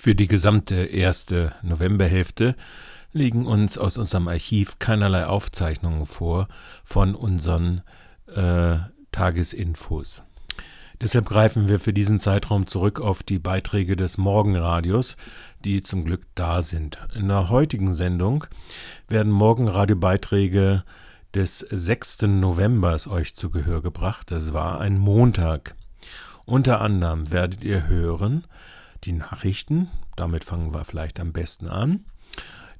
Für 0.00 0.14
die 0.14 0.28
gesamte 0.28 0.76
erste 0.76 1.52
Novemberhälfte 1.62 2.54
liegen 3.12 3.46
uns 3.46 3.76
aus 3.76 3.98
unserem 3.98 4.28
Archiv 4.28 4.78
keinerlei 4.78 5.26
Aufzeichnungen 5.26 6.06
vor 6.06 6.46
von 6.84 7.16
unseren 7.16 7.82
äh, 8.32 8.76
Tagesinfos. 9.10 10.22
Deshalb 11.00 11.28
greifen 11.28 11.68
wir 11.68 11.80
für 11.80 11.92
diesen 11.92 12.20
Zeitraum 12.20 12.68
zurück 12.68 13.00
auf 13.00 13.24
die 13.24 13.40
Beiträge 13.40 13.96
des 13.96 14.18
Morgenradios, 14.18 15.16
die 15.64 15.82
zum 15.82 16.04
Glück 16.04 16.22
da 16.36 16.62
sind. 16.62 17.00
In 17.16 17.26
der 17.26 17.48
heutigen 17.48 17.92
Sendung 17.92 18.44
werden 19.08 19.32
Morgenradiobeiträge 19.32 20.84
des 21.34 21.58
6. 21.58 22.22
Novembers 22.22 23.08
euch 23.08 23.34
zu 23.34 23.50
Gehör 23.50 23.82
gebracht. 23.82 24.30
Das 24.30 24.52
war 24.52 24.80
ein 24.80 24.96
Montag. 24.96 25.74
Unter 26.44 26.82
anderem 26.82 27.32
werdet 27.32 27.64
ihr 27.64 27.88
hören 27.88 28.44
die 29.04 29.12
Nachrichten. 29.12 29.88
Damit 30.16 30.44
fangen 30.44 30.74
wir 30.74 30.84
vielleicht 30.84 31.20
am 31.20 31.32
besten 31.32 31.68
an. 31.68 32.04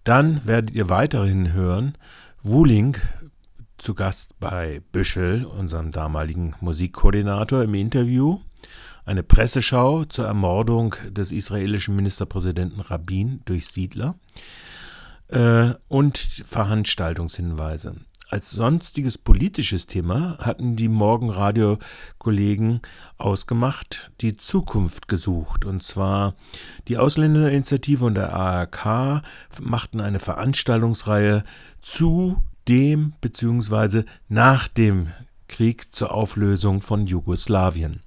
Dann 0.05 0.47
werdet 0.47 0.74
ihr 0.74 0.88
weiterhin 0.88 1.52
hören 1.52 1.97
Wuling 2.43 2.97
zu 3.79 3.95
Gast 3.95 4.38
bei 4.41 4.80
Büschel, 4.93 5.45
unserem 5.45 5.93
damaligen 5.93 6.55
Musikkoordinator, 6.60 7.62
im 7.62 7.74
Interview. 7.74 8.41
Eine 9.05 9.23
Presseschau 9.23 10.05
zur 10.05 10.27
Ermordung 10.27 10.95
des 11.09 11.33
israelischen 11.33 11.96
Ministerpräsidenten 11.96 12.80
Rabin 12.80 13.41
durch 13.45 13.69
Siedler 13.69 14.16
äh, 15.29 15.71
und 15.88 16.19
Veranstaltungshinweise. 16.19 17.96
Als 18.30 18.50
sonstiges 18.50 19.16
politisches 19.16 19.87
Thema 19.87 20.37
hatten 20.38 20.77
die 20.77 20.88
Morgenradio-Kollegen 20.88 22.82
ausgemacht, 23.16 24.10
die 24.20 24.37
Zukunft 24.37 25.09
gesucht. 25.09 25.64
Und 25.64 25.82
zwar 25.82 26.34
die 26.88 26.98
Ausländerinitiative 26.98 28.04
und 28.04 28.16
der 28.16 28.34
ARK 28.34 29.23
machten 29.62 30.02
eine 30.02 30.18
Veranstaltungsreihe 30.18 31.43
zu 31.80 32.43
dem 32.68 33.15
bzw. 33.23 34.02
nach 34.29 34.68
dem 34.68 35.09
Krieg 35.48 35.90
zur 35.90 36.13
Auflösung 36.13 36.82
von 36.82 37.07
Jugoslawien. 37.07 38.02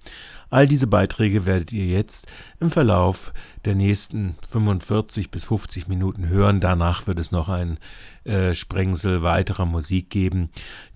All 0.51 0.67
diese 0.67 0.85
Beiträge 0.85 1.45
werdet 1.45 1.71
ihr 1.71 1.85
jetzt 1.85 2.27
im 2.59 2.69
Verlauf 2.69 3.33
der 3.63 3.73
nächsten 3.73 4.35
45 4.51 5.31
bis 5.31 5.45
50 5.45 5.87
Minuten 5.87 6.27
hören. 6.27 6.59
Danach 6.59 7.07
wird 7.07 7.19
es 7.19 7.31
noch 7.31 7.47
ein 7.47 7.79
äh, 8.23 8.53
Sprengsel 8.53 9.23
weiterer 9.23 9.65
Musik 9.65 10.09
geben, 10.09 10.49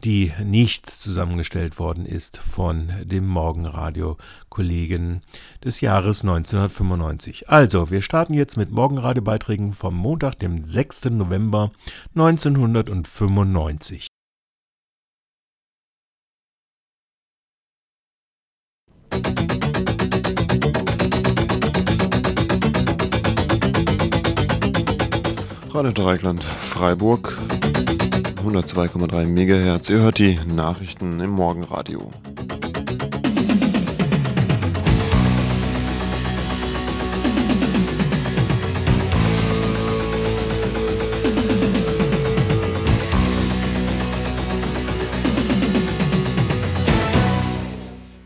die 0.04 0.32
nicht 0.44 0.90
zusammengestellt 0.90 1.80
worden 1.80 2.06
ist 2.06 2.38
von 2.38 2.92
dem 3.04 3.28
Morgenradio-Kollegen 3.28 5.22
des 5.64 5.82
Jahres 5.82 6.22
1995. 6.22 7.50
Also, 7.50 7.90
wir 7.90 8.02
starten 8.02 8.34
jetzt 8.34 8.58
mit 8.58 8.72
Morgenradio-Beiträgen 8.72 9.74
vom 9.74 9.96
Montag, 9.96 10.40
dem 10.40 10.66
6. 10.66 11.06
November 11.06 11.72
1995. 12.16 14.08
Radio 25.76 25.92
Dreieckland 25.92 26.42
Freiburg 26.42 27.38
102,3 28.38 29.26
MHz. 29.26 29.90
Ihr 29.90 29.98
hört 29.98 30.20
die 30.20 30.40
Nachrichten 30.48 31.20
im 31.20 31.32
Morgenradio. 31.32 32.14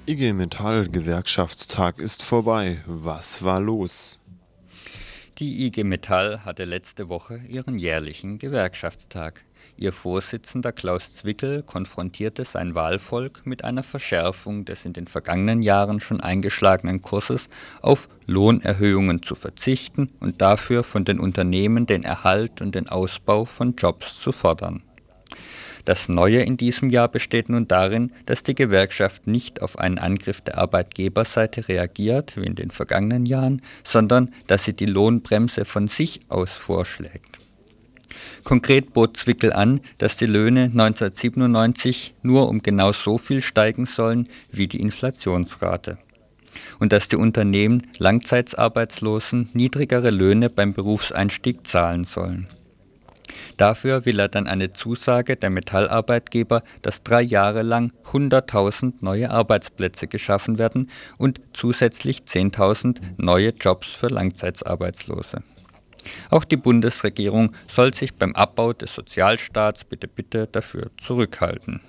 IG 0.06 0.34
Metall 0.34 0.88
Gewerkschaftstag 0.88 1.97
ist 1.97 2.22
vorbei. 2.22 2.84
Was 2.85 3.44
war 3.44 3.59
los? 3.59 4.19
Die 5.39 5.66
IG 5.66 5.85
Metall 5.85 6.44
hatte 6.44 6.66
letzte 6.66 7.07
Woche 7.07 7.38
ihren 7.47 7.79
jährlichen 7.79 8.39
Gewerkschaftstag. 8.39 9.45
Ihr 9.77 9.94
Vorsitzender 9.94 10.73
Klaus 10.73 11.13
Zwickel 11.13 11.63
konfrontierte 11.63 12.44
sein 12.44 12.75
Wahlvolk 12.75 13.45
mit 13.45 13.63
einer 13.63 13.83
Verschärfung 13.83 14.66
des 14.66 14.83
in 14.83 14.91
den 14.91 15.07
vergangenen 15.07 15.61
Jahren 15.61 16.01
schon 16.01 16.19
eingeschlagenen 16.19 17.01
Kurses, 17.01 17.47
auf 17.81 18.09
Lohnerhöhungen 18.25 19.23
zu 19.23 19.35
verzichten 19.35 20.09
und 20.19 20.41
dafür 20.41 20.83
von 20.83 21.05
den 21.05 21.22
Unternehmen 21.22 21.85
den 21.85 22.03
Erhalt 22.03 22.61
und 22.61 22.75
den 22.75 22.89
Ausbau 22.89 23.45
von 23.45 23.75
Jobs 23.77 24.19
zu 24.19 24.33
fordern. 24.33 24.83
Das 25.89 26.07
Neue 26.07 26.44
in 26.44 26.55
diesem 26.55 26.91
Jahr 26.91 27.07
besteht 27.07 27.50
nun 27.50 27.67
darin, 27.67 28.11
dass 28.27 28.44
die 28.44 28.53
Gewerkschaft 28.53 29.25
nicht 29.25 29.63
auf 29.63 29.79
einen 29.79 29.97
Angriff 29.97 30.39
der 30.39 30.59
Arbeitgeberseite 30.59 31.67
reagiert, 31.67 32.38
wie 32.38 32.45
in 32.45 32.53
den 32.53 32.69
vergangenen 32.69 33.25
Jahren, 33.25 33.63
sondern 33.83 34.31
dass 34.45 34.66
sie 34.66 34.73
die 34.73 34.85
Lohnbremse 34.85 35.66
von 35.66 35.88
sich 35.88 36.19
aus 36.29 36.51
vorschlägt. 36.51 37.39
Konkret 38.44 38.94
bot 38.94 39.17
Zwickel 39.17 39.51
an, 39.51 39.81
dass 39.97 40.16
die 40.16 40.27
Löhne 40.27 40.66
1997 40.66 42.13
nur 42.21 42.50
um 42.50 42.61
genau 42.61 42.91
so 42.91 43.17
viel 43.17 43.41
steigen 43.41 43.88
sollen 43.88 44.29
wie 44.51 44.67
die 44.67 44.81
Inflationsrate 44.81 45.97
und 46.77 46.94
dass 46.94 47.07
die 47.07 47.16
Unternehmen 47.16 47.88
Langzeitarbeitslosen 47.97 49.50
niedrigere 49.53 50.11
Löhne 50.11 50.51
beim 50.51 50.71
Berufseinstieg 50.75 51.66
zahlen 51.66 52.03
sollen. 52.03 52.45
Dafür 53.57 54.05
will 54.05 54.19
er 54.19 54.27
dann 54.27 54.47
eine 54.47 54.73
Zusage 54.73 55.35
der 55.35 55.50
Metallarbeitgeber, 55.50 56.63
dass 56.81 57.03
drei 57.03 57.22
Jahre 57.22 57.61
lang 57.61 57.91
100.000 58.11 58.94
neue 59.01 59.29
Arbeitsplätze 59.29 60.07
geschaffen 60.07 60.57
werden 60.57 60.89
und 61.17 61.41
zusätzlich 61.53 62.22
10.000 62.22 62.97
neue 63.17 63.50
Jobs 63.50 63.88
für 63.88 64.07
Langzeitarbeitslose. 64.07 65.44
Auch 66.29 66.45
die 66.45 66.57
Bundesregierung 66.57 67.53
soll 67.67 67.94
sich 67.94 68.16
beim 68.16 68.35
Abbau 68.35 68.73
des 68.73 68.94
Sozialstaats 68.94 69.83
bitte 69.83 70.07
bitte 70.07 70.47
dafür 70.47 70.91
zurückhalten. 70.97 71.81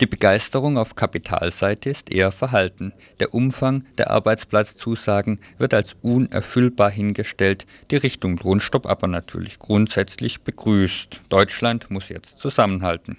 Die 0.00 0.06
Begeisterung 0.06 0.78
auf 0.78 0.96
Kapitalseite 0.96 1.90
ist 1.90 2.10
eher 2.10 2.32
verhalten. 2.32 2.92
Der 3.20 3.34
Umfang 3.34 3.84
der 3.98 4.10
Arbeitsplatzzusagen 4.10 5.38
wird 5.58 5.74
als 5.74 5.94
unerfüllbar 6.02 6.90
hingestellt, 6.90 7.66
die 7.90 7.96
Richtung 7.96 8.36
Lohnstopp 8.38 8.86
aber 8.86 9.06
natürlich 9.06 9.58
grundsätzlich 9.58 10.40
begrüßt. 10.42 11.20
Deutschland 11.28 11.90
muss 11.90 12.08
jetzt 12.08 12.38
zusammenhalten. 12.38 13.18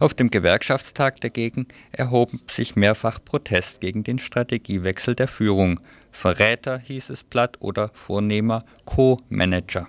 Auf 0.00 0.12
dem 0.12 0.30
Gewerkschaftstag 0.30 1.20
dagegen 1.20 1.68
erhob 1.92 2.32
sich 2.50 2.74
mehrfach 2.74 3.20
Protest 3.24 3.80
gegen 3.80 4.02
den 4.02 4.18
Strategiewechsel 4.18 5.14
der 5.14 5.28
Führung. 5.28 5.78
Verräter 6.10 6.78
hieß 6.78 7.10
es 7.10 7.22
platt 7.22 7.56
oder 7.60 7.90
Vornehmer 7.94 8.64
Co-Manager. 8.84 9.86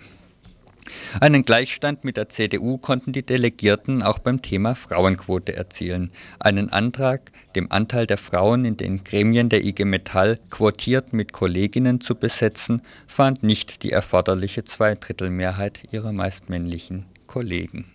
Einen 1.19 1.44
Gleichstand 1.44 2.03
mit 2.03 2.18
der 2.18 2.29
CDU 2.29 2.78
konnten 2.78 3.12
die 3.12 3.25
Delegierten 3.25 4.03
auch 4.03 4.19
beim 4.19 4.41
Thema 4.41 4.75
Frauenquote 4.75 5.56
erzielen. 5.56 6.12
Einen 6.40 6.69
Antrag, 6.69 7.31
dem 7.56 7.72
Anteil 7.72 8.07
der 8.07 8.18
Frauen 8.18 8.66
in 8.66 8.78
den 8.78 9.03
Gremien 9.03 9.50
der 9.50 9.63
IG 9.66 9.85
Metall 9.85 10.40
quotiert 10.50 11.13
mit 11.13 11.34
Kolleginnen 11.34 12.01
zu 12.01 12.16
besetzen, 12.16 12.81
fand 13.07 13.44
nicht 13.44 13.84
die 13.84 13.91
erforderliche 13.91 14.63
Zweidrittelmehrheit 14.63 15.81
ihrer 15.91 16.12
meist 16.12 16.50
männlichen 16.50 17.06
Kollegen. 17.28 17.85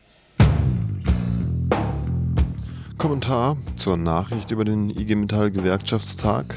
Kommentar 2.99 3.57
zur 3.77 3.97
Nachricht 3.97 4.51
über 4.51 4.65
den 4.65 4.91
IG 4.91 5.15
Metall 5.15 5.51
Gewerkschaftstag 5.51 6.57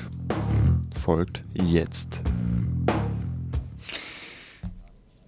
folgt 1.03 1.41
jetzt. 1.53 2.19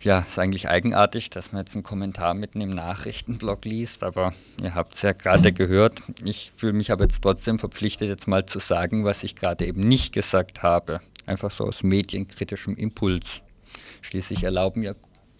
Ja, 0.05 0.19
ist 0.19 0.37
eigentlich 0.37 0.69
eigenartig, 0.69 1.31
dass 1.31 1.51
man 1.51 1.61
jetzt 1.63 1.73
einen 1.73 1.81
Kommentar 1.81 2.35
mitten 2.35 2.61
im 2.61 2.69
Nachrichtenblog 2.69 3.65
liest, 3.65 4.03
aber 4.03 4.35
ihr 4.61 4.75
habt 4.75 4.93
es 4.93 5.01
ja 5.01 5.13
gerade 5.13 5.51
gehört. 5.51 5.99
Ich 6.23 6.51
fühle 6.55 6.73
mich 6.73 6.91
aber 6.91 7.05
jetzt 7.05 7.23
trotzdem 7.23 7.57
verpflichtet, 7.57 8.07
jetzt 8.09 8.27
mal 8.27 8.45
zu 8.45 8.59
sagen, 8.59 9.03
was 9.03 9.23
ich 9.23 9.35
gerade 9.35 9.65
eben 9.65 9.81
nicht 9.81 10.13
gesagt 10.13 10.61
habe. 10.61 11.01
Einfach 11.25 11.49
so 11.49 11.63
aus 11.63 11.81
medienkritischem 11.81 12.75
Impuls. 12.75 13.25
Schließlich 14.03 14.43
erlauben 14.43 14.83
ja 14.83 14.93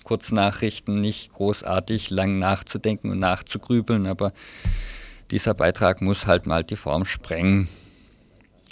Kurznachrichten 0.04 1.00
nicht 1.00 1.32
großartig 1.34 2.10
lang 2.10 2.40
nachzudenken 2.40 3.12
und 3.12 3.20
nachzugrübeln, 3.20 4.08
aber 4.08 4.34
dieser 5.30 5.54
Beitrag 5.54 6.02
muss 6.02 6.26
halt 6.26 6.48
mal 6.48 6.64
die 6.64 6.76
Form 6.76 7.06
sprengen. 7.06 7.68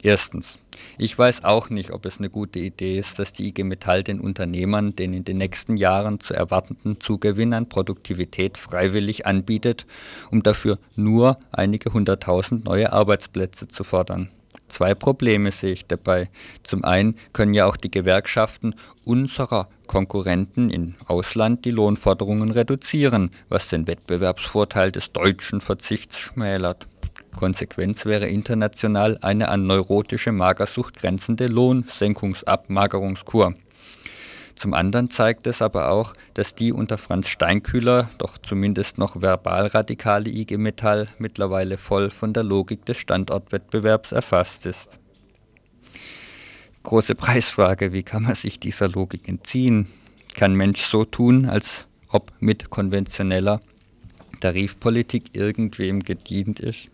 Erstens, 0.05 0.59
ich 0.97 1.17
weiß 1.17 1.45
auch 1.45 1.69
nicht, 1.69 1.91
ob 1.91 2.05
es 2.05 2.17
eine 2.17 2.29
gute 2.29 2.59
Idee 2.59 2.99
ist, 2.99 3.19
dass 3.19 3.31
die 3.31 3.47
IG 3.47 3.63
Metall 3.63 4.03
den 4.03 4.19
Unternehmern 4.19 4.93
den 4.97 5.13
in 5.13 5.23
den 5.23 5.37
nächsten 5.37 5.77
Jahren 5.77 6.19
zu 6.19 6.33
erwartenden 6.33 6.99
Zugewinn 6.99 7.53
an 7.53 7.69
Produktivität 7.69 8.57
freiwillig 8.57 9.25
anbietet, 9.25 9.85
um 10.29 10.43
dafür 10.43 10.77
nur 10.97 11.37
einige 11.53 11.93
hunderttausend 11.93 12.65
neue 12.65 12.91
Arbeitsplätze 12.91 13.69
zu 13.69 13.85
fordern. 13.85 14.29
Zwei 14.67 14.93
Probleme 14.93 15.51
sehe 15.51 15.71
ich 15.71 15.85
dabei. 15.85 16.29
Zum 16.63 16.83
einen 16.83 17.15
können 17.31 17.53
ja 17.53 17.65
auch 17.65 17.77
die 17.77 17.91
Gewerkschaften 17.91 18.75
unserer 19.05 19.69
Konkurrenten 19.87 20.69
im 20.69 20.95
Ausland 21.05 21.63
die 21.63 21.71
Lohnforderungen 21.71 22.51
reduzieren, 22.51 23.31
was 23.47 23.69
den 23.69 23.87
Wettbewerbsvorteil 23.87 24.91
des 24.91 25.13
deutschen 25.13 25.61
Verzichts 25.61 26.17
schmälert. 26.19 26.87
Konsequenz 27.33 28.05
wäre 28.05 28.27
international 28.27 29.19
eine 29.21 29.49
an 29.49 29.67
neurotische 29.67 30.31
Magersucht 30.31 30.97
grenzende 30.97 31.47
Lohnsenkungsabmagerungskur. 31.47 33.53
Zum 34.55 34.73
anderen 34.73 35.09
zeigt 35.09 35.47
es 35.47 35.61
aber 35.61 35.89
auch, 35.89 36.13
dass 36.35 36.55
die 36.55 36.71
unter 36.71 36.97
Franz 36.97 37.27
Steinkühler 37.27 38.09
doch 38.17 38.37
zumindest 38.37 38.97
noch 38.97 39.21
verbal 39.21 39.67
radikale 39.67 40.29
IG 40.29 40.57
Metall 40.57 41.07
mittlerweile 41.17 41.77
voll 41.77 42.09
von 42.09 42.33
der 42.33 42.43
Logik 42.43 42.85
des 42.85 42.97
Standortwettbewerbs 42.97 44.11
erfasst 44.11 44.65
ist. 44.65 44.99
Große 46.83 47.15
Preisfrage, 47.15 47.93
wie 47.93 48.03
kann 48.03 48.23
man 48.23 48.35
sich 48.35 48.59
dieser 48.59 48.89
Logik 48.89 49.27
entziehen? 49.27 49.87
Kann 50.35 50.53
Mensch 50.53 50.81
so 50.81 51.05
tun, 51.05 51.45
als 51.45 51.85
ob 52.09 52.31
mit 52.39 52.69
konventioneller 52.69 53.61
Tarifpolitik 54.41 55.35
irgendwem 55.35 56.01
gedient 56.01 56.59
ist? 56.59 56.89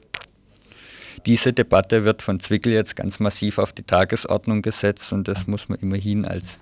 Diese 1.25 1.53
Debatte 1.53 2.05
wird 2.05 2.21
von 2.21 2.39
Zwickel 2.39 2.73
jetzt 2.73 2.95
ganz 2.95 3.19
massiv 3.19 3.57
auf 3.57 3.73
die 3.73 3.83
Tagesordnung 3.83 4.61
gesetzt 4.61 5.11
und 5.11 5.27
das 5.27 5.47
muss 5.47 5.69
man 5.69 5.79
immerhin 5.79 6.25
als 6.25 6.59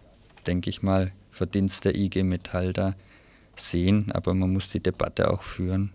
denke 0.47 0.69
ich 0.69 0.81
mal, 0.81 1.11
Verdienst 1.31 1.85
der 1.85 1.95
IG 1.95 2.23
Metall 2.23 2.73
da 2.73 2.95
sehen, 3.57 4.11
aber 4.11 4.33
man 4.33 4.53
muss 4.53 4.69
die 4.69 4.79
Debatte 4.79 5.29
auch 5.29 5.43
führen. 5.43 5.91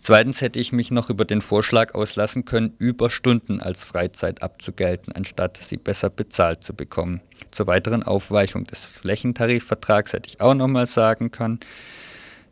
Zweitens 0.00 0.40
hätte 0.40 0.58
ich 0.58 0.72
mich 0.72 0.90
noch 0.90 1.10
über 1.10 1.24
den 1.24 1.40
Vorschlag 1.40 1.94
auslassen 1.94 2.44
können, 2.44 2.74
Überstunden 2.78 3.60
als 3.60 3.82
Freizeit 3.82 4.42
abzugelten, 4.42 5.12
anstatt 5.14 5.58
sie 5.58 5.76
besser 5.76 6.10
bezahlt 6.10 6.62
zu 6.62 6.74
bekommen. 6.74 7.20
Zur 7.50 7.66
weiteren 7.66 8.02
Aufweichung 8.02 8.64
des 8.64 8.84
Flächentarifvertrags 8.84 10.12
hätte 10.12 10.28
ich 10.28 10.40
auch 10.40 10.54
noch 10.54 10.68
mal 10.68 10.86
sagen 10.86 11.30
können, 11.30 11.60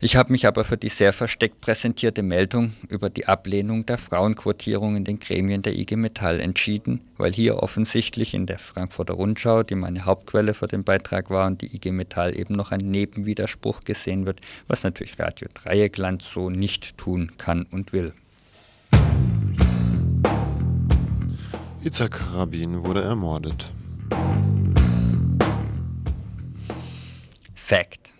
ich 0.03 0.17
habe 0.17 0.33
mich 0.33 0.45
aber 0.45 0.65
für 0.65 0.75
die 0.75 0.89
sehr 0.89 1.13
versteckt 1.13 1.61
präsentierte 1.61 2.23
Meldung 2.23 2.73
über 2.89 3.09
die 3.09 3.25
Ablehnung 3.25 3.85
der 3.85 3.97
Frauenquotierung 3.97 4.97
in 4.97 5.05
den 5.05 5.19
Gremien 5.19 5.61
der 5.61 5.77
IG 5.77 5.95
Metall 5.95 6.41
entschieden, 6.41 6.99
weil 7.17 7.31
hier 7.31 7.63
offensichtlich 7.63 8.33
in 8.33 8.45
der 8.45 8.59
Frankfurter 8.59 9.13
Rundschau, 9.13 9.63
die 9.63 9.75
meine 9.75 10.03
Hauptquelle 10.03 10.53
für 10.53 10.67
den 10.67 10.83
Beitrag 10.83 11.29
war, 11.29 11.47
und 11.47 11.61
die 11.61 11.73
IG 11.73 11.91
Metall 11.91 12.37
eben 12.37 12.53
noch 12.53 12.71
ein 12.71 12.79
Nebenwiderspruch 12.79 13.85
gesehen 13.85 14.25
wird, 14.25 14.41
was 14.67 14.83
natürlich 14.83 15.17
Radio 15.19 15.47
Dreieckland 15.53 16.21
so 16.21 16.49
nicht 16.49 16.97
tun 16.97 17.31
kann 17.37 17.63
und 17.71 17.93
will. 17.93 18.13
Itzhak 21.81 22.33
Rabin 22.33 22.83
wurde 22.83 23.03
ermordet. 23.03 23.71
Fact. 27.55 28.12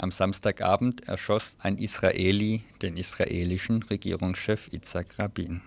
Am 0.00 0.12
Samstagabend 0.12 1.08
erschoss 1.08 1.56
ein 1.58 1.76
Israeli 1.76 2.62
den 2.82 2.96
israelischen 2.96 3.82
Regierungschef 3.82 4.72
Itzhak 4.72 5.18
Rabin. 5.18 5.60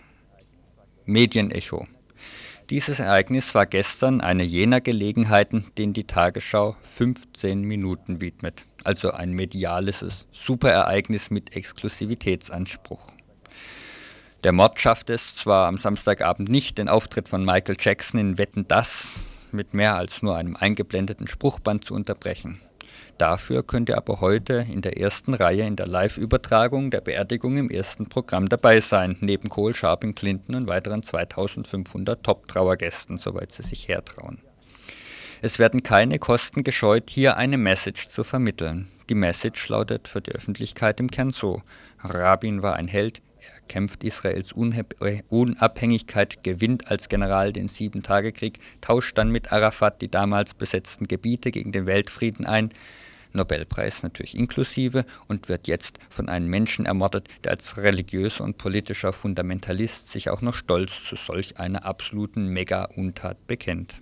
Medienecho. 1.06 1.86
Dieses 2.70 3.00
Ereignis 3.00 3.54
war 3.54 3.66
gestern 3.66 4.22
eine 4.22 4.44
jener 4.44 4.80
Gelegenheiten, 4.80 5.66
denen 5.78 5.92
die 5.92 6.06
Tagesschau 6.06 6.78
15 6.84 7.64
Minuten 7.64 8.22
widmet. 8.22 8.64
Also 8.86 9.12
ein 9.12 9.34
mediales 9.34 10.26
Superereignis 10.32 11.30
mit 11.30 11.54
Exklusivitätsanspruch. 11.54 13.06
Der 14.46 14.54
Mord 14.54 14.80
schaffte 14.80 15.12
es 15.12 15.36
zwar 15.36 15.68
am 15.68 15.78
Samstagabend 15.78 16.48
nicht, 16.48 16.78
den 16.78 16.88
Auftritt 16.88 17.28
von 17.28 17.44
Michael 17.44 17.76
Jackson 17.78 18.18
in 18.22 18.38
Wetten 18.38 18.66
das 18.66 19.20
mit 19.52 19.74
mehr 19.74 19.98
als 19.98 20.22
nur 20.22 20.38
einem 20.38 20.56
eingeblendeten 20.56 21.28
Spruchband 21.28 21.84
zu 21.84 21.94
unterbrechen. 21.94 22.62
Dafür 23.18 23.64
könnt 23.64 23.90
ihr 23.90 23.98
aber 23.98 24.22
heute 24.22 24.66
in 24.72 24.82
der 24.82 24.98
ersten 24.98 25.34
Reihe 25.34 25.68
in 25.68 25.76
der 25.76 25.88
Live-Übertragung 25.88 26.90
der 26.90 27.02
Beerdigung 27.02 27.58
im 27.58 27.70
ersten 27.70 28.08
Programm 28.08 28.50
dabei 28.50 28.82
sein, 28.82 29.18
neben 29.20 29.50
Cole, 29.50 29.74
Sharping, 29.74 30.16
Clinton 30.16 30.56
und 30.56 30.68
weiteren 30.68 31.04
2500 31.04 32.24
Top-Trauergästen, 32.24 33.18
soweit 33.18 33.52
sie 33.52 33.64
sich 33.64 33.88
hertrauen. 33.88 34.40
Es 35.44 35.60
werden 35.60 35.84
keine 35.84 36.20
Kosten 36.20 36.64
gescheut, 36.64 37.10
hier 37.10 37.38
eine 37.38 37.58
Message 37.58 38.10
zu 38.10 38.24
vermitteln. 38.24 38.88
Die 39.10 39.16
Message 39.16 39.68
lautet 39.70 40.08
für 40.08 40.22
die 40.22 40.32
Öffentlichkeit 40.32 41.00
im 41.00 41.10
Kern 41.10 41.32
so: 41.32 41.62
Rabin 42.00 42.62
war 42.62 42.76
ein 42.76 42.88
Held, 42.88 43.22
kämpft 43.72 44.04
Israels 44.04 44.52
Unabhängigkeit, 45.30 46.44
gewinnt 46.44 46.92
als 46.92 47.08
General 47.08 47.54
den 47.54 47.70
Sieben-Tage-Krieg, 47.70 48.60
tauscht 48.82 49.18
dann 49.18 49.32
mit 49.32 49.54
Arafat 49.54 50.02
die 50.02 50.12
damals 50.12 50.54
besetzten 50.54 51.08
Gebiete 51.08 51.52
gegen 51.52 51.72
den 51.72 51.86
Weltfrieden 51.86 52.46
ein, 52.46 52.72
Nobelpreis 53.32 54.04
natürlich 54.04 54.38
inklusive, 54.38 55.06
und 55.30 55.48
wird 55.48 55.70
jetzt 55.70 56.00
von 56.10 56.28
einem 56.28 56.50
Menschen 56.50 56.86
ermordet, 56.86 57.30
der 57.46 57.52
als 57.52 57.78
religiöser 57.78 58.44
und 58.44 58.58
politischer 58.58 59.14
Fundamentalist 59.14 60.12
sich 60.12 60.30
auch 60.30 60.42
noch 60.42 60.56
stolz 60.56 61.06
zu 61.06 61.16
solch 61.16 61.58
einer 61.58 61.86
absoluten 61.86 62.48
Mega-Untat 62.48 63.48
bekennt. 63.48 64.02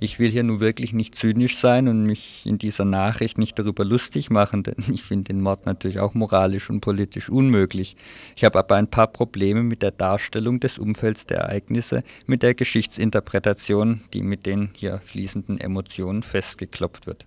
Ich 0.00 0.18
will 0.18 0.30
hier 0.30 0.42
nur 0.42 0.60
wirklich 0.60 0.92
nicht 0.92 1.14
zynisch 1.14 1.58
sein 1.58 1.88
und 1.88 2.04
mich 2.04 2.44
in 2.46 2.58
dieser 2.58 2.84
Nachricht 2.84 3.38
nicht 3.38 3.58
darüber 3.58 3.84
lustig 3.84 4.30
machen, 4.30 4.62
denn 4.62 4.76
ich 4.92 5.02
finde 5.02 5.32
den 5.32 5.40
Mord 5.40 5.66
natürlich 5.66 6.00
auch 6.00 6.14
moralisch 6.14 6.70
und 6.70 6.80
politisch 6.80 7.28
unmöglich. 7.28 7.96
Ich 8.36 8.44
habe 8.44 8.58
aber 8.58 8.76
ein 8.76 8.88
paar 8.88 9.06
Probleme 9.06 9.62
mit 9.62 9.82
der 9.82 9.90
Darstellung 9.90 10.60
des 10.60 10.78
Umfelds 10.78 11.26
der 11.26 11.38
Ereignisse, 11.38 12.04
mit 12.26 12.42
der 12.42 12.54
Geschichtsinterpretation, 12.54 14.02
die 14.12 14.22
mit 14.22 14.46
den 14.46 14.70
hier 14.74 15.00
fließenden 15.04 15.58
Emotionen 15.58 16.22
festgeklopft 16.22 17.06
wird. 17.06 17.26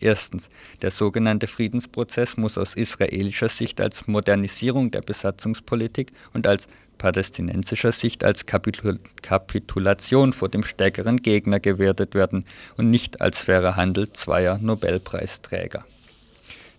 Erstens, 0.00 0.48
der 0.80 0.92
sogenannte 0.92 1.48
Friedensprozess 1.48 2.36
muss 2.36 2.56
aus 2.56 2.74
israelischer 2.74 3.48
Sicht 3.48 3.80
als 3.80 4.06
Modernisierung 4.06 4.92
der 4.92 5.02
Besatzungspolitik 5.02 6.12
und 6.32 6.46
als 6.46 6.68
palästinensischer 6.98 7.92
Sicht 7.92 8.24
als 8.24 8.44
Kapitul 8.44 8.98
Kapitulation 9.22 10.32
vor 10.32 10.48
dem 10.48 10.62
stärkeren 10.62 11.18
Gegner 11.18 11.60
gewertet 11.60 12.14
werden 12.14 12.44
und 12.76 12.90
nicht 12.90 13.20
als 13.20 13.38
fairer 13.38 13.76
Handel 13.76 14.12
zweier 14.12 14.58
Nobelpreisträger. 14.58 15.84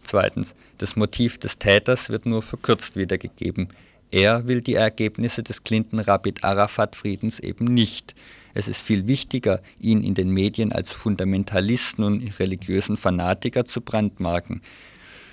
Zweitens, 0.04 0.56
das 0.78 0.96
Motiv 0.96 1.38
des 1.38 1.58
Täters 1.58 2.10
wird 2.10 2.26
nur 2.26 2.42
verkürzt 2.42 2.96
wiedergegeben. 2.96 3.70
Er 4.12 4.48
will 4.48 4.62
die 4.62 4.74
Ergebnisse 4.74 5.44
des 5.44 5.64
Clinton-Rabid-Arafat-Friedens 5.64 7.40
eben 7.40 7.66
nicht. 7.66 8.16
Es 8.56 8.68
ist 8.68 8.82
viel 8.82 9.06
wichtiger, 9.06 9.62
ihn 9.80 10.04
in 10.04 10.16
den 10.16 10.30
Medien 10.30 10.72
als 10.72 10.92
Fundamentalisten 10.92 12.04
und 12.04 12.40
religiösen 12.40 12.98
Fanatiker 12.98 13.66
zu 13.66 13.82
brandmarken. 13.82 14.62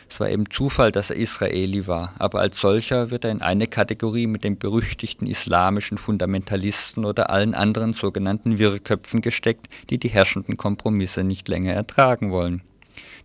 Es 0.09 0.21
war 0.21 0.31
eben 0.31 0.49
Zufall, 0.51 0.93
dass 0.93 1.11
er 1.11 1.17
Israeli 1.17 1.87
war, 1.87 2.15
aber 2.19 2.41
als 2.41 2.61
solcher 2.61 3.11
wird 3.11 3.25
er 3.25 3.33
in 3.33 3.43
eine 3.43 3.67
Kategorie 3.67 4.27
mit 4.27 4.45
den 4.45 4.59
berüchtigten 4.59 5.27
islamischen 5.27 5.99
Fundamentalisten 5.99 7.05
oder 7.05 7.29
allen 7.31 7.55
anderen 7.55 7.93
sogenannten 7.93 8.59
Wirrköpfen 8.59 9.21
gesteckt, 9.21 9.67
die 9.91 9.99
die 9.99 10.09
herrschenden 10.09 10.57
Kompromisse 10.57 11.25
nicht 11.25 11.49
länger 11.49 11.73
ertragen 11.73 12.31
wollen. 12.31 12.63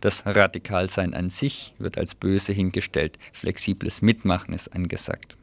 Das 0.02 0.26
Radikalsein 0.26 1.14
an 1.14 1.30
sich 1.30 1.74
wird 1.78 1.98
als 1.98 2.16
böse 2.16 2.52
hingestellt, 2.52 3.20
flexibles 3.32 4.02
Mitmachen 4.02 4.54
ist 4.54 4.74
angesagt. 4.74 5.38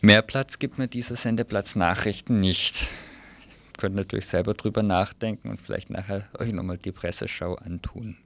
Mehr 0.00 0.22
Platz 0.22 0.58
gibt 0.58 0.78
mir 0.78 0.88
dieser 0.88 1.14
Sendeplatz 1.14 1.76
Nachrichten 1.76 2.40
nicht. 2.40 2.82
Ihr 2.82 3.78
könnt 3.78 3.94
natürlich 3.94 4.26
selber 4.26 4.54
drüber 4.54 4.82
nachdenken 4.82 5.48
und 5.48 5.62
vielleicht 5.62 5.90
nachher 5.90 6.28
euch 6.38 6.52
nochmal 6.52 6.78
die 6.78 6.92
Presseschau 6.92 7.54
antun. 7.54 8.16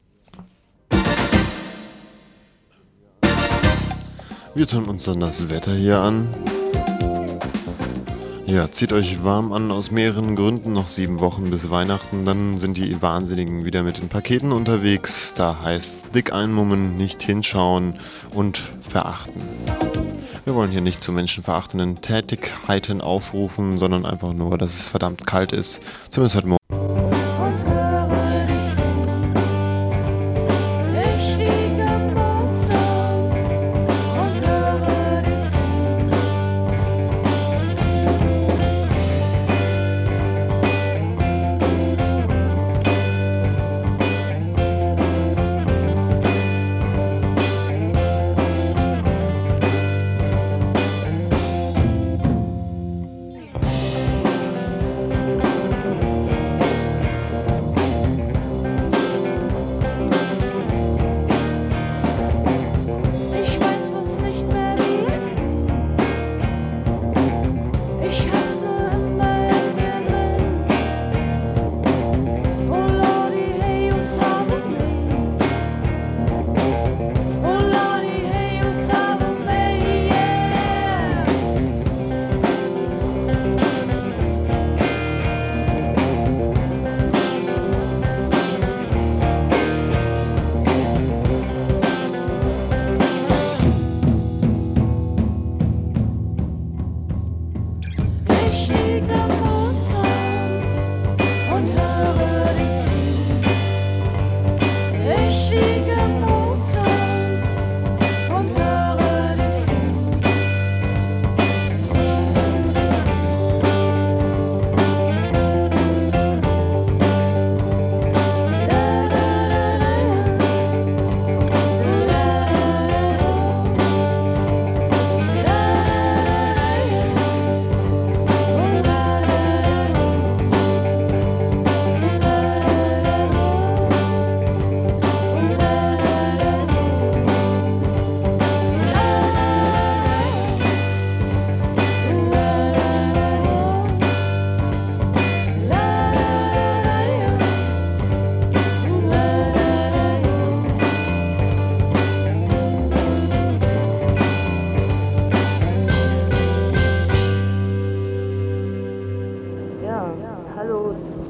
Wir 4.57 4.67
tun 4.67 4.87
uns 4.87 5.05
dann 5.05 5.21
das 5.21 5.51
Wetter 5.51 5.75
hier 5.75 5.99
an. 5.99 6.27
Ja, 8.47 8.73
zieht 8.73 8.95
euch 8.95 9.23
warm 9.23 9.53
an 9.53 9.71
aus 9.71 9.91
mehreren 9.91 10.35
Gründen. 10.35 10.73
Noch 10.73 10.89
sieben 10.89 11.21
Wochen 11.21 11.51
bis 11.51 11.69
Weihnachten. 11.69 12.25
Dann 12.25 12.57
sind 12.57 12.79
die 12.79 13.03
Wahnsinnigen 13.03 13.67
wieder 13.67 13.83
mit 13.83 13.99
den 13.99 14.09
Paketen 14.09 14.53
unterwegs. 14.53 15.35
Da 15.35 15.61
heißt 15.63 16.15
dick 16.15 16.33
einmummen, 16.33 16.97
nicht 16.97 17.23
hinschauen 17.23 17.99
und 18.31 18.57
verachten. 18.81 19.43
Wir 20.47 20.55
wollen 20.55 20.71
hier 20.71 20.81
nicht 20.81 21.05
zu 21.05 21.13
menschenverachtenden 21.13 22.01
Tätigkeiten 22.01 23.03
aufrufen, 23.03 23.77
sondern 23.77 24.07
einfach 24.07 24.33
nur, 24.33 24.57
dass 24.57 24.73
es 24.73 24.89
verdammt 24.89 25.27
kalt 25.27 25.53
ist. 25.53 25.83
Zumindest 26.09 26.37
heute 26.37 26.47
Morgen. 26.47 26.76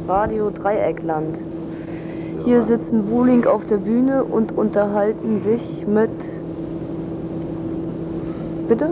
Radio 0.08 0.50
Dreieckland. 0.50 1.36
Hier 2.44 2.62
sitzen 2.62 3.10
Wuling 3.10 3.44
auf 3.44 3.66
der 3.66 3.78
Bühne 3.78 4.22
und 4.22 4.52
unterhalten 4.52 5.40
sich 5.40 5.84
mit. 5.86 6.10
Bitte? 8.68 8.90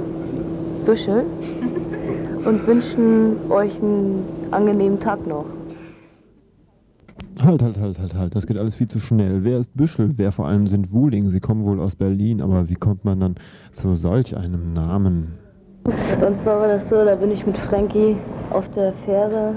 Büschel. 0.84 1.24
Und 2.44 2.66
wünschen 2.66 3.50
euch 3.50 3.74
einen 3.80 4.22
angenehmen 4.50 5.00
Tag 5.00 5.26
noch. 5.26 5.46
Halt, 7.42 7.62
halt, 7.62 7.78
halt, 7.78 7.98
halt, 7.98 8.14
halt. 8.14 8.34
Das 8.36 8.46
geht 8.46 8.58
alles 8.58 8.74
viel 8.74 8.88
zu 8.88 8.98
schnell. 8.98 9.44
Wer 9.44 9.60
ist 9.60 9.74
Büschel? 9.74 10.12
Wer 10.16 10.30
vor 10.30 10.46
allem 10.46 10.66
sind 10.66 10.92
Wuling? 10.92 11.30
Sie 11.30 11.40
kommen 11.40 11.64
wohl 11.64 11.80
aus 11.80 11.96
Berlin, 11.96 12.42
aber 12.42 12.68
wie 12.68 12.74
kommt 12.74 13.06
man 13.06 13.18
dann 13.20 13.36
zu 13.72 13.94
solch 13.94 14.36
einem 14.36 14.74
Namen? 14.74 15.38
Und 15.84 16.36
zwar 16.42 16.60
war 16.60 16.68
das 16.68 16.88
so, 16.88 17.02
da 17.02 17.14
bin 17.14 17.30
ich 17.30 17.46
mit 17.46 17.56
Frankie 17.56 18.16
auf 18.50 18.68
der 18.70 18.92
Fähre. 19.06 19.54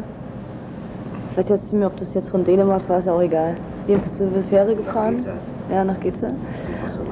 Ich 1.38 1.44
weiß 1.44 1.50
jetzt 1.50 1.64
nicht 1.66 1.74
mehr, 1.74 1.86
ob 1.86 1.96
das 1.98 2.12
jetzt 2.16 2.30
von 2.30 2.44
Dänemark 2.44 2.90
war, 2.90 2.98
ist 2.98 3.06
ja 3.06 3.14
auch 3.14 3.22
egal. 3.22 3.56
Jedenfalls 3.86 4.18
sind 4.18 4.34
wir 4.34 4.42
Fähre 4.46 4.76
gefahren. 4.76 5.24
Ja, 5.70 5.84
nach 5.84 6.00
Geze. 6.00 6.30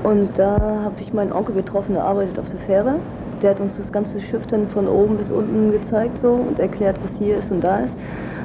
Und 0.01 0.29
da 0.35 0.57
habe 0.83 0.95
ich 0.99 1.13
meinen 1.13 1.31
Onkel 1.31 1.53
getroffen, 1.53 1.93
der 1.93 2.05
arbeitet 2.05 2.39
auf 2.39 2.49
der 2.49 2.59
Fähre. 2.61 2.95
Der 3.43 3.51
hat 3.51 3.59
uns 3.59 3.77
das 3.77 3.91
ganze 3.91 4.19
Schiff 4.19 4.41
dann 4.47 4.67
von 4.69 4.87
oben 4.87 5.17
bis 5.17 5.29
unten 5.29 5.71
gezeigt 5.71 6.19
so 6.23 6.31
und 6.31 6.57
erklärt, 6.57 6.97
was 7.03 7.15
hier 7.19 7.37
ist 7.37 7.51
und 7.51 7.63
da 7.63 7.81
ist. 7.81 7.93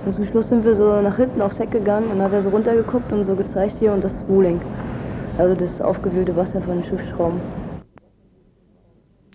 Und 0.05 0.13
zum 0.13 0.27
Schluss 0.27 0.51
sind 0.51 0.67
wir 0.67 0.75
so 0.75 1.01
nach 1.01 1.17
hinten 1.17 1.41
aufs 1.41 1.59
Heck 1.59 1.71
gegangen 1.71 2.11
und 2.13 2.19
dann 2.19 2.27
hat 2.27 2.35
er 2.35 2.43
so 2.43 2.51
runtergeguckt 2.51 3.11
und 3.11 3.25
so 3.25 3.35
gezeigt 3.35 3.77
hier 3.79 3.95
und 3.95 4.05
das 4.05 4.13
ist 4.13 4.29
Wuling. 4.29 4.61
Also 5.39 5.55
das 5.55 5.81
aufgewühlte 5.81 6.37
Wasser 6.37 6.61
von 6.61 6.75
den 6.75 6.85
Schiffsschrauben. 6.85 7.41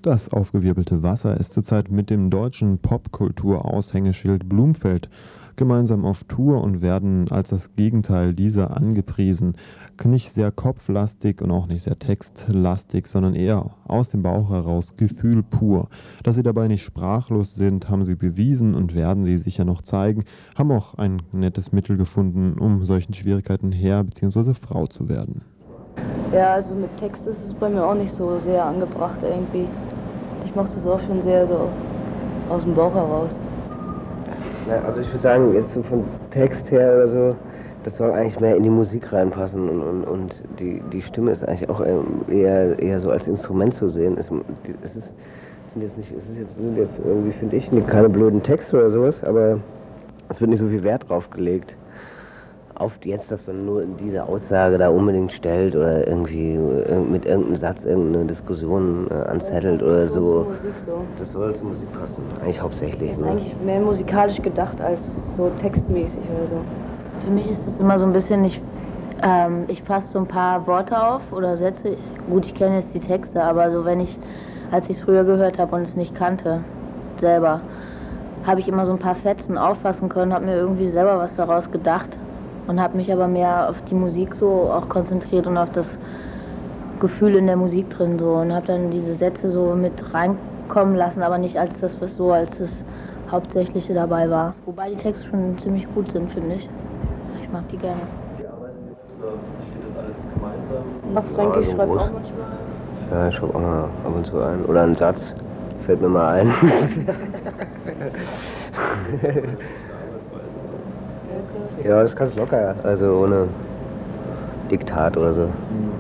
Das 0.04 0.32
aufgewirbelte 0.32 1.02
Wasser 1.02 1.38
ist 1.40 1.54
zurzeit 1.54 1.90
mit 1.90 2.12
dem 2.12 2.30
deutschen 2.30 2.78
Popkultur-Aushängeschild 2.78 4.48
Blumfeld 4.48 5.10
gemeinsam 5.56 6.06
auf 6.06 6.24
Tour 6.24 6.62
und 6.62 6.82
werden 6.82 7.32
als 7.32 7.50
das 7.50 7.76
Gegenteil 7.76 8.34
dieser 8.34 8.76
angepriesen. 8.76 9.56
Nicht 10.04 10.32
sehr 10.32 10.52
kopflastig 10.52 11.42
und 11.42 11.52
auch 11.52 11.68
nicht 11.68 11.84
sehr 11.84 11.98
textlastig, 11.98 13.08
sondern 13.08 13.34
eher 13.34 13.72
aus 13.88 14.10
dem 14.10 14.24
Bauch 14.24 14.50
heraus 14.50 14.98
Gefühl 14.98 15.42
pur. 15.42 15.88
Dass 16.24 16.36
sie 16.36 16.44
dabei 16.44 16.68
nicht 16.68 16.84
sprachlos 16.84 17.56
sind, 17.56 17.90
haben 17.90 18.04
sie 18.04 18.16
bewiesen 18.16 18.76
und 18.76 18.94
werden 18.94 19.24
sie 19.26 19.38
sicher 19.38 19.66
noch 19.66 19.82
zeigen, 19.82 20.26
haben 20.58 20.72
auch 20.72 20.96
ein 20.96 21.22
nettes 21.32 21.72
Mittel 21.72 21.98
gefunden, 21.98 22.60
um 22.60 22.86
solchen 22.86 23.14
Schwierigkeiten 23.14 23.72
Herr 23.72 24.04
bzw. 24.04 24.54
Frau 24.54 24.88
zu 24.88 25.08
werden. 25.08 25.42
Ja, 26.34 26.54
also 26.54 26.76
mit 26.76 26.96
Text 26.98 27.26
ist 27.28 27.44
es 27.46 27.54
bei 27.54 27.70
mir 27.70 27.86
auch 27.86 27.96
nicht 27.96 28.14
so 28.14 28.38
sehr 28.40 28.66
angebracht 28.66 29.20
irgendwie. 29.24 29.68
Ich 30.44 30.54
mache 30.56 30.70
das 30.76 30.86
auch 30.86 31.00
schon 31.08 31.22
sehr 31.24 31.48
so 31.48 31.70
aus 32.50 32.64
dem 32.64 32.76
Bauch 32.76 32.94
heraus. 32.94 33.36
Ja, 34.68 34.82
also 34.82 35.00
ich 35.00 35.08
würde 35.10 35.20
sagen, 35.20 35.54
jetzt 35.54 35.74
so 35.74 35.84
vom 35.84 36.04
Text 36.32 36.72
her 36.72 36.96
oder 36.96 37.08
so, 37.08 37.36
das 37.84 37.98
soll 37.98 38.12
eigentlich 38.12 38.40
mehr 38.40 38.56
in 38.56 38.64
die 38.64 38.70
Musik 38.70 39.14
reinpassen 39.14 39.70
und, 39.70 39.82
und, 39.82 40.04
und 40.06 40.36
die, 40.60 40.82
die 40.92 41.04
Stimme 41.04 41.32
ist 41.32 41.48
eigentlich 41.48 41.70
auch 41.70 41.82
eher, 42.28 42.80
eher 42.80 43.00
so 43.00 43.12
als 43.12 43.28
Instrument 43.28 43.76
zu 43.76 43.90
sehen. 43.90 44.18
Es, 44.18 44.26
es 44.84 44.96
ist, 44.96 45.08
sind 45.74 45.84
jetzt 45.84 45.98
nicht, 45.98 46.12
es 46.12 46.28
ist 46.30 46.38
jetzt, 46.40 46.56
sind 46.56 46.78
jetzt 46.78 47.00
irgendwie, 47.06 47.32
finde 47.32 47.58
ich, 47.58 47.70
keine 47.88 48.10
blöden 48.10 48.42
Texte 48.42 48.76
oder 48.76 48.90
sowas, 48.90 49.24
aber 49.24 49.60
es 50.30 50.42
wird 50.42 50.50
nicht 50.50 50.60
so 50.60 50.68
viel 50.68 50.84
Wert 50.84 51.08
drauf 51.08 51.30
gelegt 51.30 51.76
auf 52.76 52.94
jetzt, 53.04 53.32
dass 53.32 53.46
man 53.48 53.66
nur 53.66 53.84
diese 54.00 54.28
Aussage 54.28 54.78
da 54.78 54.90
unbedingt 54.90 55.32
stellt 55.32 55.76
oder 55.76 56.06
irgendwie 56.08 56.58
mit 56.58 57.26
irgendeinem 57.26 57.56
Satz 57.56 57.86
irgendeine 57.86 58.26
Diskussion 58.26 59.08
äh, 59.10 59.14
anzettelt 59.14 59.82
oder 59.82 60.08
so. 60.08 60.52
Das 61.18 61.32
soll 61.32 61.56
zur 61.56 61.70
Musik 61.70 61.92
passen, 61.94 62.24
eigentlich 62.42 62.62
hauptsächlich. 62.62 63.12
Das 63.12 63.20
ist 63.20 63.24
ne? 63.24 63.32
eigentlich 63.32 63.60
mehr 63.62 63.80
musikalisch 63.80 64.42
gedacht 64.42 64.82
als 64.82 65.02
so 65.38 65.50
textmäßig 65.50 66.30
oder 66.30 66.48
so. 66.48 66.66
Für 67.24 67.32
mich 67.32 67.50
ist 67.50 67.66
es 67.66 67.80
immer 67.80 67.98
so 67.98 68.06
ein 68.06 68.12
bisschen, 68.12 68.44
ich, 68.44 68.62
ähm, 69.24 69.64
ich 69.70 69.82
fasse 69.84 70.08
so 70.12 70.20
ein 70.20 70.28
paar 70.28 70.68
Worte 70.68 71.02
auf 71.02 71.32
oder 71.32 71.56
Sätze. 71.56 71.96
Gut, 72.30 72.46
ich 72.46 72.56
kenne 72.56 72.80
jetzt 72.80 72.94
die 72.94 73.00
Texte, 73.00 73.42
aber 73.42 73.72
so 73.72 73.86
wenn 73.86 74.02
ich, 74.02 74.18
als 74.72 74.90
ich 74.90 74.98
es 74.98 75.04
früher 75.04 75.24
gehört 75.24 75.60
habe 75.60 75.78
und 75.78 75.84
es 75.84 75.96
nicht 75.96 76.14
kannte, 76.14 76.62
selber, 77.22 77.62
habe 78.46 78.60
ich 78.60 78.68
immer 78.68 78.86
so 78.86 78.92
ein 78.92 79.00
paar 79.00 79.16
Fetzen 79.16 79.58
auffassen 79.58 80.10
können, 80.10 80.34
habe 80.34 80.46
mir 80.46 80.56
irgendwie 80.56 80.90
selber 80.90 81.18
was 81.18 81.36
daraus 81.36 81.72
gedacht 81.72 82.18
und 82.68 82.80
habe 82.80 82.98
mich 82.98 83.12
aber 83.12 83.28
mehr 83.28 83.70
auf 83.70 83.78
die 83.90 83.96
Musik 83.96 84.36
so 84.36 84.72
auch 84.72 84.90
konzentriert 84.90 85.48
und 85.48 85.58
auf 85.58 85.72
das 85.72 85.88
Gefühl 87.00 87.36
in 87.36 87.48
der 87.48 87.58
Musik 87.58 87.90
drin 87.90 88.18
so 88.20 88.36
und 88.36 88.54
habe 88.54 88.68
dann 88.68 88.92
diese 88.92 89.16
Sätze 89.16 89.50
so 89.50 89.76
mit 89.76 89.94
reinkommen 90.14 90.96
lassen, 90.96 91.24
aber 91.24 91.38
nicht 91.38 91.58
als 91.60 91.78
das, 91.80 92.00
was 92.02 92.16
so 92.16 92.32
als 92.32 92.58
das 92.58 92.70
Hauptsächliche 93.30 93.94
dabei 93.94 94.30
war. 94.30 94.54
Wobei 94.66 94.90
die 94.90 94.96
Texte 94.98 95.26
schon 95.28 95.58
ziemlich 95.60 95.86
gut 95.94 96.12
sind, 96.12 96.32
finde 96.32 96.56
ich. 96.56 96.70
Ich 97.42 97.52
mag 97.52 97.68
die 97.70 97.78
gerne. 97.78 98.02
Wie 98.38 98.46
arbeiten 98.48 98.90
oder 99.20 99.34
steht 99.70 99.84
das 99.88 99.96
alles 99.98 100.16
gemeinsam? 100.34 100.86
Ach, 101.16 101.24
Frank, 101.36 101.58
ich 101.58 101.72
schreibe 101.72 101.92
auch 101.92 102.12
manchmal. 102.12 102.46
Ja, 103.12 103.28
ich 103.30 103.36
schreibe 103.36 103.56
auch 103.56 103.60
mal 103.62 103.84
ab 104.04 104.16
und 104.16 104.26
zu 104.26 104.40
ein. 104.42 104.66
Oder 104.66 104.84
ein 104.84 104.96
Satz 104.96 105.34
fällt 105.86 106.02
mir 106.02 106.10
mal 106.10 106.34
ein. 106.34 106.54
Ja, 111.84 112.02
das 112.02 112.16
kannst 112.16 112.36
locker, 112.36 112.76
also 112.84 113.24
ohne 113.24 113.48
Diktat 114.70 115.18
oder 115.18 115.34
so. 115.34 115.44
Mhm. 115.44 115.92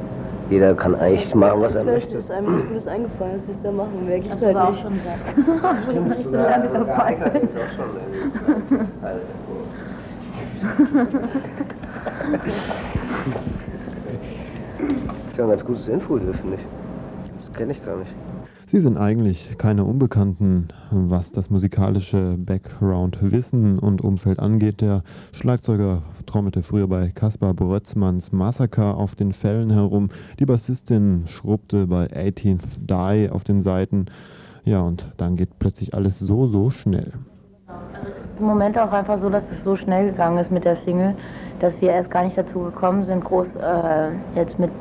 Jeder 0.50 0.76
kann 0.76 0.96
eigentlich 0.96 1.34
machen, 1.34 1.62
was 1.62 1.76
er 1.76 1.84
möchte. 1.84 2.18
Ist 2.18 2.32
einem 2.32 2.56
was 2.56 2.68
Gutes 2.68 2.88
eingefallen, 2.88 3.34
das 3.38 3.48
willst 3.48 3.64
du 3.64 3.68
ja 3.68 3.74
machen. 3.74 4.06
Mehr 4.06 4.20
gibt's 4.20 4.42
halt 4.42 4.70
nicht. 4.70 4.82
schon 4.82 5.00
was. 5.04 5.84
Stimmt, 5.84 6.24
so 6.24 6.30
lange 6.30 6.70
dabei. 6.72 7.18
auch 7.18 7.70
schon 7.76 7.90
irgendwie. 7.96 8.78
Das 8.78 8.90
ist 15.30 15.38
ja 15.38 15.44
ein 15.44 15.50
ganz 15.50 15.66
gutes 15.66 15.88
Info 15.88 16.20
hier, 16.20 16.34
finde 16.34 16.58
ich. 16.58 16.62
Das 17.38 17.54
kenne 17.54 17.72
ich 17.72 17.84
gar 17.84 17.98
nicht. 17.98 18.14
Sie 18.68 18.80
sind 18.80 18.98
eigentlich 18.98 19.60
keine 19.60 19.84
Unbekannten, 19.84 20.70
was 20.90 21.32
das 21.32 21.52
musikalische 21.52 22.36
Background-Wissen 22.36 23.78
und 23.78 24.04
Umfeld 24.04 24.40
angeht. 24.40 24.82
Der 24.82 25.04
Schlagzeuger 25.34 26.02
trommelte 26.26 26.64
früher 26.64 26.88
bei 26.88 27.12
Kaspar 27.14 27.54
Brötzmanns 27.54 28.32
Massaker 28.32 28.98
auf 28.98 29.14
den 29.14 29.34
Fällen 29.34 29.70
herum. 29.70 30.10
Die 30.40 30.48
Bassistin 30.48 31.26
schrubbte 31.28 31.86
bei 31.86 32.08
18th 32.08 32.80
Die 32.80 33.30
auf 33.30 33.44
den 33.44 33.62
Seiten. 33.62 34.08
Ja, 34.64 34.82
und 34.82 35.12
dann 35.18 35.36
geht 35.36 35.60
plötzlich 35.60 35.94
alles 35.94 36.18
so, 36.18 36.48
so 36.48 36.72
schnell. 36.72 37.14
Also 37.68 38.08
es 38.20 38.26
ist 38.26 38.40
im 38.40 38.48
Moment 38.48 38.80
auch 38.80 38.92
einfach 38.92 39.22
so, 39.22 39.30
dass 39.30 39.44
es 39.56 39.64
so 39.64 39.76
schnell 39.76 40.10
gegangen 40.10 40.40
ist 40.40 40.50
mit 40.50 40.66
der 40.66 40.78
Single, 40.78 41.14
dass 41.60 41.80
wir 41.82 41.92
erst 41.92 42.10
gar 42.10 42.24
nicht 42.24 42.36
dazu 42.36 42.62
gekommen 42.62 43.06
sind, 43.06 43.24
groß 43.24 43.48
äh, 43.58 44.10
jetzt 44.36 44.58
mit 44.58 44.72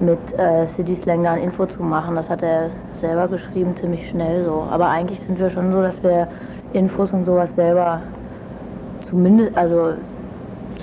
mit 0.00 0.18
äh, 0.38 0.66
City 0.76 0.98
Slang 1.02 1.24
da 1.24 1.32
ein 1.32 1.42
Info 1.42 1.66
zu 1.66 1.82
machen. 1.82 2.16
Das 2.16 2.28
hat 2.28 2.42
er 2.42 2.70
selber 3.00 3.28
geschrieben, 3.28 3.74
ziemlich 3.80 4.08
schnell 4.08 4.44
so. 4.44 4.66
Aber 4.70 4.88
eigentlich 4.88 5.20
sind 5.20 5.38
wir 5.38 5.50
schon 5.50 5.72
so, 5.72 5.82
dass 5.82 6.02
wir 6.02 6.28
Infos 6.72 7.12
und 7.12 7.24
sowas 7.24 7.54
selber 7.54 8.00
zumindest, 9.08 9.56
also 9.56 9.92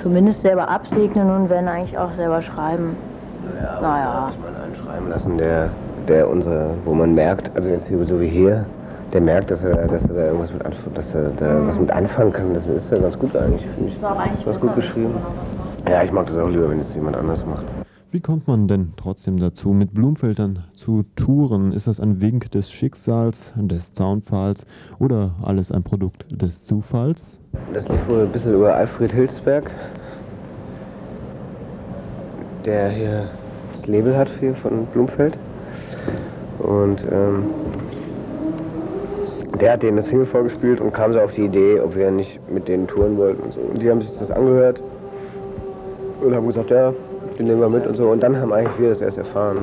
zumindest 0.01 0.41
selber 0.41 0.67
absegnen 0.67 1.29
und 1.29 1.49
wenn 1.49 1.67
eigentlich 1.67 1.97
auch 1.97 2.11
selber 2.13 2.41
schreiben. 2.41 2.95
Naja, 3.45 3.79
naja. 3.81 4.27
muss 4.27 4.39
man 4.39 4.63
einen 4.63 4.75
schreiben 4.75 5.09
lassen, 5.09 5.37
der, 5.37 5.69
der 6.07 6.29
unsere, 6.29 6.71
wo 6.83 6.93
man 6.93 7.13
merkt, 7.13 7.51
also 7.55 7.69
jetzt 7.69 7.87
hier 7.87 8.03
so 8.05 8.19
wie 8.19 8.27
hier, 8.27 8.65
der 9.13 9.21
merkt, 9.21 9.51
dass 9.51 9.63
er, 9.63 9.87
dass 9.87 10.03
er 10.07 10.15
da 10.15 10.25
irgendwas 10.25 10.51
mit, 10.51 10.63
dass 10.97 11.15
er 11.15 11.29
da 11.37 11.45
mhm. 11.45 11.67
was 11.67 11.79
mit 11.79 11.91
anfangen 11.91 12.33
kann. 12.33 12.53
Das 12.53 12.65
ist 12.65 12.91
ja 12.91 12.97
ganz 12.97 13.17
gut 13.17 13.35
eigentlich, 13.35 13.65
finde 13.67 13.89
ich. 13.89 13.99
Das 13.99 14.09
ist 14.09 14.15
auch 14.15 14.19
eigentlich 14.19 14.47
was 14.47 14.59
gut 14.59 14.75
geschrieben. 14.75 15.15
Ja, 15.87 16.03
ich 16.03 16.11
mag 16.11 16.25
das 16.25 16.37
auch 16.37 16.49
lieber, 16.49 16.69
wenn 16.69 16.79
es 16.79 16.93
jemand 16.95 17.15
anders 17.15 17.45
macht. 17.45 17.63
Wie 18.15 18.21
kommt 18.21 18.47
man 18.47 18.69
denn 18.69 18.93
trotzdem 18.95 19.41
dazu, 19.41 19.73
mit 19.73 19.93
Blumfeldern 19.93 20.63
zu 20.73 21.03
touren? 21.17 21.73
Ist 21.73 21.87
das 21.87 21.99
ein 21.99 22.21
Wink 22.21 22.49
des 22.49 22.71
Schicksals, 22.71 23.53
des 23.57 23.91
Zaunpfahls 23.91 24.65
oder 24.99 25.31
alles 25.43 25.69
ein 25.69 25.83
Produkt 25.83 26.25
des 26.31 26.63
Zufalls? 26.63 27.41
Das 27.73 27.85
lief 27.89 28.07
wohl 28.07 28.21
ein 28.21 28.31
bisschen 28.31 28.53
über 28.53 28.73
Alfred 28.73 29.11
Hilsberg, 29.11 29.69
der 32.63 32.89
hier 32.89 33.27
das 33.75 33.85
Label 33.85 34.15
hat 34.15 34.29
hier 34.39 34.55
von 34.55 34.85
Blumfeld. 34.93 35.37
Und 36.59 37.01
ähm, 37.11 37.43
der 39.59 39.73
hat 39.73 39.83
denen 39.83 39.97
das 39.97 40.07
Single 40.07 40.25
vorgespielt 40.25 40.79
und 40.79 40.93
kam 40.93 41.11
so 41.11 41.19
auf 41.19 41.33
die 41.33 41.43
Idee, 41.43 41.81
ob 41.81 41.97
wir 41.97 42.09
nicht 42.11 42.39
mit 42.49 42.69
denen 42.69 42.87
touren 42.87 43.17
wollten 43.17 43.43
und 43.43 43.51
so. 43.51 43.59
Und 43.59 43.81
die 43.81 43.91
haben 43.91 44.01
sich 44.01 44.17
das 44.17 44.31
angehört 44.31 44.81
und 46.21 46.33
haben 46.33 46.47
gesagt, 46.47 46.69
ja, 46.69 46.93
den 47.37 47.47
nehmen 47.47 47.61
wir 47.61 47.69
mit 47.69 47.85
und 47.87 47.95
so. 47.95 48.09
Und 48.09 48.21
dann 48.23 48.35
haben 48.37 48.53
eigentlich 48.53 48.79
wir 48.79 48.89
das 48.89 49.01
erst 49.01 49.17
erfahren. 49.17 49.59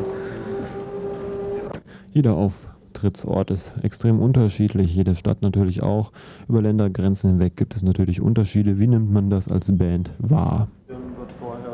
Jeder 2.13 2.35
Auftrittsort 2.35 3.51
ist 3.51 3.73
extrem 3.83 4.21
unterschiedlich, 4.21 4.95
jede 4.95 5.15
Stadt 5.15 5.41
natürlich 5.43 5.83
auch. 5.83 6.13
Über 6.49 6.61
Ländergrenzen 6.61 7.31
hinweg 7.31 7.57
gibt 7.57 7.75
es 7.75 7.83
natürlich 7.83 8.21
Unterschiede. 8.21 8.79
Wie 8.79 8.87
nimmt 8.87 9.13
man 9.13 9.31
das 9.31 9.51
als 9.51 9.75
Band 9.77 10.11
wahr? 10.19 10.69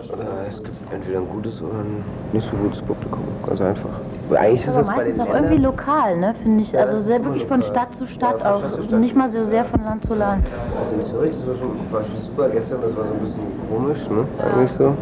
Äh, 0.00 0.48
es 0.48 0.62
gibt 0.62 0.76
entweder 0.92 1.18
ein 1.18 1.28
gutes 1.28 1.60
oder 1.60 1.74
ein 1.74 2.04
nicht 2.32 2.48
so 2.48 2.56
gutes 2.56 2.80
Publikum, 2.82 3.18
ganz 3.44 3.60
einfach. 3.60 4.00
Eigentlich 4.30 4.60
ist 4.60 4.68
Aber 4.68 4.78
das 4.78 4.86
bei 4.86 4.96
meistens 4.96 5.16
den 5.16 5.22
auch 5.28 5.34
irgendwie 5.34 5.56
lokal, 5.56 6.16
ne, 6.18 6.34
finde 6.40 6.62
ich. 6.62 6.72
Ja, 6.72 6.80
Also 6.82 7.00
sehr 7.04 7.24
wirklich 7.24 7.44
von. 7.46 7.62
Stadt 7.62 7.94
zu 7.96 8.06
Stadt 8.06 8.40
Ja, 8.40 8.54
auch. 8.54 8.60
Stadt 8.60 8.72
zu 8.74 8.82
Stadt. 8.84 9.00
Nicht 9.00 9.16
mal 9.16 9.32
so 9.32 9.44
sehr 9.44 9.64
von 9.64 9.82
Land 9.82 10.04
zu 10.04 10.14
Land. 10.14 10.44
also 10.80 10.94
in 10.94 11.02
Zürich, 11.02 11.32
das 11.32 11.46
war 11.48 11.56
schon 11.56 11.76
zum 11.76 11.90
Beispiel 11.90 12.20
super 12.20 12.48
gestern, 12.48 12.80
das 12.82 12.96
war 12.96 13.04
so 13.06 13.12
ein 13.14 13.20
bisschen 13.20 13.42
komisch, 13.68 14.08
ne, 14.08 14.24
eigentlich 14.54 14.70
so. 14.72 14.94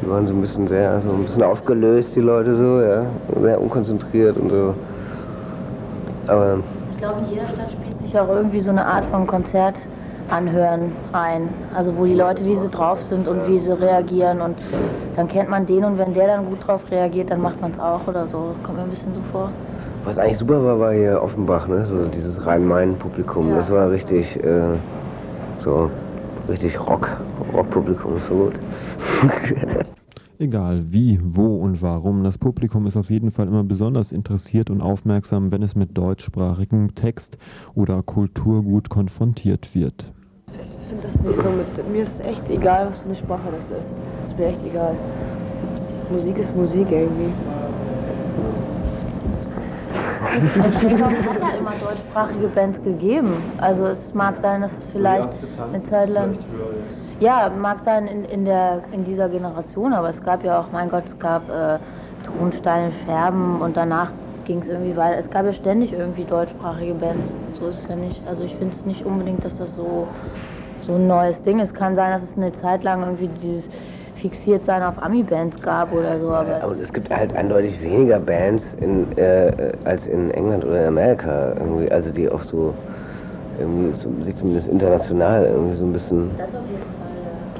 Die 0.00 0.08
waren 0.10 0.26
so 0.26 0.34
ein 0.34 0.40
bisschen 0.40 0.66
sehr, 0.68 1.00
so 1.00 1.10
ein 1.10 1.24
bisschen 1.24 1.42
aufgelöst, 1.42 2.14
die 2.14 2.20
Leute 2.20 2.54
so, 2.54 2.80
ja, 2.80 3.06
sehr 3.42 3.60
unkonzentriert 3.60 4.36
und 4.36 4.50
so. 4.50 4.74
Aber 6.26 6.58
Ich 6.92 6.98
glaube, 6.98 7.20
in 7.20 7.30
jeder 7.30 7.46
Stadt 7.46 7.70
spielt 7.70 7.98
sich 7.98 8.18
auch 8.18 8.28
irgendwie 8.28 8.60
so 8.60 8.70
eine 8.70 8.84
Art 8.84 9.04
von 9.06 9.26
Konzert 9.26 9.76
anhören 10.30 10.92
ein. 11.12 11.48
Also 11.74 11.96
wo 11.96 12.04
die 12.04 12.14
Leute, 12.14 12.44
wie 12.44 12.56
sie 12.56 12.68
drauf 12.68 12.98
sind 13.08 13.28
und 13.28 13.46
wie 13.48 13.58
sie 13.60 13.70
reagieren 13.70 14.40
und 14.40 14.56
dann 15.16 15.28
kennt 15.28 15.48
man 15.48 15.66
den 15.66 15.84
und 15.84 15.98
wenn 15.98 16.14
der 16.14 16.26
dann 16.26 16.46
gut 16.46 16.66
drauf 16.66 16.82
reagiert, 16.90 17.30
dann 17.30 17.40
macht 17.40 17.60
man 17.62 17.72
es 17.72 17.78
auch 17.78 18.06
oder 18.06 18.26
so. 18.26 18.54
Kommt 18.62 18.78
mir 18.78 18.84
ein 18.84 18.90
bisschen 18.90 19.14
so 19.14 19.20
vor. 19.32 19.50
was 20.04 20.18
eigentlich 20.18 20.38
super 20.38 20.64
war, 20.64 20.78
war 20.78 20.92
hier 20.92 21.20
Offenbach, 21.22 21.66
ne, 21.68 21.86
so 21.88 22.06
dieses 22.06 22.44
Rhein-Main-Publikum. 22.44 23.50
Ja. 23.50 23.56
Das 23.56 23.70
war 23.70 23.90
richtig, 23.90 24.36
äh, 24.44 24.76
so, 25.58 25.90
richtig 26.48 26.78
Rock, 26.80 27.08
Rock-Publikum, 27.54 28.20
so 28.28 28.34
gut. 28.34 28.54
Egal 30.38 30.92
wie, 30.92 31.18
wo 31.22 31.56
und 31.56 31.80
warum, 31.80 32.22
das 32.22 32.36
Publikum 32.36 32.86
ist 32.86 32.96
auf 32.96 33.08
jeden 33.08 33.30
Fall 33.30 33.46
immer 33.46 33.64
besonders 33.64 34.12
interessiert 34.12 34.68
und 34.68 34.82
aufmerksam, 34.82 35.50
wenn 35.50 35.62
es 35.62 35.74
mit 35.74 35.96
deutschsprachigem 35.96 36.94
Text 36.94 37.38
oder 37.74 38.02
Kulturgut 38.02 38.90
konfrontiert 38.90 39.74
wird. 39.74 40.12
Ich 40.60 40.88
finde 40.88 41.02
das 41.04 41.14
nicht 41.22 41.36
so 41.36 41.50
mit. 41.50 41.90
Mir 41.90 42.02
ist 42.02 42.20
echt 42.20 42.50
egal, 42.50 42.88
was 42.90 43.00
für 43.00 43.06
eine 43.06 43.16
Sprache 43.16 43.48
das 43.50 43.78
ist. 43.78 43.92
Ist 44.26 44.38
mir 44.38 44.46
echt 44.48 44.62
egal. 44.64 44.94
Musik 46.10 46.38
ist 46.38 46.54
Musik 46.54 46.86
irgendwie. 46.90 47.32
Auch, 51.02 51.12
es 51.12 51.26
hat 51.26 51.40
ja 51.40 51.58
immer 51.58 51.72
deutschsprachige 51.72 52.48
Bands 52.48 52.82
gegeben. 52.82 53.32
Also 53.56 53.86
es 53.86 54.12
mag 54.12 54.36
sein, 54.42 54.60
dass 54.60 54.72
es 54.72 54.84
vielleicht 54.92 55.30
eine 55.72 55.82
Zeit 55.84 56.10
lang... 56.10 56.38
Ja, 57.18 57.48
mag 57.48 57.80
sein 57.84 58.06
in, 58.06 58.24
in, 58.24 58.44
der, 58.44 58.88
in 58.92 59.04
dieser 59.04 59.28
Generation, 59.30 59.94
aber 59.94 60.10
es 60.10 60.20
gab 60.22 60.44
ja 60.44 60.60
auch, 60.60 60.70
mein 60.70 60.90
Gott, 60.90 61.06
es 61.08 61.18
gab 61.18 61.48
äh, 61.48 61.78
Tonsteine 62.22 62.92
Scherben 62.92 63.60
und 63.62 63.76
danach 63.78 64.14
ging 64.44 64.60
es 64.60 64.68
irgendwie 64.68 64.96
weiter. 64.96 65.18
Es 65.18 65.30
gab 65.30 65.46
ja 65.46 65.54
ständig 65.54 65.92
irgendwie 65.92 66.26
deutschsprachige 66.26 66.94
Bands. 66.94 67.34
So 67.52 67.68
ist 67.68 67.78
es 67.78 67.88
ja 67.88 67.96
nicht. 67.96 68.26
Also 68.26 68.44
ich 68.44 68.56
finde 68.56 68.76
es 68.76 68.84
nicht 68.84 69.06
unbedingt, 69.06 69.44
dass 69.46 69.56
das 69.56 69.74
so, 69.74 70.12
so 70.80 70.96
ein 70.96 71.06
neues 71.06 71.42
Ding 71.42 71.58
ist. 71.60 71.74
Kann 71.74 71.96
sein, 71.96 72.12
dass 72.12 72.22
es 72.22 72.36
eine 72.36 72.52
Zeit 72.52 72.84
lang 72.84 73.02
irgendwie 73.02 73.28
dieses 73.28 73.68
Fixiertsein 74.14 74.82
auf 74.82 75.02
Ami-Bands 75.02 75.60
gab 75.60 75.92
oder 75.92 76.18
so. 76.20 76.30
Aber 76.32 76.62
Aber 76.62 76.72
es 76.72 76.92
gibt 76.92 77.10
halt 77.10 77.34
eindeutig 77.34 77.80
weniger 77.80 78.20
Bands 78.20 78.74
in, 78.74 79.10
äh, 79.16 79.72
als 79.84 80.06
in 80.06 80.30
England 80.32 80.64
oder 80.64 80.80
in 80.82 80.88
Amerika, 80.88 81.54
irgendwie, 81.58 81.90
also 81.90 82.10
die 82.10 82.28
auch 82.30 82.42
so, 82.42 82.76
irgendwie 83.58 83.94
so, 83.96 84.22
sich 84.22 84.36
zumindest 84.36 84.68
international 84.68 85.46
irgendwie 85.46 85.76
so 85.76 85.84
ein 85.86 85.92
bisschen 85.92 86.36
das 86.36 86.54
auf 86.54 86.68
jeden 86.68 86.82
Fall. 86.82 86.95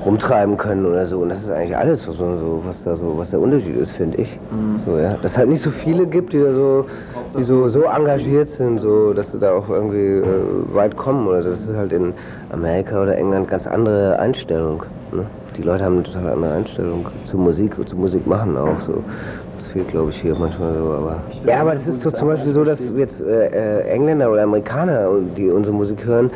Rumtreiben 0.05 0.57
können 0.57 0.87
oder 0.87 1.07
so. 1.07 1.19
Und 1.19 1.31
das 1.31 1.43
ist 1.43 1.51
eigentlich 1.51 1.77
alles, 1.77 2.07
was, 2.07 2.19
man 2.19 2.39
so, 2.39 2.63
was 2.65 2.83
da 2.85 2.97
so, 2.97 3.15
was 3.17 3.31
der 3.31 3.41
Unterschied 3.41 3.77
ist, 3.77 3.93
finde 3.93 4.19
ich. 4.19 4.39
So, 4.85 4.99
ja. 4.99 5.17
Dass 5.23 5.33
es 5.33 5.39
halt 5.39 5.49
nicht 5.49 5.63
so 5.63 5.71
viele 5.71 6.07
gibt, 6.07 6.33
die 6.33 6.39
da 6.39 6.53
so, 6.53 6.87
die 7.37 7.43
so, 7.43 7.69
so 7.69 7.83
engagiert 7.83 8.49
sind, 8.49 8.79
so, 8.79 9.13
dass 9.13 9.33
sie 9.33 9.39
da 9.39 9.53
auch 9.53 9.69
irgendwie 9.69 10.19
äh, 10.19 10.25
weit 10.75 10.97
kommen 10.97 11.27
oder 11.27 11.43
so. 11.43 11.51
Das 11.51 11.61
ist 11.61 11.77
halt 11.77 11.93
in 11.93 12.13
Amerika 12.51 13.03
oder 13.03 13.17
England 13.17 13.49
ganz 13.49 13.67
andere 13.67 14.19
Einstellung. 14.19 14.85
Ne? 15.13 15.27
Die 15.57 15.63
Leute 15.63 15.85
haben 15.85 15.95
eine 15.95 16.03
total 16.03 16.29
andere 16.29 16.53
Einstellung 16.53 17.07
zu 17.25 17.39
Musik 17.39 17.79
und 17.79 17.89
zu 17.89 17.97
Musik 17.97 18.27
machen 18.27 18.57
auch 18.57 18.81
so. 18.87 19.03
Das 19.59 19.67
fehlt, 19.73 19.89
glaube 19.89 20.11
ich, 20.11 20.21
hier 20.21 20.35
manchmal 20.39 20.75
so. 20.75 20.93
Aber 20.93 21.23
ja, 21.47 21.61
aber 21.61 21.75
das 21.75 21.87
ist 21.87 22.03
so 22.03 22.11
zum 22.11 22.29
Beispiel 22.29 22.53
so, 22.53 22.63
dass 22.63 22.79
jetzt 22.97 23.21
äh, 23.21 23.47
äh, 23.47 23.89
Engländer 23.89 24.31
oder 24.31 24.43
Amerikaner, 24.43 25.09
die 25.37 25.49
unsere 25.49 25.75
Musik 25.75 26.05
hören, 26.05 26.31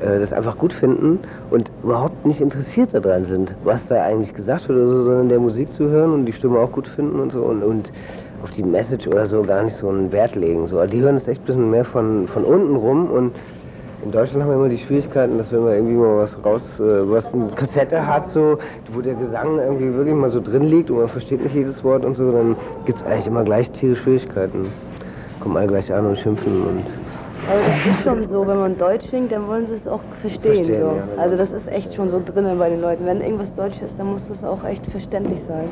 das 0.00 0.32
einfach 0.32 0.58
gut 0.58 0.72
finden 0.72 1.20
und 1.50 1.70
überhaupt 1.82 2.26
nicht 2.26 2.40
interessiert 2.40 2.92
daran 2.92 3.24
sind, 3.24 3.54
was 3.64 3.86
da 3.86 4.02
eigentlich 4.02 4.34
gesagt 4.34 4.68
wird 4.68 4.78
oder 4.78 4.88
so, 4.88 5.04
sondern 5.04 5.28
der 5.28 5.40
Musik 5.40 5.72
zu 5.72 5.88
hören 5.88 6.12
und 6.12 6.26
die 6.26 6.32
Stimme 6.32 6.58
auch 6.58 6.72
gut 6.72 6.88
finden 6.88 7.18
und 7.20 7.32
so 7.32 7.42
und, 7.42 7.62
und 7.62 7.90
auf 8.42 8.50
die 8.50 8.62
Message 8.62 9.06
oder 9.06 9.26
so 9.26 9.42
gar 9.42 9.62
nicht 9.62 9.76
so 9.76 9.88
einen 9.88 10.12
Wert 10.12 10.36
legen. 10.36 10.66
So. 10.66 10.84
Die 10.84 11.00
hören 11.00 11.16
es 11.16 11.26
echt 11.26 11.42
ein 11.42 11.46
bisschen 11.46 11.70
mehr 11.70 11.84
von, 11.84 12.28
von 12.28 12.44
unten 12.44 12.76
rum 12.76 13.10
und 13.10 13.32
in 14.04 14.12
Deutschland 14.12 14.42
haben 14.42 14.50
wir 14.50 14.56
immer 14.56 14.68
die 14.68 14.78
Schwierigkeiten, 14.78 15.38
dass 15.38 15.50
wenn 15.50 15.64
man 15.64 15.72
irgendwie 15.72 15.94
mal 15.94 16.18
was 16.18 16.44
raus, 16.44 16.62
äh, 16.78 17.10
was 17.10 17.32
eine 17.32 17.48
Kassette 17.48 18.06
hat, 18.06 18.28
so, 18.28 18.58
wo 18.92 19.00
der 19.00 19.14
Gesang 19.14 19.58
irgendwie 19.58 19.92
wirklich 19.94 20.14
mal 20.14 20.28
so 20.30 20.40
drin 20.40 20.64
liegt 20.64 20.90
und 20.90 20.98
man 20.98 21.08
versteht 21.08 21.42
nicht 21.42 21.54
jedes 21.54 21.82
Wort 21.82 22.04
und 22.04 22.14
so, 22.14 22.30
dann 22.30 22.56
gibt 22.84 22.98
es 22.98 23.04
eigentlich 23.04 23.26
immer 23.26 23.42
gleich 23.42 23.70
tiere 23.70 23.96
Schwierigkeiten. 23.96 24.66
Kommen 25.40 25.56
alle 25.56 25.68
gleich 25.68 25.92
an 25.92 26.06
und 26.06 26.18
schimpfen 26.18 26.62
und 26.62 26.84
Aber 27.48 27.60
das 27.60 27.86
ist 27.86 28.02
schon 28.02 28.28
so, 28.28 28.46
wenn 28.46 28.58
man 28.58 28.76
Deutsch 28.76 29.08
singt, 29.10 29.30
dann 29.30 29.46
wollen 29.46 29.66
sie 29.68 29.74
es 29.74 29.86
auch 29.86 30.00
verstehen. 30.20 30.64
Verstehen, 30.64 30.80
so. 30.80 30.86
ja, 30.86 31.06
genau. 31.06 31.22
also 31.22 31.36
das 31.36 31.52
ist 31.52 31.68
echt 31.68 31.94
schon 31.94 32.08
so 32.08 32.20
drinnen 32.24 32.58
bei 32.58 32.70
den 32.70 32.80
Leuten. 32.80 33.06
Wenn 33.06 33.20
irgendwas 33.20 33.54
Deutsch 33.54 33.80
ist, 33.80 33.94
dann 33.98 34.08
muss 34.08 34.26
das 34.28 34.42
auch 34.42 34.64
echt 34.64 34.84
verständlich 34.86 35.40
sein. 35.46 35.68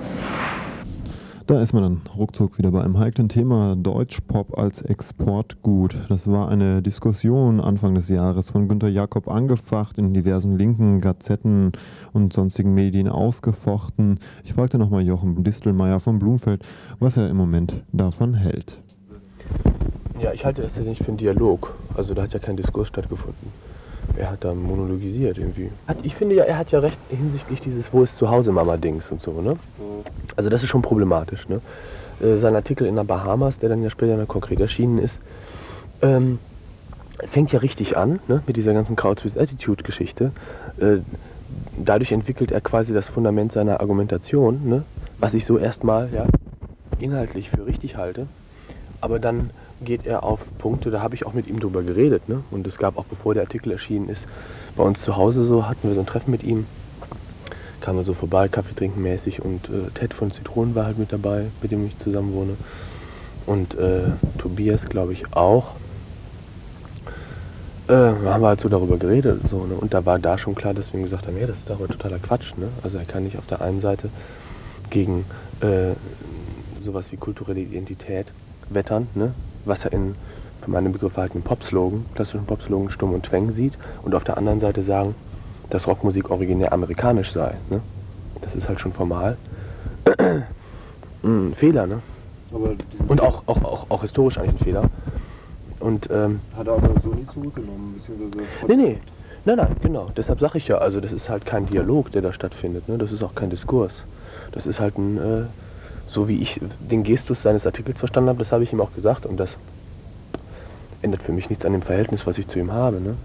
Da 1.47 1.61
ist 1.61 1.75
man 1.75 1.83
dann 1.83 2.01
ruckzuck 2.17 2.57
wieder 2.57 2.71
bei 2.71 2.83
einem 2.83 2.99
heiklen 2.99 3.29
Thema 3.29 3.77
Deutschpop 3.77 4.57
als 4.57 4.81
Exportgut. 4.81 5.99
Das 6.09 6.31
war 6.31 6.49
eine 6.49 6.81
Diskussion 6.81 7.61
Anfang 7.61 7.95
des 7.95 8.09
Jahres 8.09 8.49
von 8.49 8.67
Günter 8.67 8.89
Jakob 8.89 9.29
angefacht, 9.29 9.99
in 9.99 10.15
diversen 10.15 10.57
linken 10.57 11.03
Gazetten 11.03 11.73
und 12.15 12.33
sonstigen 12.33 12.73
Medien 12.73 13.11
ausgefochten. 13.11 14.21
Ich 14.45 14.55
fragte 14.55 14.79
nochmal 14.79 15.03
Jochen 15.03 15.45
Distelmeier 15.45 16.01
von 16.01 16.19
Blumfeld, 16.19 16.65
was 16.99 17.19
er 17.19 17.29
im 17.29 17.37
Moment 17.37 17.85
davon 17.93 18.33
hält. 18.33 18.81
Ja, 20.21 20.33
ich 20.33 20.45
halte 20.45 20.63
das 20.63 20.77
ja 20.77 20.83
nicht 20.83 21.03
für 21.03 21.09
einen 21.09 21.17
Dialog. 21.17 21.75
Also 21.97 22.15
da 22.15 22.23
hat 22.23 22.33
ja 22.33 22.39
kein 22.39 22.57
Diskurs 22.57 22.89
stattgefunden. 22.89 23.53
Er 24.17 24.31
hat 24.31 24.45
da 24.45 24.55
monologisiert 24.55 25.39
irgendwie. 25.39 25.71
Hat, 25.89 25.97
ich 26.03 26.15
finde 26.15 26.37
ja, 26.37 26.45
er 26.45 26.59
hat 26.59 26.71
ja 26.71 26.79
recht 26.79 26.99
hinsichtlich 27.09 27.61
dieses 27.61 27.93
Wo 27.93 28.05
ist 28.05 28.17
zu 28.17 28.31
Hause 28.31 28.53
Mama-Dings 28.53 29.11
und 29.11 29.21
so, 29.21 29.41
ne? 29.41 29.57
Also 30.37 30.51
das 30.51 30.63
ist 30.63 30.69
schon 30.69 30.83
problematisch, 30.83 31.49
ne? 31.49 31.61
Äh, 32.21 32.39
sein 32.39 32.55
Artikel 32.55 32.87
in 32.87 32.95
der 32.95 33.05
Bahamas, 33.05 33.59
der 33.59 33.71
dann 33.71 33.83
ja 33.83 33.91
später 33.91 34.17
dann 34.17 34.29
konkret 34.29 34.61
erschienen 34.61 34.99
ist, 34.99 35.15
ähm, 36.03 36.39
fängt 37.31 37.53
ja 37.53 37.59
richtig 37.59 37.97
an, 37.97 38.21
ne? 38.29 38.43
Mit 38.47 38.57
dieser 38.57 38.73
ganzen 38.73 38.95
Crowds 38.95 39.25
with 39.25 39.37
Attitude-Geschichte. 39.37 40.31
Äh, 40.79 40.99
dadurch 41.77 42.13
entwickelt 42.13 42.53
er 42.53 42.61
quasi 42.61 42.93
das 42.93 43.09
Fundament 43.09 43.53
seiner 43.53 43.81
Argumentation, 43.81 44.69
ne? 44.69 44.85
Was 45.19 45.35
ich 45.35 45.45
so 45.45 45.59
erstmal, 45.59 46.11
ja, 46.13 46.27
inhaltlich 47.01 47.51
für 47.51 47.67
richtig 47.67 47.97
halte. 47.97 48.27
Aber 49.01 49.19
dann 49.19 49.51
geht 49.81 50.07
er 50.07 50.23
auf 50.23 50.41
Punkte, 50.59 50.91
da 50.91 51.01
habe 51.01 51.15
ich 51.15 51.27
auch 51.27 51.33
mit 51.33 51.47
ihm 51.47 51.61
drüber 51.61 51.83
geredet. 51.83 52.29
Ne? 52.29 52.43
Und 52.51 52.67
es 52.67 52.77
gab 52.77 52.97
auch, 52.97 53.05
bevor 53.05 53.35
der 53.35 53.45
Artikel 53.45 53.73
erschienen 53.73 54.09
ist, 54.09 54.23
bei 54.77 54.85
uns 54.85 55.03
zu 55.03 55.17
Hause 55.17 55.45
so, 55.45 55.67
hatten 55.67 55.89
wir 55.89 55.95
so 55.95 56.01
ein 56.01 56.07
Treffen 56.07 56.31
mit 56.31 56.43
ihm. 56.43 56.67
Kamen 57.81 57.99
wir 57.99 58.05
so 58.05 58.15
vorbei, 58.15 58.49
Kaffee 58.49 58.75
trinken 58.75 59.03
mäßig 59.03 59.43
und 59.43 59.69
äh, 59.69 59.91
Ted 59.95 60.15
von 60.15 60.31
Zitronen 60.31 60.75
war 60.75 60.87
halt 60.87 60.99
mit 60.99 61.13
dabei, 61.13 61.47
mit 61.61 61.71
dem 61.71 61.87
ich 61.87 61.99
zusammen 61.99 62.33
wohne. 62.33 62.57
Und 63.47 63.75
äh, 63.75 64.05
Tobias, 64.39 64.87
glaube 64.87 65.13
ich, 65.13 65.35
auch. 65.35 65.75
Äh, 67.89 67.93
haben 67.93 68.41
wir 68.41 68.49
halt 68.49 68.63
so 68.63 68.71
darüber 68.71 68.97
geredet. 68.97 69.43
So, 69.51 69.67
ne? 69.67 69.75
Und 69.75 69.93
da 69.93 70.07
war 70.07 70.19
da 70.19 70.39
schon 70.39 70.55
klar, 70.55 70.73
dass 70.73 70.93
wir 70.93 71.01
ihm 71.01 71.05
gesagt 71.05 71.27
haben, 71.27 71.39
ja, 71.39 71.47
das 71.47 71.57
ist 71.59 71.69
doch 71.69 71.79
totaler 71.87 72.19
Quatsch. 72.19 72.57
Ne? 72.57 72.69
Also 72.83 72.97
er 72.97 73.05
kann 73.05 73.25
nicht 73.25 73.37
auf 73.37 73.47
der 73.47 73.61
einen 73.61 73.83
Seite 73.83 74.09
gegen 74.89 75.27
äh, 75.61 75.93
sowas 76.83 77.07
wie 77.11 77.17
kulturelle 77.17 77.61
Identität 77.61 78.29
wettern, 78.71 79.09
ne? 79.15 79.35
Was 79.65 79.85
er 79.85 79.93
in, 79.93 80.15
für 80.61 80.71
meine 80.71 80.91
Begriffe 80.91 81.21
halt 81.21 81.33
einen 81.33 81.43
Popslogan, 81.43 82.05
klassischen 82.15 82.47
Popslogan 82.47 82.91
Stumm 82.91 83.13
und 83.13 83.25
Twang 83.25 83.53
sieht 83.53 83.75
und 84.03 84.15
auf 84.15 84.25
der 84.25 84.37
anderen 84.37 84.61
Seite 84.61 84.83
sagen, 84.83 85.15
dass 85.71 85.87
Rockmusik 85.87 86.31
originär 86.31 86.73
amerikanisch 86.73 87.33
sei. 87.33 87.55
Ne? 87.71 87.81
Das 88.43 88.55
ist 88.55 88.69
halt 88.69 88.81
schon 88.81 88.93
formal 88.93 89.37
ein 91.25 91.55
Fehler, 91.57 91.87
ne? 91.87 92.01
Und 93.09 93.21
auch, 93.21 93.43
auch, 93.47 93.65
auch, 93.65 93.87
auch 93.91 94.03
historisch 94.03 94.39
eigentlich 94.39 94.61
ein 94.61 94.65
Fehler. 94.65 94.91
Und 95.81 96.09
ähm, 96.11 96.41
hat 96.57 96.67
er 96.67 96.75
aber 96.75 97.01
so 97.01 97.09
nie 97.09 97.27
zurückgenommen, 97.27 97.95
beziehungsweise. 97.97 98.45
Nee, 98.69 98.77
nee. 98.77 98.99
Nein, 99.45 99.57
nein, 99.57 99.77
genau. 99.83 100.11
Deshalb 100.17 100.41
sage 100.41 100.57
ich 100.59 100.69
ja, 100.69 100.79
also 100.79 101.01
das 101.01 101.13
ist 101.13 101.29
halt 101.29 101.45
kein 101.45 101.67
Dialog, 101.67 102.13
der 102.13 102.23
da 102.23 102.33
stattfindet. 102.33 102.89
Ne? 102.89 102.97
Das 102.97 103.13
ist 103.13 103.23
auch 103.23 103.35
kein 103.35 103.51
Diskurs. 103.51 103.93
Das 104.53 104.67
ist 104.67 104.81
halt 104.81 104.97
ein, 104.97 105.19
äh, 105.19 105.43
so 106.15 106.29
wie 106.29 106.41
ich 106.41 106.61
den 106.79 107.03
Gestus 107.03 107.43
seines 107.43 107.67
Artikels 107.67 107.99
verstanden 107.99 108.31
habe, 108.31 108.39
das 108.39 108.53
habe 108.53 108.63
ich 108.63 108.73
ihm 108.73 108.81
auch 108.81 108.95
gesagt. 108.95 109.27
Und 109.27 109.39
das 109.39 109.51
ändert 111.03 111.23
für 111.23 111.33
mich 111.33 111.51
nichts 111.51 111.67
an 111.67 111.73
dem 111.73 111.83
Verhältnis, 111.83 112.27
was 112.27 112.39
ich 112.39 112.47
zu 112.49 112.59
ihm 112.59 112.73
habe. 112.73 113.01
Ne? 113.01 113.17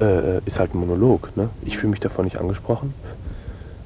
Äh, 0.00 0.36
äh, 0.36 0.40
ist 0.46 0.58
halt 0.58 0.74
ein 0.74 0.78
Monolog. 0.78 1.36
Ne? 1.36 1.50
Ich 1.66 1.76
fühle 1.76 1.90
mich 1.90 2.00
davon 2.00 2.24
nicht 2.24 2.38
angesprochen. 2.38 2.94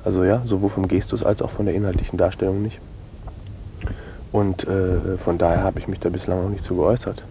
Also 0.04 0.22
ja, 0.22 0.42
sowohl 0.46 0.70
vom 0.70 0.86
Gestus 0.86 1.24
als 1.24 1.42
auch 1.42 1.50
von 1.50 1.66
der 1.66 1.74
inhaltlichen 1.74 2.18
Darstellung 2.18 2.62
nicht. 2.62 2.78
Und 4.30 4.68
äh, 4.68 5.16
von 5.18 5.38
daher 5.38 5.62
habe 5.62 5.80
ich 5.80 5.88
mich 5.88 5.98
da 5.98 6.10
bislang 6.10 6.42
noch 6.42 6.50
nicht 6.50 6.62
zu 6.62 6.76
geäußert. 6.76 7.22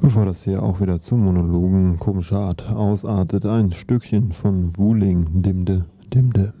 Bevor 0.00 0.24
das 0.24 0.42
hier 0.42 0.62
auch 0.62 0.80
wieder 0.80 1.00
zu 1.00 1.16
Monologen 1.16 1.98
komischer 1.98 2.38
Art 2.38 2.68
ausartet, 2.70 3.46
ein 3.46 3.72
Stückchen 3.72 4.32
von 4.32 4.76
Wuling 4.76 5.42
Dimde 5.42 5.84
Dimde. 6.12 6.52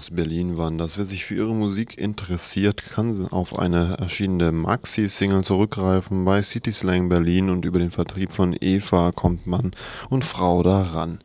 Aus 0.00 0.08
Berlin 0.12 0.56
waren 0.56 0.78
das. 0.78 0.96
Wer 0.96 1.04
sich 1.04 1.26
für 1.26 1.34
ihre 1.34 1.54
Musik 1.54 1.98
interessiert, 1.98 2.82
kann 2.82 3.28
auf 3.32 3.58
eine 3.58 3.98
erschienene 3.98 4.50
Maxi-Single 4.50 5.44
zurückgreifen 5.44 6.24
bei 6.24 6.40
City 6.40 6.72
Slang 6.72 7.10
Berlin 7.10 7.50
und 7.50 7.66
über 7.66 7.78
den 7.78 7.90
Vertrieb 7.90 8.32
von 8.32 8.56
Eva 8.58 9.12
kommt 9.12 9.46
Mann 9.46 9.72
und 10.08 10.24
Frau 10.24 10.62
daran. 10.62 11.18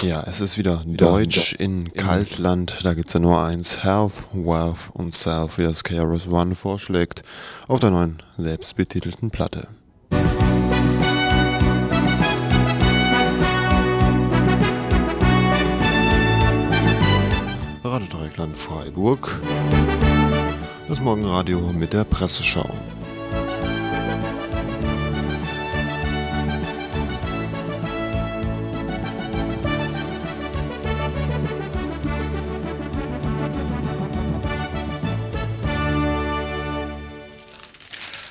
Ja, 0.00 0.24
es 0.26 0.40
ist 0.40 0.56
wieder 0.56 0.82
Deutsch 0.86 1.52
in 1.52 1.92
Kaltland. 1.92 2.78
Da 2.82 2.94
gibt 2.94 3.08
es 3.08 3.12
ja 3.12 3.20
nur 3.20 3.42
eins. 3.42 3.84
Health, 3.84 4.14
Wealth 4.32 4.88
und 4.94 5.12
Self, 5.12 5.58
wie 5.58 5.64
das 5.64 5.84
KRS 5.84 6.28
One 6.28 6.54
vorschlägt, 6.54 7.20
auf 7.66 7.78
der 7.80 7.90
neuen 7.90 8.22
selbstbetitelten 8.38 9.30
Platte. 9.30 9.68
Radio 17.98 18.54
Freiburg. 18.54 19.40
Das 20.88 21.00
Morgenradio 21.00 21.58
mit 21.72 21.92
der 21.92 22.04
Presseschau. 22.04 22.72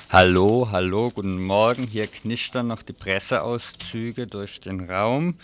Hallo, 0.08 0.68
hallo, 0.72 1.10
guten 1.10 1.42
Morgen. 1.42 1.86
Hier 1.86 2.06
knistern 2.06 2.68
noch 2.68 2.80
die 2.80 2.94
Presseauszüge 2.94 4.26
durch 4.26 4.60
den 4.62 4.88
Raum. 4.88 5.34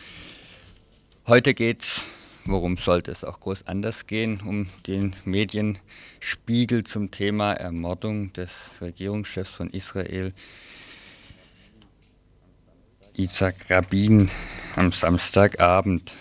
Heute 1.27 1.53
geht's 1.53 2.01
Worum 2.47 2.77
sollte 2.77 3.11
es 3.11 3.25
auch 3.25 3.41
groß 3.41 3.67
anders 3.67 4.07
gehen? 4.07 4.43
Um 4.45 4.67
den 4.87 5.17
Medienspiegel 5.25 6.85
zum 6.85 7.11
Thema 7.11 7.55
Ermordung 7.55 8.35
des 8.35 8.51
Regierungschefs 8.83 9.51
von 9.51 9.71
Israel, 9.71 10.35
Isaac 13.15 13.71
Rabin, 13.71 14.31
am 14.77 14.93
Samstagabend. 14.93 16.13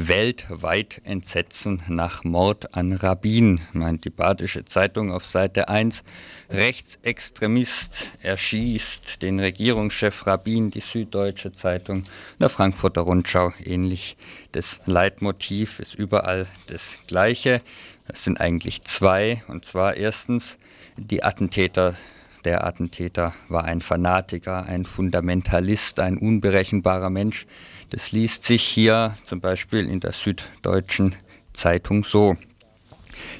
Weltweit 0.00 1.00
Entsetzen 1.02 1.82
nach 1.88 2.22
Mord 2.22 2.76
an 2.76 2.92
Rabin, 2.92 3.62
meint 3.72 4.04
die 4.04 4.10
Badische 4.10 4.64
Zeitung 4.64 5.10
auf 5.10 5.26
Seite 5.26 5.68
1. 5.68 6.04
Rechtsextremist 6.50 8.06
erschießt 8.22 9.20
den 9.22 9.40
Regierungschef 9.40 10.24
Rabin, 10.24 10.70
die 10.70 10.78
Süddeutsche 10.78 11.50
Zeitung, 11.50 12.04
der 12.38 12.48
Frankfurter 12.48 13.00
Rundschau 13.00 13.52
ähnlich. 13.64 14.16
Das 14.52 14.78
Leitmotiv 14.86 15.80
ist 15.80 15.96
überall 15.96 16.46
das 16.68 16.94
gleiche. 17.08 17.60
Es 18.06 18.22
sind 18.22 18.40
eigentlich 18.40 18.84
zwei, 18.84 19.42
und 19.48 19.64
zwar 19.64 19.96
erstens 19.96 20.58
die 20.96 21.24
Attentäter 21.24 21.96
der 22.44 22.64
Attentäter 22.64 23.34
war 23.48 23.64
ein 23.64 23.82
Fanatiker, 23.82 24.64
ein 24.64 24.84
Fundamentalist, 24.84 25.98
ein 25.98 26.16
unberechenbarer 26.16 27.10
Mensch. 27.10 27.46
Das 27.90 28.12
liest 28.12 28.44
sich 28.44 28.62
hier 28.62 29.16
zum 29.24 29.40
Beispiel 29.40 29.88
in 29.88 30.00
der 30.00 30.12
Süddeutschen 30.12 31.16
Zeitung 31.54 32.04
so. 32.04 32.36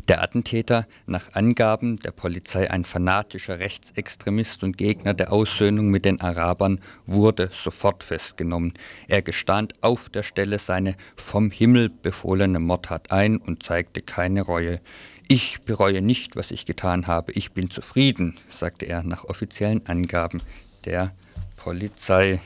Der 0.09 0.23
Attentäter, 0.23 0.87
nach 1.07 1.35
Angaben 1.35 1.99
der 1.99 2.11
Polizei 2.11 2.71
ein 2.71 2.85
fanatischer 2.85 3.59
Rechtsextremist 3.59 4.63
und 4.65 4.79
Gegner 4.79 5.15
der 5.15 5.33
Aussöhnung 5.33 5.91
mit 5.91 6.05
den 6.05 6.21
Arabern, 6.21 6.81
wurde 7.07 7.51
sofort 7.53 8.03
festgenommen. 8.03 8.73
Er 9.07 9.23
gestand 9.23 9.75
auf 9.83 10.09
der 10.09 10.23
Stelle 10.23 10.59
seine 10.59 10.97
vom 11.17 11.51
Himmel 11.51 11.91
befohlene 11.91 12.59
Mordtat 12.59 13.13
ein 13.13 13.37
und 13.37 13.63
zeigte 13.63 14.03
keine 14.03 14.43
Reue. 14.43 14.81
Ich 15.29 15.61
bereue 15.61 16.01
nicht, 16.01 16.37
was 16.37 16.51
ich 16.51 16.65
getan 16.65 17.07
habe. 17.07 17.33
Ich 17.33 17.53
bin 17.53 17.71
zufrieden, 17.71 18.39
sagte 18.49 18.87
er 18.87 19.03
nach 19.03 19.25
offiziellen 19.25 19.87
Angaben 19.87 20.39
der 20.87 21.13
Polizei. 21.57 22.41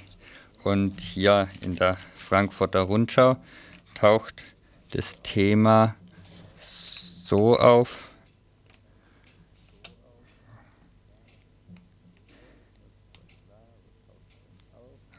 Und 0.65 1.01
hier 1.01 1.49
in 1.61 1.77
der 1.77 1.97
Frankfurter 2.17 2.81
Rundschau 2.83 3.37
taucht 3.95 4.45
das 4.91 5.21
Thema 5.23 5.97
so 6.61 7.59
auf. 7.59 8.11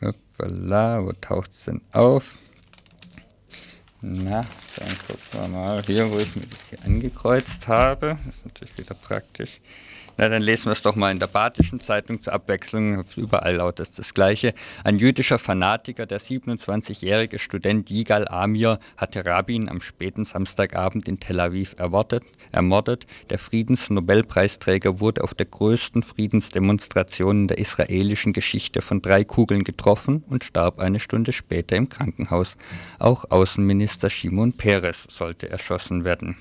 Hoppala, 0.01 1.03
wo 1.03 1.11
taucht 1.13 1.51
es 1.51 1.65
denn 1.65 1.81
auf? 1.91 2.37
Na, 4.01 4.41
dann 4.75 4.97
gucken 5.07 5.23
wir 5.31 5.47
mal 5.47 5.81
hier, 5.83 6.11
wo 6.11 6.19
ich 6.19 6.35
mir 6.35 6.45
das 6.45 6.59
hier 6.69 6.83
angekreuzt 6.83 7.67
habe. 7.67 8.17
Das 8.25 8.35
ist 8.35 8.45
natürlich 8.45 8.77
wieder 8.77 8.95
praktisch. 8.95 9.61
Na, 10.15 10.29
dann 10.29 10.43
lesen 10.43 10.65
wir 10.65 10.73
es 10.73 10.83
doch 10.83 10.95
mal 10.95 11.11
in 11.11 11.17
der 11.17 11.27
Badischen 11.27 11.79
Zeitung 11.79 12.21
zur 12.21 12.33
Abwechslung. 12.33 13.03
Überall 13.15 13.55
lautet 13.55 13.97
das 13.97 14.13
Gleiche. 14.13 14.53
Ein 14.83 14.99
jüdischer 14.99 15.39
Fanatiker, 15.39 16.05
der 16.05 16.21
27-jährige 16.21 17.39
Student 17.39 17.89
Yigal 17.89 18.27
Amir, 18.27 18.79
hatte 18.95 19.25
Rabin 19.25 19.69
am 19.69 19.81
späten 19.81 20.23
Samstagabend 20.23 21.07
in 21.07 21.19
Tel 21.19 21.39
Aviv 21.39 21.73
erwartet, 21.79 22.23
ermordet. 22.51 23.07
Der 23.31 23.39
Friedensnobelpreisträger 23.39 24.99
wurde 24.99 25.23
auf 25.23 25.33
der 25.33 25.47
größten 25.47 26.03
Friedensdemonstration 26.03 27.47
der 27.47 27.57
israelischen 27.57 28.33
Geschichte 28.33 28.83
von 28.83 29.01
drei 29.01 29.23
Kugeln 29.23 29.63
getroffen 29.63 30.23
und 30.29 30.43
starb 30.43 30.79
eine 30.79 30.99
Stunde 30.99 31.33
später 31.33 31.75
im 31.75 31.89
Krankenhaus. 31.89 32.55
Auch 32.99 33.31
Außenminister 33.31 34.11
Shimon 34.11 34.53
Peres 34.53 35.07
sollte 35.09 35.49
erschossen 35.49 36.03
werden. 36.05 36.37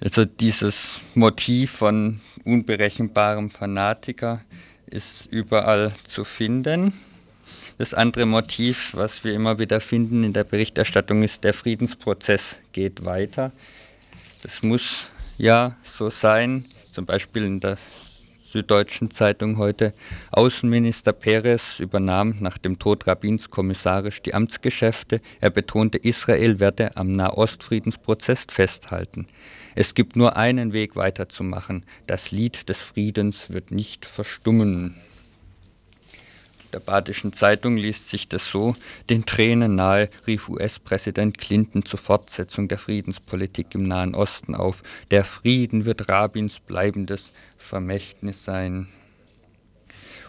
Also 0.00 0.24
dieses 0.26 1.00
Motiv 1.14 1.72
von 1.72 2.20
unberechenbarem 2.44 3.50
Fanatiker 3.50 4.42
ist 4.86 5.26
überall 5.30 5.92
zu 6.04 6.24
finden. 6.24 6.92
Das 7.78 7.94
andere 7.94 8.26
Motiv, 8.26 8.90
was 8.92 9.24
wir 9.24 9.34
immer 9.34 9.58
wieder 9.58 9.80
finden 9.80 10.22
in 10.22 10.32
der 10.32 10.44
Berichterstattung, 10.44 11.22
ist, 11.22 11.44
der 11.44 11.54
Friedensprozess 11.54 12.56
geht 12.72 13.04
weiter. 13.04 13.52
Das 14.42 14.62
muss 14.62 15.04
ja 15.38 15.76
so 15.84 16.10
sein. 16.10 16.66
Zum 16.92 17.06
Beispiel 17.06 17.44
in 17.44 17.60
der 17.60 17.78
Süddeutschen 18.44 19.10
Zeitung 19.10 19.58
heute. 19.58 19.92
Außenminister 20.30 21.12
Peres 21.12 21.80
übernahm 21.80 22.36
nach 22.40 22.58
dem 22.58 22.78
Tod 22.78 23.06
Rabins 23.06 23.50
kommissarisch 23.50 24.22
die 24.22 24.34
Amtsgeschäfte. 24.34 25.20
Er 25.40 25.50
betonte, 25.50 25.98
Israel 25.98 26.60
werde 26.60 26.96
am 26.96 27.16
Nahostfriedensprozess 27.16 28.46
festhalten. 28.48 29.26
Es 29.78 29.94
gibt 29.94 30.16
nur 30.16 30.36
einen 30.36 30.72
Weg 30.72 30.96
weiterzumachen. 30.96 31.84
Das 32.06 32.30
Lied 32.30 32.70
des 32.70 32.78
Friedens 32.78 33.50
wird 33.50 33.70
nicht 33.70 34.06
verstummen. 34.06 34.96
Der 36.72 36.80
Badischen 36.80 37.34
Zeitung 37.34 37.76
liest 37.76 38.08
sich 38.08 38.26
das 38.26 38.46
so, 38.46 38.74
den 39.10 39.26
Tränen 39.26 39.74
nahe 39.74 40.08
rief 40.26 40.48
US-Präsident 40.48 41.36
Clinton 41.36 41.84
zur 41.84 41.98
Fortsetzung 41.98 42.68
der 42.68 42.78
Friedenspolitik 42.78 43.74
im 43.74 43.86
Nahen 43.86 44.14
Osten 44.14 44.54
auf. 44.54 44.82
Der 45.10 45.24
Frieden 45.24 45.84
wird 45.84 46.08
Rabins 46.08 46.58
bleibendes 46.58 47.32
Vermächtnis 47.58 48.44
sein 48.44 48.88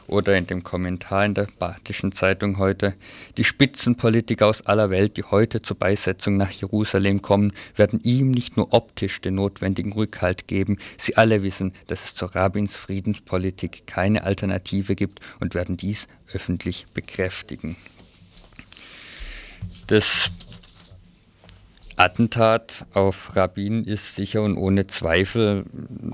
oder 0.08 0.38
in 0.38 0.48
dem 0.48 0.64
Kommentar 0.64 1.26
in 1.26 1.34
der 1.34 1.48
Badischen 1.60 2.12
Zeitung 2.12 2.58
heute, 2.58 2.94
die 3.38 3.44
Spitzenpolitiker 3.44 4.48
aus 4.48 4.66
aller 4.66 4.90
Welt, 4.90 5.18
die 5.18 5.24
heute 5.24 5.62
zur 5.62 5.78
Beisetzung 5.78 6.38
nach 6.38 6.52
Jerusalem 6.52 7.22
kommen, 7.22 7.54
werden 7.76 8.00
ihm 8.04 8.32
nicht 8.32 8.58
nur 8.58 8.74
optisch 8.74 9.22
den 9.22 9.36
notwendigen 9.36 9.94
Rückhalt 9.94 10.48
geben, 10.48 10.78
sie 10.98 11.18
alle 11.18 11.44
wissen, 11.44 11.74
dass 11.88 12.06
es 12.06 12.16
zur 12.16 12.36
Rabins 12.36 12.76
Friedenspolitik 12.76 13.86
keine 13.86 14.24
Alternative 14.24 14.96
gibt 14.96 15.20
und 15.40 15.56
werden 15.56 15.78
dies 15.78 16.08
öffentlich 16.34 16.86
bekräftigen. 16.94 17.76
Das 19.88 20.32
Attentat 21.98 22.86
auf 22.94 23.36
Rabin 23.36 23.84
ist 23.84 24.16
sicher 24.16 24.44
und 24.44 24.56
ohne 24.56 24.86
Zweifel 24.86 25.66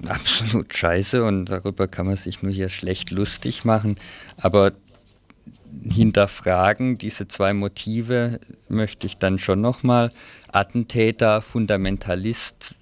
absolut 0.07 0.73
scheiße 0.73 1.23
und 1.23 1.45
darüber 1.45 1.87
kann 1.87 2.05
man 2.07 2.15
sich 2.15 2.41
nur 2.41 2.51
hier 2.51 2.69
schlecht 2.69 3.11
lustig 3.11 3.65
machen. 3.65 3.97
Aber 4.37 4.71
hinterfragen 5.91 6.97
diese 6.97 7.27
zwei 7.27 7.53
Motive 7.53 8.39
möchte 8.69 9.07
ich 9.07 9.17
dann 9.17 9.39
schon 9.39 9.59
nochmal. 9.59 10.11
Attentäter, 10.51 11.41
Fundamentalist 11.41 12.75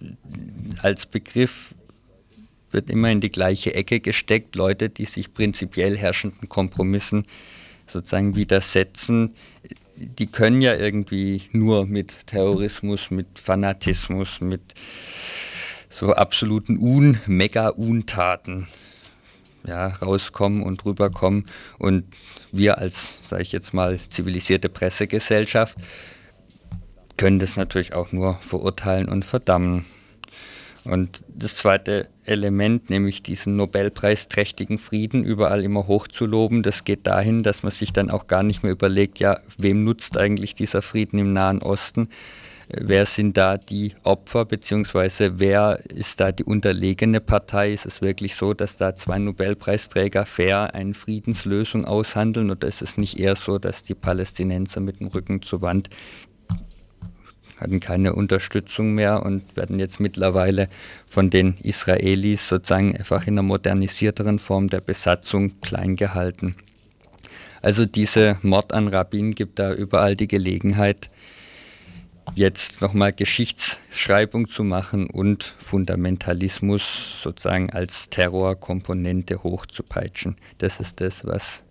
als 0.81 1.07
Begriff 1.07 1.73
wird 2.71 2.89
immer 2.89 3.09
in 3.09 3.19
die 3.19 3.31
gleiche 3.31 3.73
Ecke 3.73 3.99
gesteckt. 3.99 4.55
Leute, 4.55 4.89
die 4.89 5.05
sich 5.05 5.33
prinzipiell 5.33 5.97
herrschenden 5.97 6.49
Kompromissen 6.49 7.25
sozusagen 7.87 8.35
widersetzen, 8.35 9.35
die 10.01 10.27
können 10.27 10.61
ja 10.61 10.75
irgendwie 10.75 11.43
nur 11.51 11.85
mit 11.85 12.27
Terrorismus, 12.27 13.11
mit 13.11 13.27
Fanatismus, 13.39 14.41
mit 14.41 14.61
so 15.89 16.13
absoluten 16.13 16.77
Un, 16.77 17.19
Mega-Untaten 17.27 18.67
ja, 19.65 19.87
rauskommen 19.87 20.63
und 20.63 20.85
rüberkommen. 20.85 21.45
Und 21.77 22.05
wir 22.51 22.77
als, 22.77 23.19
sage 23.23 23.43
ich 23.43 23.51
jetzt 23.51 23.73
mal, 23.73 23.99
zivilisierte 24.09 24.69
Pressegesellschaft 24.69 25.77
können 27.17 27.39
das 27.39 27.55
natürlich 27.55 27.93
auch 27.93 28.11
nur 28.11 28.35
verurteilen 28.35 29.07
und 29.07 29.25
verdammen. 29.25 29.85
Und 30.84 31.24
das 31.28 31.56
zweite 31.58 32.10
Element, 32.24 32.89
nämlich 32.89 33.22
diesen 33.22 33.56
Nobelpreisträchtigen 33.56 34.80
Frieden 34.80 35.24
überall 35.24 35.63
immer 35.63 35.86
hochzuloben, 35.88 36.63
das 36.63 36.84
geht 36.84 37.06
dahin, 37.06 37.44
dass 37.44 37.62
man 37.62 37.72
sich 37.72 37.94
dann 37.94 38.10
auch 38.10 38.28
gar 38.28 38.41
nicht 38.41 38.63
mehr 38.63 38.72
überlegt, 38.72 39.20
ja, 39.20 39.39
wem 39.58 39.84
nutzt 39.84 40.17
eigentlich 40.17 40.56
dieser 40.56 40.82
Frieden 40.82 41.20
im 41.20 41.34
Nahen 41.34 41.62
Osten? 41.62 42.10
Wer 42.74 43.06
sind 43.06 43.36
da 43.36 43.58
die 43.58 43.96
Opfer, 44.04 44.46
beziehungsweise 44.46 45.39
wer 45.39 45.82
ist 45.89 46.22
da 46.22 46.32
die 46.32 46.46
unterlegene 46.46 47.20
Partei? 47.20 47.74
Ist 47.74 47.86
es 47.86 48.02
wirklich 48.02 48.36
so, 48.36 48.54
dass 48.54 48.78
da 48.78 48.96
zwei 48.96 49.20
Nobelpreisträger 49.20 50.26
fair 50.26 50.74
eine 50.74 50.94
Friedenslösung 50.94 51.84
aushandeln 51.84 52.50
oder 52.50 52.67
ist 52.67 52.82
es 52.82 52.98
nicht 52.98 53.20
eher 53.20 53.36
so, 53.36 53.58
dass 53.58 53.84
die 53.84 53.94
Palästinenser 53.94 54.80
mit 54.80 55.02
dem 55.02 55.08
Rücken 55.08 55.41
zur 55.41 55.62
Wand 55.62 55.89
hatten 57.62 57.80
keine 57.80 58.13
Unterstützung 58.13 58.93
mehr 58.93 59.24
und 59.24 59.56
werden 59.56 59.80
jetzt 59.80 60.00
mittlerweile 60.00 60.67
von 61.08 61.30
den 61.30 61.56
Israelis 61.62 62.47
sozusagen 62.47 62.97
einfach 62.97 63.28
in 63.28 63.36
einer 63.36 63.43
modernisierteren 63.43 64.39
Form 64.39 64.67
der 64.67 64.82
Besatzung 64.82 65.62
klein 65.62 65.95
gehalten. 65.95 66.56
Also 67.62 67.86
diese 67.86 68.38
Mord 68.41 68.74
an 68.74 68.88
Rabin 68.88 69.36
gibt 69.36 69.60
da 69.60 69.74
überall 69.74 70.15
die 70.15 70.28
Gelegenheit, 70.28 71.12
jetzt 72.34 72.82
nochmal 72.82 73.13
Geschichtsschreibung 73.13 74.47
zu 74.47 74.63
machen 74.63 75.08
und 75.08 75.43
Fundamentalismus 75.60 77.21
sozusagen 77.21 77.69
als 77.69 78.10
Terrorkomponente 78.10 79.43
hochzupeitschen. 79.43 80.38
Das 80.58 80.80
ist 80.80 81.02
das, 81.02 81.26
was 81.26 81.62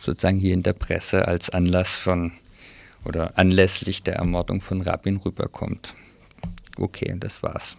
sozusagen 0.00 0.38
hier 0.38 0.54
in 0.54 0.62
der 0.62 0.72
Presse 0.72 1.28
als 1.28 1.50
Anlass 1.50 1.94
von 1.94 2.32
oder 3.04 3.38
anlässlich 3.38 4.02
der 4.02 4.16
Ermordung 4.16 4.60
von 4.60 4.80
Rabin 4.80 5.16
rüberkommt. 5.16 5.94
Okay, 6.76 7.14
das 7.18 7.42
war's. 7.42 7.76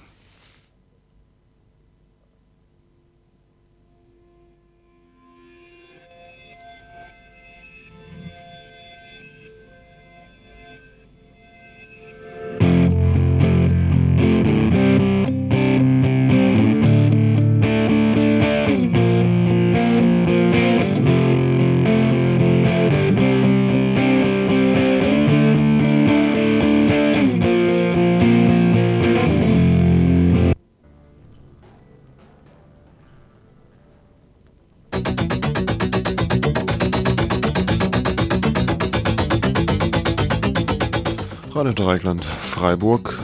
Radio 41.56 41.72
Dreikland 41.72 42.26
Freiburg 42.26 43.20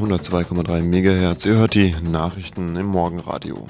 102,3 0.00 0.80
MHz. 0.80 1.44
Ihr 1.44 1.56
hört 1.56 1.74
die 1.74 1.94
Nachrichten 2.02 2.74
im 2.74 2.86
Morgenradio. 2.86 3.68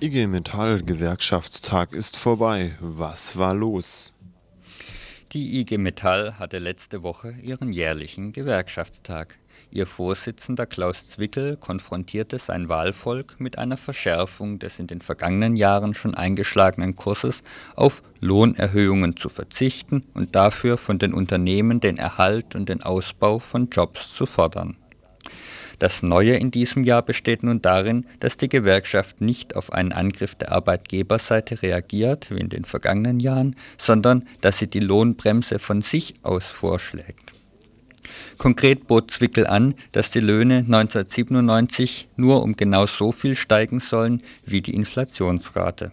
IG 0.00 0.26
Metall 0.26 0.82
Gewerkschaftstag 0.82 1.94
ist 1.94 2.18
vorbei. 2.18 2.76
Was 2.80 3.38
war 3.38 3.54
los? 3.54 4.12
Die 5.32 5.60
IG 5.60 5.78
Metall 5.78 6.40
hatte 6.40 6.58
letzte 6.58 7.04
Woche 7.04 7.30
ihren 7.40 7.72
jährlichen 7.72 8.32
Gewerkschaftstag. 8.32 9.38
Ihr 9.70 9.86
Vorsitzender 9.86 10.66
Klaus 10.66 11.06
Zwickel 11.06 11.56
konfrontierte 11.56 12.40
sein 12.40 12.68
Wahlvolk 12.68 13.36
mit 13.38 13.56
einer 13.56 13.76
Verschärfung 13.76 14.58
des 14.58 14.80
in 14.80 14.88
den 14.88 15.00
vergangenen 15.00 15.54
Jahren 15.54 15.94
schon 15.94 16.16
eingeschlagenen 16.16 16.96
Kurses, 16.96 17.44
auf 17.76 18.02
Lohnerhöhungen 18.18 19.16
zu 19.16 19.28
verzichten 19.28 20.02
und 20.14 20.34
dafür 20.34 20.76
von 20.76 20.98
den 20.98 21.14
Unternehmen 21.14 21.78
den 21.78 21.96
Erhalt 21.96 22.56
und 22.56 22.68
den 22.68 22.82
Ausbau 22.82 23.38
von 23.38 23.70
Jobs 23.70 24.12
zu 24.12 24.26
fordern. 24.26 24.79
Das 25.80 26.02
Neue 26.02 26.36
in 26.36 26.50
diesem 26.50 26.84
Jahr 26.84 27.00
besteht 27.00 27.42
nun 27.42 27.62
darin, 27.62 28.04
dass 28.20 28.36
die 28.36 28.50
Gewerkschaft 28.50 29.22
nicht 29.22 29.56
auf 29.56 29.72
einen 29.72 29.92
Angriff 29.92 30.34
der 30.34 30.52
Arbeitgeberseite 30.52 31.62
reagiert, 31.62 32.30
wie 32.30 32.38
in 32.38 32.50
den 32.50 32.66
vergangenen 32.66 33.18
Jahren, 33.18 33.56
sondern 33.78 34.28
dass 34.42 34.58
sie 34.58 34.66
die 34.66 34.80
Lohnbremse 34.80 35.58
von 35.58 35.80
sich 35.80 36.16
aus 36.22 36.44
vorschlägt. 36.44 37.32
Konkret 38.36 38.88
bot 38.88 39.10
Zwickel 39.10 39.46
an, 39.46 39.74
dass 39.92 40.10
die 40.10 40.20
Löhne 40.20 40.58
1997 40.58 42.08
nur 42.16 42.42
um 42.42 42.56
genau 42.56 42.86
so 42.86 43.10
viel 43.10 43.34
steigen 43.34 43.80
sollen 43.80 44.22
wie 44.44 44.60
die 44.60 44.74
Inflationsrate 44.74 45.92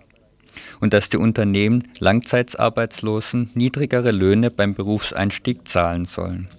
und 0.82 0.94
dass 0.94 1.08
die 1.08 1.18
Unternehmen 1.18 1.88
Langzeitarbeitslosen 2.00 3.52
niedrigere 3.54 4.12
Löhne 4.12 4.52
beim 4.52 4.76
Berufseinstieg 4.76 5.66
zahlen 5.66 6.04
sollen. 6.04 6.50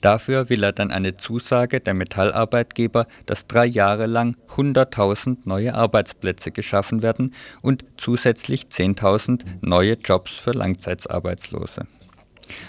Dafür 0.00 0.48
will 0.48 0.62
er 0.62 0.72
dann 0.72 0.90
eine 0.90 1.16
Zusage 1.16 1.80
der 1.80 1.94
Metallarbeitgeber, 1.94 3.06
dass 3.26 3.46
drei 3.46 3.66
Jahre 3.66 4.06
lang 4.06 4.36
100.000 4.56 5.38
neue 5.44 5.74
Arbeitsplätze 5.74 6.50
geschaffen 6.50 7.02
werden 7.02 7.34
und 7.62 7.84
zusätzlich 7.96 8.66
10.000 8.66 9.44
neue 9.60 9.94
Jobs 9.94 10.32
für 10.32 10.52
Langzeitarbeitslose. 10.52 11.86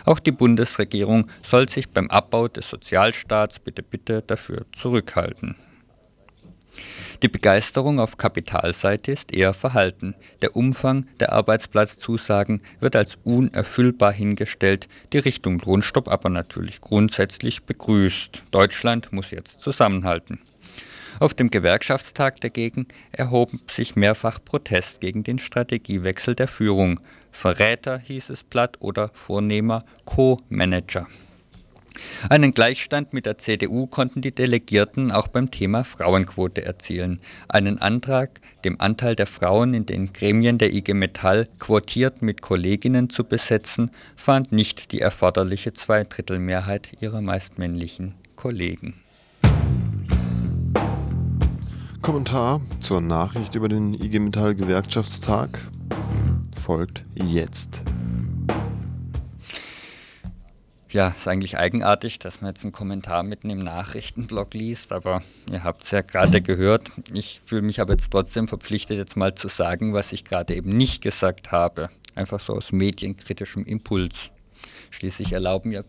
Auch 0.06 0.20
die 0.20 0.32
Bundesregierung 0.32 1.28
soll 1.44 1.68
sich 1.68 1.90
beim 1.90 2.10
Abbau 2.10 2.48
des 2.48 2.70
Sozialstaats 2.70 3.60
bitte 3.60 3.84
bitte 3.84 4.22
dafür 4.22 4.66
zurückhalten. 4.74 5.56
Die 7.22 7.28
Begeisterung 7.28 8.00
auf 8.00 8.18
Kapitalseite 8.18 9.12
ist 9.12 9.32
eher 9.32 9.54
verhalten. 9.54 10.16
Der 10.42 10.56
Umfang 10.56 11.06
der 11.20 11.32
Arbeitsplatzzusagen 11.34 12.62
wird 12.80 12.96
als 12.96 13.20
unerfüllbar 13.24 14.12
hingestellt, 14.12 14.88
die 15.14 15.20
Richtung 15.20 15.60
Lohnstopp 15.60 16.08
aber 16.08 16.30
natürlich 16.30 16.82
grundsätzlich 16.82 17.64
begrüßt. 17.64 18.42
Deutschland 18.50 19.14
muss 19.14 19.30
jetzt 19.30 19.62
zusammenhalten. 19.62 20.40
Auf 21.20 21.36
dem 21.36 21.52
Gewerkschaftstag 21.52 22.42
dagegen 22.42 22.88
erhob 23.12 23.52
sich 23.70 23.96
mehrfach 23.96 24.40
Protest 24.44 25.00
gegen 25.02 25.24
den 25.24 25.38
Strategiewechsel 25.38 26.34
der 26.34 26.48
Führung. 26.48 27.00
Verräter 27.32 28.00
hieß 28.00 28.32
es 28.32 28.42
platt 28.42 28.78
oder 28.80 29.12
Vornehmer 29.14 29.86
Co-Manager. 30.06 31.06
Einen 32.30 32.54
Gleichstand 32.54 33.14
mit 33.14 33.26
der 33.26 33.38
CDU 33.38 33.88
konnten 33.88 34.22
die 34.22 34.34
Delegierten 34.34 35.12
auch 35.12 35.28
beim 35.28 35.52
Thema 35.52 35.84
Frauenquote 35.84 36.64
erzielen. 36.64 37.20
Einen 37.48 37.82
Antrag, 37.82 38.42
dem 38.64 38.80
Anteil 38.80 39.16
der 39.16 39.28
Frauen 39.28 39.74
in 39.74 39.86
den 39.86 40.14
Gremien 40.14 40.58
der 40.58 40.74
IG 40.74 40.94
Metall 40.94 41.48
quotiert 41.60 42.22
mit 42.22 42.42
Kolleginnen 42.42 43.10
zu 43.10 43.24
besetzen, 43.24 43.92
fand 44.16 44.52
nicht 44.52 44.92
die 44.92 45.02
erforderliche 45.02 45.74
Zweidrittelmehrheit 45.74 46.90
ihrer 47.00 47.22
meist 47.22 47.60
männlichen 47.60 48.16
Kollegen. 48.36 48.96
Kommentar 52.02 52.62
zur 52.80 53.00
Nachricht 53.00 53.54
über 53.54 53.70
den 53.70 53.94
IG 53.94 54.18
Metall 54.20 54.56
Gewerkschaftstag 54.56 55.62
folgt 56.60 57.04
jetzt. 57.14 57.82
Ja, 60.92 61.16
ist 61.18 61.26
eigentlich 61.26 61.58
eigenartig, 61.58 62.20
dass 62.20 62.42
man 62.42 62.50
jetzt 62.50 62.64
einen 62.64 62.74
Kommentar 62.74 63.24
mitten 63.24 63.50
im 63.50 63.60
Nachrichtenblog 63.60 64.54
liest, 64.54 64.92
aber 64.92 65.22
ihr 65.50 65.64
habt 65.64 65.86
es 65.86 65.92
ja 65.92 66.02
gerade 66.02 66.42
gehört. 66.42 66.92
Ich 67.14 67.40
fühle 67.46 67.62
mich 67.62 67.80
aber 67.80 67.94
jetzt 67.94 68.12
trotzdem 68.12 68.50
verpflichtet, 68.50 68.98
jetzt 68.98 69.16
mal 69.16 69.34
zu 69.34 69.48
sagen, 69.48 69.94
was 69.94 70.12
ich 70.12 70.26
gerade 70.26 70.54
eben 70.54 70.70
nicht 70.70 71.02
gesagt 71.02 71.54
habe. 71.54 71.90
Einfach 72.14 72.42
so 72.42 72.54
aus 72.54 72.74
medienkritischem 72.74 73.64
Impuls. 73.64 74.16
Schließlich 74.90 75.32
erlauben 75.32 75.72
ja 75.72 75.84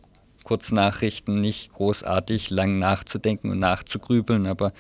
Kurznachrichten 0.44 1.40
nicht 1.40 1.72
großartig 1.72 2.50
lang 2.50 2.78
nachzudenken 2.78 3.50
und 3.50 3.58
nachzugrübeln, 3.58 4.46
aber 4.46 4.72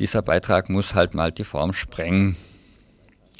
dieser 0.00 0.22
Beitrag 0.22 0.68
muss 0.68 0.94
halt 0.94 1.14
mal 1.14 1.30
die 1.30 1.44
Form 1.44 1.72
sprengen. 1.72 2.34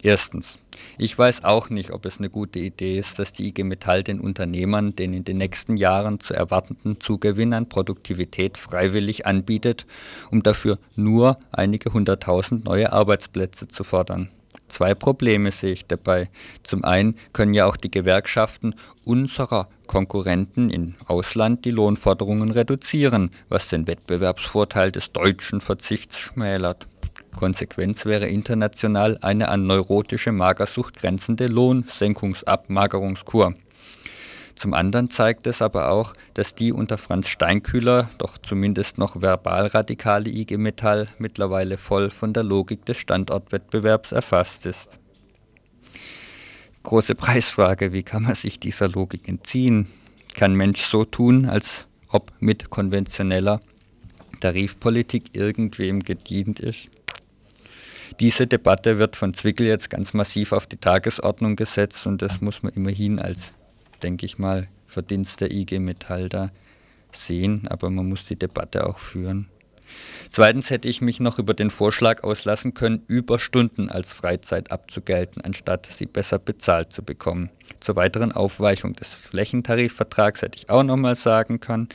Erstens, 0.02 0.59
ich 0.98 1.18
weiß 1.18 1.44
auch 1.44 1.70
nicht, 1.70 1.90
ob 1.90 2.06
es 2.06 2.18
eine 2.18 2.30
gute 2.30 2.58
Idee 2.58 2.98
ist, 2.98 3.18
dass 3.18 3.32
die 3.32 3.48
IG 3.48 3.64
Metall 3.64 4.02
den 4.02 4.20
Unternehmern 4.20 4.94
den 4.94 5.12
in 5.12 5.24
den 5.24 5.38
nächsten 5.38 5.76
Jahren 5.76 6.20
zu 6.20 6.34
erwartenden 6.34 7.00
Zugewinn 7.00 7.54
an 7.54 7.68
Produktivität 7.68 8.58
freiwillig 8.58 9.26
anbietet, 9.26 9.86
um 10.30 10.42
dafür 10.42 10.78
nur 10.96 11.38
einige 11.52 11.92
hunderttausend 11.92 12.64
neue 12.64 12.92
Arbeitsplätze 12.92 13.68
zu 13.68 13.84
fordern. 13.84 14.30
Zwei 14.70 14.94
Probleme 14.94 15.50
sehe 15.50 15.72
ich 15.72 15.86
dabei. 15.86 16.30
Zum 16.62 16.84
einen 16.84 17.16
können 17.32 17.54
ja 17.54 17.66
auch 17.66 17.76
die 17.76 17.90
Gewerkschaften 17.90 18.74
unserer 19.04 19.68
Konkurrenten 19.88 20.70
im 20.70 20.94
Ausland 21.06 21.64
die 21.64 21.72
Lohnforderungen 21.72 22.52
reduzieren, 22.52 23.32
was 23.48 23.68
den 23.68 23.88
Wettbewerbsvorteil 23.88 24.92
des 24.92 25.10
deutschen 25.10 25.60
Verzichts 25.60 26.18
schmälert. 26.18 26.86
Konsequenz 27.36 28.04
wäre 28.04 28.28
international 28.28 29.16
eine 29.22 29.48
an 29.48 29.66
neurotische 29.66 30.32
Magersucht 30.32 30.96
grenzende 30.96 31.46
Lohnsenkungsabmagerungskur. 31.46 33.54
Zum 34.60 34.74
anderen 34.74 35.08
zeigt 35.08 35.46
es 35.46 35.62
aber 35.62 35.90
auch, 35.90 36.12
dass 36.34 36.54
die 36.54 36.70
unter 36.70 36.98
Franz 36.98 37.28
Steinkühler 37.28 38.10
doch 38.18 38.36
zumindest 38.36 38.98
noch 38.98 39.22
verbal 39.22 39.68
radikale 39.68 40.28
IG 40.28 40.58
Metall 40.58 41.08
mittlerweile 41.18 41.78
voll 41.78 42.10
von 42.10 42.34
der 42.34 42.42
Logik 42.42 42.84
des 42.84 42.98
Standortwettbewerbs 42.98 44.12
erfasst 44.12 44.66
ist. 44.66 44.98
Große 46.82 47.14
Preisfrage, 47.14 47.94
wie 47.94 48.02
kann 48.02 48.24
man 48.24 48.34
sich 48.34 48.60
dieser 48.60 48.88
Logik 48.88 49.28
entziehen? 49.28 49.86
Kann 50.34 50.54
Mensch 50.54 50.82
so 50.82 51.06
tun, 51.06 51.46
als 51.46 51.86
ob 52.08 52.30
mit 52.40 52.68
konventioneller 52.68 53.62
Tarifpolitik 54.40 55.34
irgendwem 55.34 56.00
gedient 56.00 56.60
ist? 56.60 56.90
Diese 58.20 58.46
Debatte 58.46 58.98
wird 58.98 59.16
von 59.16 59.32
Zwickel 59.34 59.66
jetzt 59.66 59.88
ganz 59.90 60.12
massiv 60.12 60.52
auf 60.52 60.66
die 60.66 60.76
Tagesordnung 60.76 61.56
gesetzt 61.56 62.06
und 62.06 62.20
das 62.20 62.40
muss 62.40 62.62
man 62.62 62.72
immerhin 62.74 63.18
als 63.18 63.52
denke 64.02 64.26
ich 64.26 64.38
mal, 64.38 64.68
Verdienst 64.86 65.40
der 65.40 65.52
IG 65.52 65.78
Metall 65.78 66.28
da 66.28 66.50
sehen, 67.12 67.68
aber 67.68 67.90
man 67.90 68.08
muss 68.08 68.26
die 68.26 68.36
Debatte 68.36 68.86
auch 68.86 68.98
führen. 68.98 69.48
Zweitens 70.30 70.70
hätte 70.70 70.88
ich 70.88 71.00
mich 71.00 71.20
noch 71.20 71.38
über 71.38 71.54
den 71.54 71.70
Vorschlag 71.70 72.22
auslassen 72.22 72.74
können, 72.74 73.02
Überstunden 73.06 73.90
als 73.90 74.12
Freizeit 74.12 74.70
abzugelten, 74.70 75.42
anstatt 75.42 75.86
sie 75.86 76.06
besser 76.06 76.38
bezahlt 76.38 76.92
zu 76.92 77.02
bekommen. 77.02 77.50
Zur 77.80 77.96
weiteren 77.96 78.32
Aufweichung 78.32 78.94
des 78.94 79.14
Flächentarifvertrags 79.14 80.42
hätte 80.42 80.58
ich 80.58 80.70
auch 80.70 80.82
noch 80.82 80.96
mal 80.96 81.16
sagen 81.16 81.60
können, 81.60 81.88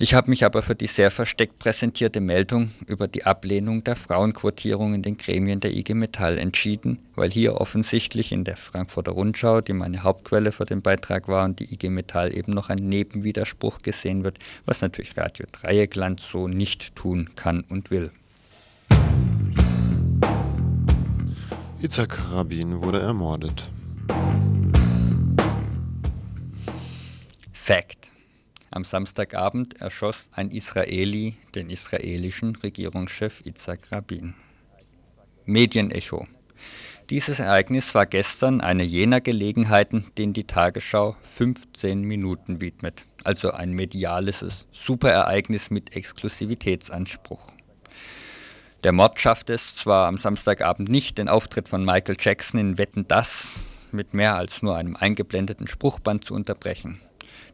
ich 0.00 0.14
habe 0.14 0.30
mich 0.30 0.44
aber 0.44 0.62
für 0.62 0.76
die 0.76 0.86
sehr 0.86 1.10
versteckt 1.10 1.58
präsentierte 1.58 2.20
Meldung 2.20 2.70
über 2.86 3.08
die 3.08 3.24
Ablehnung 3.24 3.82
der 3.82 3.96
Frauenquotierung 3.96 4.94
in 4.94 5.02
den 5.02 5.18
Gremien 5.18 5.58
der 5.58 5.74
IG 5.74 5.92
Metall 5.94 6.38
entschieden, 6.38 7.00
weil 7.16 7.30
hier 7.30 7.60
offensichtlich 7.60 8.30
in 8.30 8.44
der 8.44 8.56
Frankfurter 8.56 9.12
Rundschau, 9.12 9.60
die 9.60 9.72
meine 9.72 10.04
Hauptquelle 10.04 10.52
für 10.52 10.66
den 10.66 10.82
Beitrag 10.82 11.26
war, 11.26 11.44
und 11.44 11.58
die 11.58 11.72
IG 11.74 11.88
Metall 11.90 12.32
eben 12.32 12.52
noch 12.52 12.68
ein 12.68 12.78
Nebenwiderspruch 12.78 13.82
gesehen 13.82 14.22
wird, 14.22 14.38
was 14.66 14.82
natürlich 14.82 15.16
Radio 15.16 15.46
Dreieckland 15.50 16.20
so 16.20 16.46
nicht 16.46 16.94
tun 16.94 17.30
kann 17.34 17.64
und 17.68 17.90
will. 17.90 18.12
Itzhak 21.80 22.32
Rabin 22.32 22.82
wurde 22.82 23.00
ermordet. 23.00 23.68
Fact. 27.52 28.07
Am 28.70 28.84
Samstagabend 28.84 29.80
erschoss 29.80 30.28
ein 30.32 30.50
Israeli 30.50 31.36
den 31.54 31.70
israelischen 31.70 32.54
Regierungschef 32.56 33.40
Itzhak 33.46 33.90
Rabin. 33.90 34.34
Medienecho. 35.46 36.26
Dieses 37.08 37.38
Ereignis 37.38 37.94
war 37.94 38.04
gestern 38.04 38.60
eine 38.60 38.82
jener 38.82 39.22
Gelegenheiten, 39.22 40.04
denen 40.18 40.34
die 40.34 40.44
Tagesschau 40.44 41.16
15 41.22 42.02
Minuten 42.02 42.60
widmet. 42.60 43.06
Also 43.24 43.52
ein 43.52 43.72
mediales 43.72 44.44
Superereignis 44.70 45.70
mit 45.70 45.96
Exklusivitätsanspruch. 45.96 47.40
Der 48.84 48.92
Mord 48.92 49.18
schaffte 49.18 49.54
es 49.54 49.74
zwar 49.74 50.06
am 50.06 50.18
Samstagabend 50.18 50.90
nicht, 50.90 51.16
den 51.16 51.30
Auftritt 51.30 51.70
von 51.70 51.82
Michael 51.82 52.16
Jackson 52.20 52.60
in 52.60 52.76
Wetten 52.76 53.08
das 53.08 53.60
mit 53.90 54.12
mehr 54.12 54.36
als 54.36 54.60
nur 54.60 54.76
einem 54.76 54.94
eingeblendeten 54.94 55.66
Spruchband 55.66 56.26
zu 56.26 56.34
unterbrechen. 56.34 57.00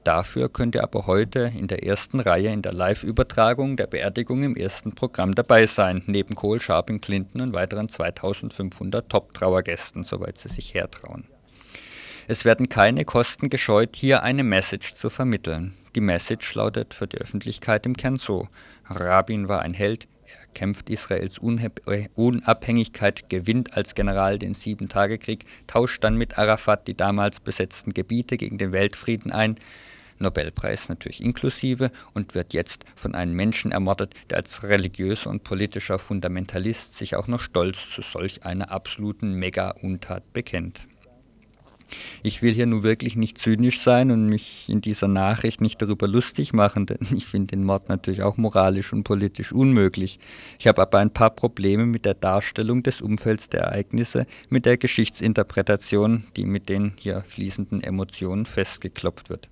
Dafür 0.04 0.50
könnt 0.50 0.74
ihr 0.74 0.82
aber 0.82 1.06
heute 1.06 1.50
in 1.56 1.66
der 1.66 1.82
ersten 1.82 2.20
Reihe 2.20 2.52
in 2.52 2.60
der 2.60 2.74
Live-Übertragung 2.74 3.78
der 3.78 3.86
Beerdigung 3.86 4.42
im 4.42 4.54
ersten 4.54 4.94
Programm 4.94 5.34
dabei 5.34 5.66
sein, 5.66 6.02
neben 6.06 6.34
Cole, 6.34 6.60
Sharping, 6.60 7.00
Clinton 7.00 7.40
und 7.40 7.54
weiteren 7.54 7.88
2500 7.88 9.08
Top-Trauergästen, 9.08 10.04
soweit 10.04 10.36
sie 10.36 10.50
sich 10.50 10.74
hertrauen. 10.74 11.24
Es 12.28 12.44
werden 12.44 12.68
keine 12.68 13.06
Kosten 13.06 13.48
gescheut, 13.48 13.96
hier 13.96 14.22
eine 14.22 14.44
Message 14.44 14.94
zu 14.94 15.08
vermitteln. 15.08 15.72
Die 15.94 16.02
Message 16.02 16.54
lautet 16.54 16.92
für 16.92 17.06
die 17.06 17.18
Öffentlichkeit 17.18 17.86
im 17.86 17.96
Kern 17.96 18.16
so: 18.16 18.48
Rabin 18.84 19.48
war 19.48 19.62
ein 19.62 19.72
Held, 19.72 20.06
er 20.26 20.46
kämpft 20.54 20.90
Israels 20.90 21.38
äh, 21.38 22.08
Unabhängigkeit, 22.14 23.28
gewinnt 23.30 23.76
als 23.76 23.94
General 23.94 24.38
den 24.38 24.54
Sieben-Tage-Krieg, 24.54 25.44
tauscht 25.66 26.04
dann 26.04 26.16
mit 26.16 26.38
Arafat 26.38 26.88
die 26.88 26.96
damals 26.96 27.40
besetzten 27.40 27.94
Gebiete 27.94 28.36
gegen 28.36 28.58
den 28.58 28.72
Weltfrieden 28.72 29.32
ein, 29.32 29.56
Nobelpreis 30.18 30.88
natürlich 30.88 31.22
inklusive, 31.22 31.90
und 32.12 32.34
wird 32.34 32.54
jetzt 32.54 32.84
von 32.96 33.14
einem 33.14 33.34
Menschen 33.34 33.72
ermordet, 33.72 34.14
der 34.30 34.38
als 34.38 34.62
religiöser 34.62 35.30
und 35.30 35.44
politischer 35.44 35.98
Fundamentalist 35.98 36.96
sich 36.96 37.16
auch 37.16 37.26
noch 37.26 37.40
stolz 37.40 37.90
zu 37.90 38.02
solch 38.02 38.44
einer 38.44 38.70
absoluten 38.70 39.34
Mega-Untat 39.34 40.32
bekennt. 40.32 40.86
Ich 42.22 42.42
will 42.42 42.52
hier 42.52 42.66
nun 42.66 42.82
wirklich 42.82 43.16
nicht 43.16 43.38
zynisch 43.38 43.80
sein 43.80 44.10
und 44.10 44.26
mich 44.26 44.68
in 44.68 44.80
dieser 44.80 45.08
Nachricht 45.08 45.60
nicht 45.60 45.80
darüber 45.80 46.08
lustig 46.08 46.52
machen, 46.52 46.86
denn 46.86 46.98
ich 47.14 47.26
finde 47.26 47.56
den 47.56 47.64
Mord 47.64 47.88
natürlich 47.88 48.22
auch 48.22 48.36
moralisch 48.36 48.92
und 48.92 49.04
politisch 49.04 49.52
unmöglich. 49.52 50.18
Ich 50.58 50.66
habe 50.66 50.82
aber 50.82 50.98
ein 50.98 51.12
paar 51.12 51.30
Probleme 51.30 51.86
mit 51.86 52.04
der 52.04 52.14
Darstellung 52.14 52.82
des 52.82 53.00
Umfelds 53.00 53.48
der 53.48 53.62
Ereignisse, 53.62 54.26
mit 54.48 54.66
der 54.66 54.78
Geschichtsinterpretation, 54.78 56.24
die 56.36 56.46
mit 56.46 56.68
den 56.68 56.92
hier 56.96 57.22
fließenden 57.22 57.82
Emotionen 57.82 58.46
festgeklopft 58.46 59.30
wird. 59.30 59.48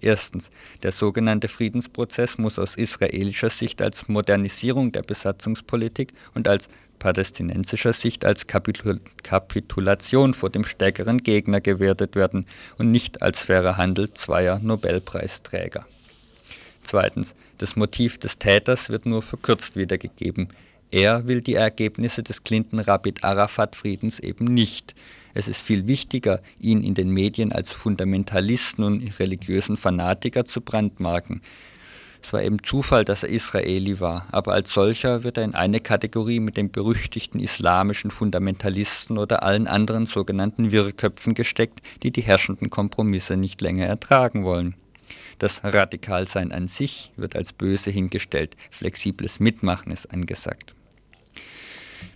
Erstens, 0.00 0.50
der 0.82 0.92
sogenannte 0.92 1.48
Friedensprozess 1.48 2.36
muss 2.38 2.58
aus 2.58 2.74
israelischer 2.74 3.50
Sicht 3.50 3.80
als 3.80 4.08
Modernisierung 4.08 4.92
der 4.92 5.02
Besatzungspolitik 5.02 6.12
und 6.34 6.48
als 6.48 6.68
palästinensischer 6.98 7.92
Sicht 7.92 8.24
als 8.24 8.46
Kapitul 8.46 9.00
Kapitulation 9.22 10.34
vor 10.34 10.50
dem 10.50 10.64
stärkeren 10.64 11.18
Gegner 11.18 11.60
gewertet 11.60 12.14
werden 12.14 12.46
und 12.78 12.90
nicht 12.90 13.22
als 13.22 13.40
fairer 13.40 13.76
Handel 13.76 14.12
zweier 14.14 14.58
Nobelpreisträger. 14.58 15.86
Zweitens, 16.82 17.34
das 17.58 17.74
Motiv 17.74 18.18
des 18.18 18.38
Täters 18.38 18.90
wird 18.90 19.06
nur 19.06 19.22
verkürzt 19.22 19.76
wiedergegeben. 19.76 20.48
Er 20.90 21.26
will 21.26 21.40
die 21.40 21.54
Ergebnisse 21.54 22.22
des 22.22 22.44
Clinton-Rabid-Arafat-Friedens 22.44 24.20
eben 24.20 24.44
nicht. 24.44 24.94
Es 25.34 25.48
ist 25.48 25.60
viel 25.60 25.86
wichtiger, 25.86 26.40
ihn 26.60 26.82
in 26.82 26.94
den 26.94 27.10
Medien 27.10 27.52
als 27.52 27.72
Fundamentalisten 27.72 28.84
und 28.84 29.18
religiösen 29.18 29.76
Fanatiker 29.76 30.44
zu 30.44 30.60
brandmarken. 30.60 31.42
Es 32.22 32.32
war 32.32 32.42
eben 32.42 32.62
Zufall, 32.62 33.04
dass 33.04 33.24
er 33.24 33.28
Israeli 33.28 34.00
war, 34.00 34.26
aber 34.32 34.52
als 34.52 34.72
solcher 34.72 35.24
wird 35.24 35.38
er 35.38 35.44
in 35.44 35.54
eine 35.54 35.80
Kategorie 35.80 36.40
mit 36.40 36.56
den 36.56 36.70
berüchtigten 36.70 37.40
islamischen 37.40 38.10
Fundamentalisten 38.10 39.18
oder 39.18 39.42
allen 39.42 39.66
anderen 39.66 40.06
sogenannten 40.06 40.72
Wirrköpfen 40.72 41.34
gesteckt, 41.34 41.80
die 42.02 42.12
die 42.12 42.22
herrschenden 42.22 42.70
Kompromisse 42.70 43.36
nicht 43.36 43.60
länger 43.60 43.86
ertragen 43.86 44.44
wollen. 44.44 44.74
Das 45.38 45.62
Radikalsein 45.62 46.52
an 46.52 46.68
sich 46.68 47.12
wird 47.16 47.36
als 47.36 47.52
böse 47.52 47.90
hingestellt, 47.90 48.56
flexibles 48.70 49.38
Mitmachen 49.38 49.92
ist 49.92 50.10
angesagt. 50.10 50.75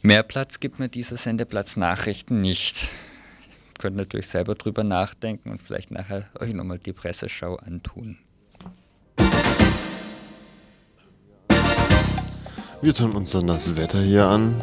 Mehr 0.02 0.22
Platz 0.22 0.60
gibt 0.60 0.78
mir 0.78 0.88
dieser 0.88 1.16
Sendeplatz 1.16 1.76
Nachrichten 1.76 2.40
nicht 2.40 2.90
könnt 3.80 3.96
natürlich 3.96 4.28
selber 4.28 4.54
drüber 4.54 4.84
nachdenken 4.84 5.50
und 5.50 5.62
vielleicht 5.62 5.90
nachher 5.90 6.26
euch 6.38 6.52
nochmal 6.52 6.78
die 6.78 6.92
Presseschau 6.92 7.56
antun. 7.56 8.18
Wir 12.82 12.94
tun 12.94 13.12
uns 13.12 13.32
dann 13.32 13.46
das 13.46 13.76
Wetter 13.76 14.00
hier 14.00 14.26
an. 14.26 14.54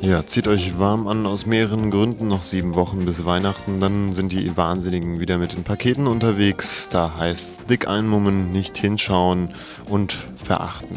Ja, 0.00 0.24
zieht 0.26 0.48
euch 0.48 0.78
warm 0.78 1.08
an 1.08 1.26
aus 1.26 1.44
mehreren 1.44 1.90
Gründen. 1.90 2.28
Noch 2.28 2.44
sieben 2.44 2.74
Wochen 2.74 3.04
bis 3.04 3.24
Weihnachten. 3.24 3.80
Dann 3.80 4.12
sind 4.12 4.32
die 4.32 4.56
Wahnsinnigen 4.56 5.18
wieder 5.18 5.38
mit 5.38 5.54
den 5.54 5.64
Paketen 5.64 6.06
unterwegs. 6.06 6.88
Da 6.90 7.16
heißt 7.16 7.68
dick 7.68 7.88
einmummen, 7.88 8.52
nicht 8.52 8.78
hinschauen 8.78 9.52
und 9.86 10.12
verachten. 10.36 10.96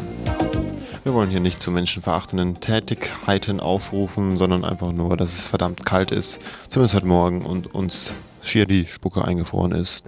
Wir 1.04 1.14
wollen 1.14 1.30
hier 1.30 1.40
nicht 1.40 1.60
zu 1.60 1.72
menschenverachtenden 1.72 2.60
Tätigkeiten 2.60 3.58
aufrufen, 3.58 4.36
sondern 4.36 4.64
einfach 4.64 4.92
nur, 4.92 5.16
dass 5.16 5.32
es 5.32 5.48
verdammt 5.48 5.84
kalt 5.84 6.12
ist. 6.12 6.40
Zumindest 6.68 6.94
heute 6.94 7.06
Morgen 7.06 7.44
und 7.44 7.74
uns 7.74 8.12
schier 8.40 8.66
die 8.66 8.86
Spucke 8.86 9.24
eingefroren 9.24 9.72
ist. 9.72 10.04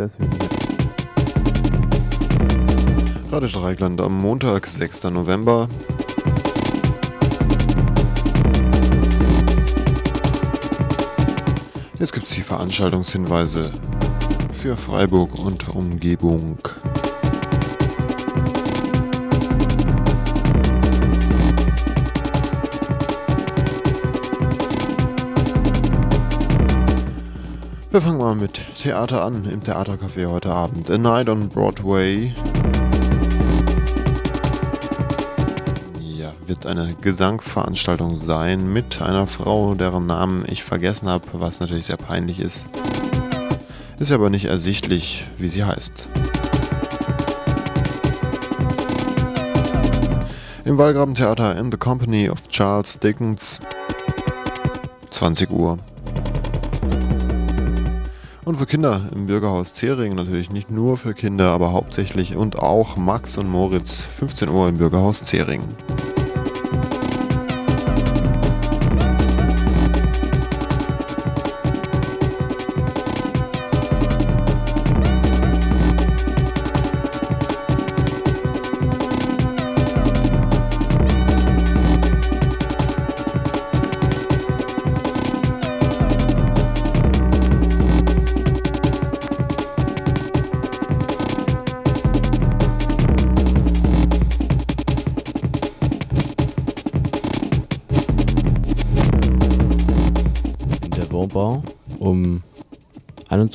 Radio 3.33 3.49
Dreigland 3.49 4.01
am 4.01 4.21
Montag, 4.21 4.69
6. 4.69 5.03
November. 5.05 5.69
Jetzt 11.99 12.13
gibt 12.13 12.27
es 12.27 12.35
die 12.35 12.43
Veranstaltungshinweise 12.43 13.73
für 14.53 14.77
Freiburg 14.77 15.37
und 15.41 15.75
Umgebung. 15.75 16.59
Wir 27.95 28.03
fangen 28.03 28.19
mal 28.19 28.35
mit 28.35 28.61
Theater 28.77 29.23
an 29.23 29.49
im 29.49 29.63
Theatercafé 29.63 30.27
heute 30.27 30.51
Abend. 30.51 30.91
A 30.91 30.99
Night 30.99 31.29
on 31.29 31.49
Broadway. 31.49 32.35
Ja, 36.01 36.33
wird 36.49 36.67
eine 36.67 36.93
Gesangsveranstaltung 37.01 38.17
sein 38.17 38.73
mit 38.73 39.01
einer 39.01 39.29
Frau, 39.29 39.77
deren 39.77 40.07
Namen 40.07 40.45
ich 40.49 40.65
vergessen 40.65 41.09
habe, 41.09 41.25
was 41.35 41.61
natürlich 41.61 41.87
sehr 41.87 41.97
peinlich 41.97 42.41
ist. 42.41 42.67
Ist 44.01 44.11
aber 44.11 44.29
nicht 44.29 44.47
ersichtlich, 44.47 45.29
wie 45.39 45.47
sie 45.47 45.63
heißt. 45.63 46.09
Im 50.65 50.79
Wallgraben-Theater 50.79 51.57
in 51.57 51.71
the 51.71 51.79
Company 51.79 52.29
of 52.29 52.49
Charles 52.49 52.99
Dickens. 52.99 53.61
20 55.11 55.53
Uhr. 55.53 55.79
Und 58.45 58.57
für 58.57 58.67
Kinder 58.67 59.01
im 59.15 59.27
Bürgerhaus 59.27 59.73
Zering 59.73 60.15
natürlich 60.15 60.51
nicht 60.51 60.71
nur 60.71 60.99
für 60.99 61.15
Kinder, 61.15 61.51
aber 61.51 61.73
hauptsächlich 61.73 62.37
und 62.37 62.59
auch 62.59 62.97
Max 62.97 63.39
und 63.39 63.49
Moritz 63.49 64.03
15 64.03 64.51
Uhr 64.51 64.69
im 64.69 64.77
Bürgerhaus 64.77 65.25
Zering. 65.25 65.63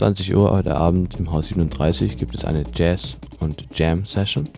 21 0.09 0.35
Uhr 0.35 0.49
heute 0.49 0.75
Abend 0.75 1.19
im 1.19 1.31
Haus 1.31 1.49
37 1.49 2.17
gibt 2.17 2.33
es 2.33 2.43
eine 2.43 2.63
Jazz- 2.73 3.15
und 3.41 3.67
Jam-Session. 3.75 4.49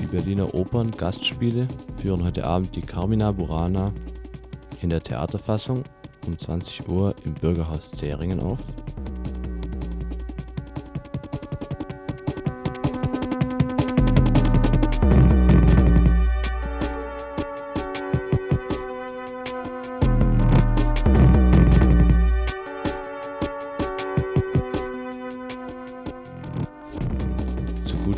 Die 0.00 0.06
Berliner 0.06 0.54
Opern 0.54 0.92
Gastspiele 0.92 1.66
führen 2.00 2.22
heute 2.22 2.44
Abend 2.44 2.76
die 2.76 2.80
Carmina 2.80 3.32
Burana 3.32 3.90
in 4.82 4.90
der 4.90 5.00
Theaterfassung 5.00 5.82
um 6.28 6.38
20 6.38 6.88
Uhr 6.88 7.12
im 7.24 7.34
Bürgerhaus 7.34 7.90
Zähringen 7.90 8.38
auf. 8.38 8.60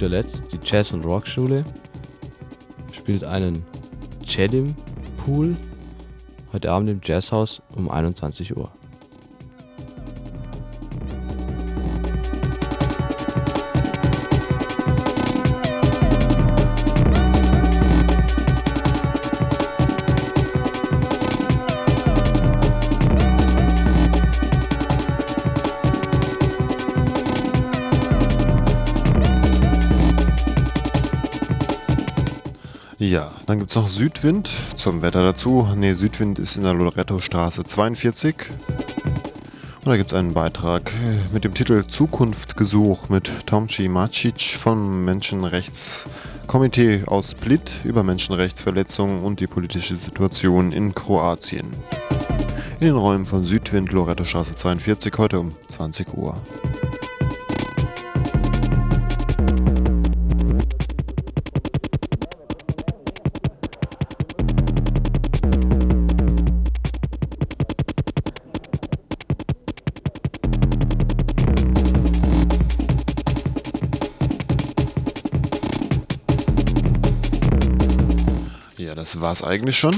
Zu 0.08 0.14
guter 0.14 0.22
Letzt 0.22 0.42
die 0.52 0.58
Jazz- 0.64 0.92
und 0.92 1.04
Rockschule 1.04 1.64
spielt 2.92 3.24
einen 3.24 3.62
Chedim 4.26 4.74
Pool 5.18 5.54
heute 6.52 6.72
Abend 6.72 6.88
im 6.88 7.00
Jazzhaus 7.04 7.60
um 7.76 7.90
21 7.90 8.56
Uhr. 8.56 8.72
Dann 33.48 33.58
gibt 33.60 33.70
es 33.70 33.76
noch 33.76 33.88
Südwind 33.88 34.50
zum 34.76 35.00
Wetter 35.00 35.24
dazu. 35.24 35.66
Ne, 35.74 35.94
Südwind 35.94 36.38
ist 36.38 36.58
in 36.58 36.64
der 36.64 36.74
Loretto-Straße 36.74 37.64
42. 37.64 38.36
Und 39.76 39.86
da 39.86 39.96
gibt 39.96 40.12
es 40.12 40.18
einen 40.18 40.34
Beitrag 40.34 40.92
mit 41.32 41.44
dem 41.44 41.54
Titel 41.54 41.86
Zukunftgesuch 41.86 43.08
mit 43.08 43.32
Tomci 43.46 43.88
Macic 43.88 44.42
vom 44.42 45.02
Menschenrechtskomitee 45.06 47.04
aus 47.06 47.30
Split 47.30 47.72
über 47.84 48.02
Menschenrechtsverletzungen 48.02 49.20
und 49.20 49.40
die 49.40 49.46
politische 49.46 49.96
Situation 49.96 50.72
in 50.72 50.94
Kroatien. 50.94 51.68
In 52.80 52.86
den 52.86 52.96
Räumen 52.96 53.24
von 53.24 53.44
Südwind, 53.44 53.92
Loretto-Straße 53.92 54.56
42, 54.56 55.14
heute 55.16 55.40
um 55.40 55.52
20 55.70 56.12
Uhr. 56.12 56.36
Das 79.08 79.22
war's 79.22 79.42
eigentlich 79.42 79.78
schon. 79.78 79.96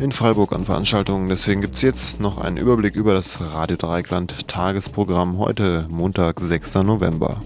In 0.00 0.12
Freiburg 0.12 0.52
an 0.52 0.64
Veranstaltungen. 0.64 1.28
Deswegen 1.28 1.60
gibt's 1.60 1.82
jetzt 1.82 2.20
noch 2.20 2.38
einen 2.38 2.56
Überblick 2.56 2.96
über 2.96 3.12
das 3.12 3.38
Radio 3.40 3.76
Dreieckland 3.76 4.48
Tagesprogramm 4.48 5.38
heute 5.38 5.86
Montag, 5.90 6.40
6. 6.40 6.76
November. 6.76 7.42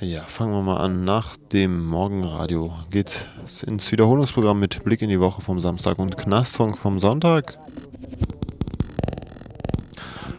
Ja, 0.00 0.20
fangen 0.20 0.52
wir 0.52 0.60
mal 0.60 0.76
an. 0.76 1.04
Nach 1.04 1.38
dem 1.52 1.86
Morgenradio 1.86 2.70
geht 2.90 3.26
es 3.46 3.62
ins 3.62 3.90
Wiederholungsprogramm 3.90 4.60
mit 4.60 4.84
Blick 4.84 5.00
in 5.00 5.08
die 5.08 5.20
Woche 5.20 5.40
vom 5.40 5.58
Samstag 5.58 5.98
und 5.98 6.18
Knastfunk 6.18 6.76
vom 6.76 6.98
Sonntag. 6.98 7.56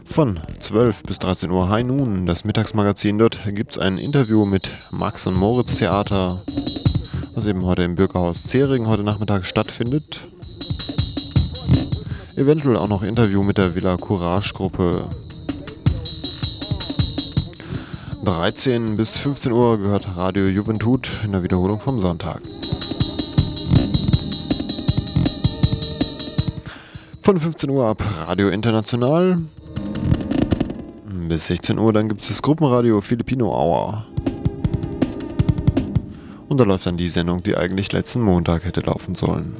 Von 0.04 0.38
12 0.60 1.02
bis 1.02 1.18
13 1.18 1.50
Uhr 1.50 1.68
High 1.68 1.84
Noon, 1.84 2.24
das 2.24 2.44
Mittagsmagazin. 2.44 3.18
Dort 3.18 3.40
gibt 3.52 3.72
es 3.72 3.78
ein 3.78 3.98
Interview 3.98 4.44
mit 4.44 4.70
Max 4.92 5.26
und 5.26 5.34
Moritz 5.34 5.74
Theater, 5.74 6.40
was 7.34 7.46
eben 7.46 7.64
heute 7.64 7.82
im 7.82 7.96
Bürgerhaus 7.96 8.44
Zering 8.44 8.86
heute 8.86 9.02
Nachmittag 9.02 9.44
stattfindet. 9.44 10.20
Eventuell 12.36 12.76
auch 12.76 12.86
noch 12.86 13.02
Interview 13.02 13.42
mit 13.42 13.58
der 13.58 13.74
Villa 13.74 13.96
Courage 13.96 14.54
Gruppe. 14.54 15.02
13 18.24 18.96
bis 18.96 19.16
15 19.16 19.52
Uhr 19.52 19.78
gehört 19.78 20.16
Radio 20.16 20.48
Juventud 20.48 21.08
in 21.24 21.30
der 21.30 21.42
Wiederholung 21.42 21.78
vom 21.78 22.00
Sonntag. 22.00 22.40
Von 27.22 27.38
15 27.38 27.70
Uhr 27.70 27.86
ab 27.86 28.02
Radio 28.26 28.48
International. 28.48 29.38
Bis 31.28 31.46
16 31.46 31.78
Uhr 31.78 31.92
dann 31.92 32.08
gibt 32.08 32.22
es 32.22 32.28
das 32.28 32.42
Gruppenradio 32.42 33.00
Filipino 33.00 33.50
Hour. 33.50 34.04
Und 36.48 36.58
da 36.58 36.64
läuft 36.64 36.86
dann 36.86 36.96
die 36.96 37.08
Sendung, 37.08 37.42
die 37.42 37.56
eigentlich 37.56 37.92
letzten 37.92 38.20
Montag 38.20 38.64
hätte 38.64 38.80
laufen 38.80 39.14
sollen. 39.14 39.54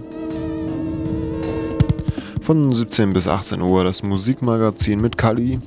Von 2.43 2.73
17 2.73 3.13
bis 3.13 3.29
18 3.29 3.61
Uhr 3.61 3.85
das 3.85 4.03
Musikmagazin 4.03 5.01
mit 5.01 5.17
Kali. 5.17 5.61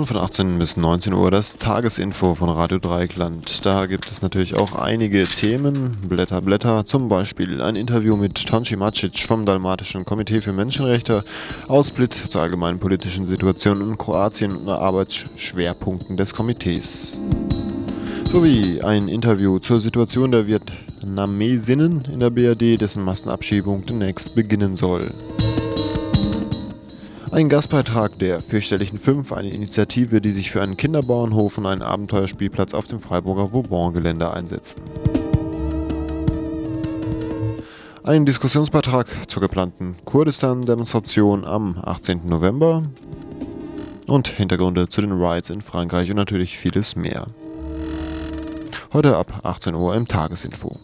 Und 0.00 0.06
von 0.06 0.16
18 0.16 0.58
bis 0.58 0.78
19 0.78 1.12
Uhr 1.12 1.30
das 1.30 1.58
Tagesinfo 1.58 2.34
von 2.34 2.48
Radio 2.48 2.78
Dreikland. 2.78 3.66
Da 3.66 3.84
gibt 3.84 4.10
es 4.10 4.22
natürlich 4.22 4.54
auch 4.54 4.74
einige 4.74 5.26
Themen, 5.26 5.94
Blätter, 6.08 6.40
Blätter, 6.40 6.86
zum 6.86 7.10
Beispiel 7.10 7.60
ein 7.60 7.76
Interview 7.76 8.16
mit 8.16 8.46
Tonci 8.46 8.76
Macic 8.76 9.18
vom 9.18 9.44
Dalmatischen 9.44 10.06
Komitee 10.06 10.40
für 10.40 10.54
Menschenrechte, 10.54 11.22
Ausblick 11.68 12.14
zur 12.30 12.40
allgemeinen 12.40 12.80
politischen 12.80 13.28
Situation 13.28 13.82
in 13.82 13.98
Kroatien 13.98 14.56
und 14.56 14.70
Arbeitsschwerpunkten 14.70 16.16
des 16.16 16.32
Komitees. 16.32 17.18
Sowie 18.24 18.80
ein 18.80 19.06
Interview 19.06 19.58
zur 19.58 19.80
Situation 19.80 20.30
der 20.30 20.46
Vietnamesinnen 20.46 22.06
in 22.10 22.20
der 22.20 22.30
BRD, 22.30 22.80
dessen 22.80 23.04
Massenabschiebung 23.04 23.84
demnächst 23.84 24.34
beginnen 24.34 24.76
soll. 24.76 25.12
Ein 27.32 27.48
Gastbeitrag 27.48 28.18
der 28.18 28.40
fürchterlichen 28.40 28.98
Fünf, 28.98 29.32
eine 29.32 29.50
Initiative, 29.50 30.20
die 30.20 30.32
sich 30.32 30.50
für 30.50 30.62
einen 30.62 30.76
Kinderbauernhof 30.76 31.58
und 31.58 31.66
einen 31.66 31.80
Abenteuerspielplatz 31.80 32.74
auf 32.74 32.88
dem 32.88 32.98
Freiburger 32.98 33.52
Vauban-Gelände 33.52 34.32
einsetzen. 34.34 34.80
Ein 38.02 38.26
Diskussionsbeitrag 38.26 39.06
zur 39.28 39.42
geplanten 39.42 39.94
Kurdistan-Demonstration 40.06 41.44
am 41.44 41.76
18. 41.80 42.26
November 42.26 42.82
und 44.08 44.26
Hintergründe 44.26 44.88
zu 44.88 45.00
den 45.00 45.12
Riots 45.12 45.50
in 45.50 45.62
Frankreich 45.62 46.10
und 46.10 46.16
natürlich 46.16 46.58
vieles 46.58 46.96
mehr. 46.96 47.28
Heute 48.92 49.16
ab 49.16 49.42
18 49.44 49.76
Uhr 49.76 49.94
im 49.94 50.08
Tagesinfo. 50.08 50.80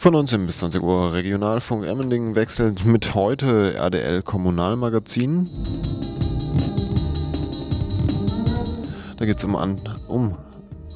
Von 0.00 0.14
19 0.14 0.46
bis 0.46 0.60
20 0.60 0.82
Uhr 0.82 1.12
Regionalfunk 1.12 1.84
Emmendingen 1.84 2.34
wechselt 2.34 2.86
mit 2.86 3.14
heute 3.14 3.74
RDL 3.74 4.22
Kommunalmagazin. 4.22 5.50
Da 9.18 9.26
geht 9.26 9.36
es 9.36 9.44
um, 9.44 9.56
an, 9.56 9.78
um 10.08 10.38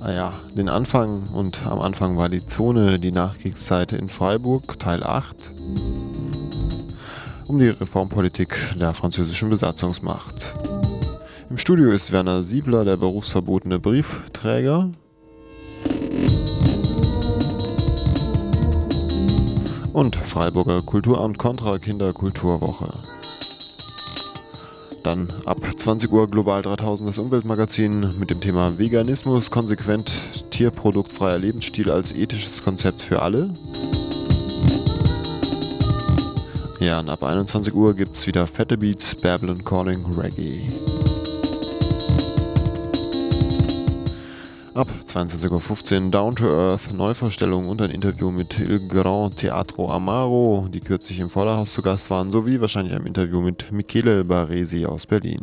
ah 0.00 0.10
ja, 0.10 0.32
den 0.56 0.70
Anfang 0.70 1.24
und 1.34 1.66
am 1.66 1.82
Anfang 1.82 2.16
war 2.16 2.30
die 2.30 2.46
Zone, 2.46 2.98
die 2.98 3.12
Nachkriegszeit 3.12 3.92
in 3.92 4.08
Freiburg, 4.08 4.78
Teil 4.78 5.02
8. 5.02 5.52
Um 7.46 7.58
die 7.58 7.68
Reformpolitik 7.68 8.56
der 8.80 8.94
französischen 8.94 9.50
Besatzungsmacht. 9.50 10.54
Im 11.50 11.58
Studio 11.58 11.90
ist 11.90 12.10
Werner 12.10 12.42
Siebler, 12.42 12.86
der 12.86 12.96
berufsverbotene 12.96 13.78
Briefträger. 13.78 14.88
Und 19.94 20.16
Freiburger 20.16 20.82
Kulturamt 20.82 21.38
Kontra 21.38 21.78
Kinderkulturwoche. 21.78 22.92
Dann 25.04 25.32
ab 25.44 25.58
20 25.76 26.10
Uhr 26.10 26.28
Global 26.28 26.62
3000 26.62 27.08
das 27.10 27.18
Umweltmagazin 27.18 28.18
mit 28.18 28.30
dem 28.30 28.40
Thema 28.40 28.76
Veganismus, 28.78 29.50
konsequent 29.50 30.12
tierproduktfreier 30.50 31.38
Lebensstil 31.38 31.90
als 31.90 32.12
ethisches 32.12 32.62
Konzept 32.62 33.02
für 33.02 33.22
alle. 33.22 33.50
Ja, 36.80 37.00
und 37.00 37.08
ab 37.08 37.22
21 37.22 37.72
Uhr 37.72 37.94
gibt 37.94 38.16
es 38.16 38.26
wieder 38.26 38.46
fette 38.46 38.76
Beats, 38.76 39.14
Babylon 39.14 39.64
Calling 39.64 40.04
Reggae. 40.18 40.93
Ab 44.74 44.88
22.15 45.06 46.06
Uhr 46.06 46.10
Down 46.10 46.34
to 46.34 46.46
Earth, 46.50 46.92
Neuvorstellung 46.92 47.68
und 47.68 47.80
ein 47.80 47.92
Interview 47.92 48.32
mit 48.32 48.58
Il 48.58 48.88
Grand 48.88 49.36
Teatro 49.36 49.88
Amaro, 49.88 50.66
die 50.68 50.80
kürzlich 50.80 51.20
im 51.20 51.30
Vorderhaus 51.30 51.72
zu 51.72 51.80
Gast 51.80 52.10
waren, 52.10 52.32
sowie 52.32 52.60
wahrscheinlich 52.60 52.92
ein 52.92 53.06
Interview 53.06 53.40
mit 53.40 53.70
Michele 53.70 54.24
Baresi 54.24 54.84
aus 54.84 55.06
Berlin. 55.06 55.40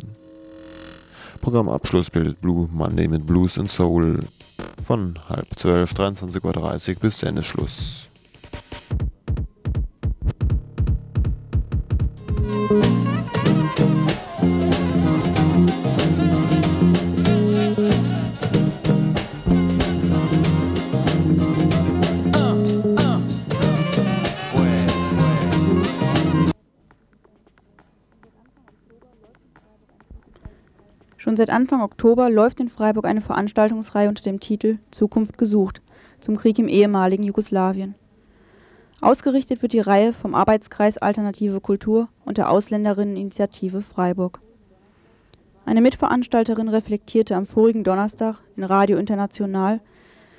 Programmabschluss 1.40 2.10
bildet 2.10 2.42
Blue 2.42 2.68
Monday 2.70 3.08
mit 3.08 3.26
Blues 3.26 3.58
and 3.58 3.70
Soul 3.70 4.20
von 4.84 5.18
halb 5.30 5.48
zwölf, 5.56 5.92
23.30 5.92 6.90
Uhr 6.90 7.00
bis 7.00 7.18
Sendeschluss. 7.18 8.11
Seit 31.42 31.50
Anfang 31.50 31.82
Oktober 31.82 32.30
läuft 32.30 32.60
in 32.60 32.68
Freiburg 32.68 33.04
eine 33.04 33.20
Veranstaltungsreihe 33.20 34.08
unter 34.08 34.22
dem 34.22 34.38
Titel 34.38 34.78
Zukunft 34.92 35.38
gesucht 35.38 35.82
zum 36.20 36.36
Krieg 36.36 36.56
im 36.60 36.68
ehemaligen 36.68 37.24
Jugoslawien. 37.24 37.96
Ausgerichtet 39.00 39.60
wird 39.60 39.72
die 39.72 39.80
Reihe 39.80 40.12
vom 40.12 40.36
Arbeitskreis 40.36 40.98
Alternative 40.98 41.60
Kultur 41.60 42.06
und 42.24 42.38
der 42.38 42.48
Ausländerinneninitiative 42.48 43.82
Freiburg. 43.82 44.40
Eine 45.66 45.80
Mitveranstalterin 45.80 46.68
reflektierte 46.68 47.34
am 47.34 47.46
vorigen 47.46 47.82
Donnerstag 47.82 48.36
in 48.54 48.62
Radio 48.62 48.96
International 48.96 49.80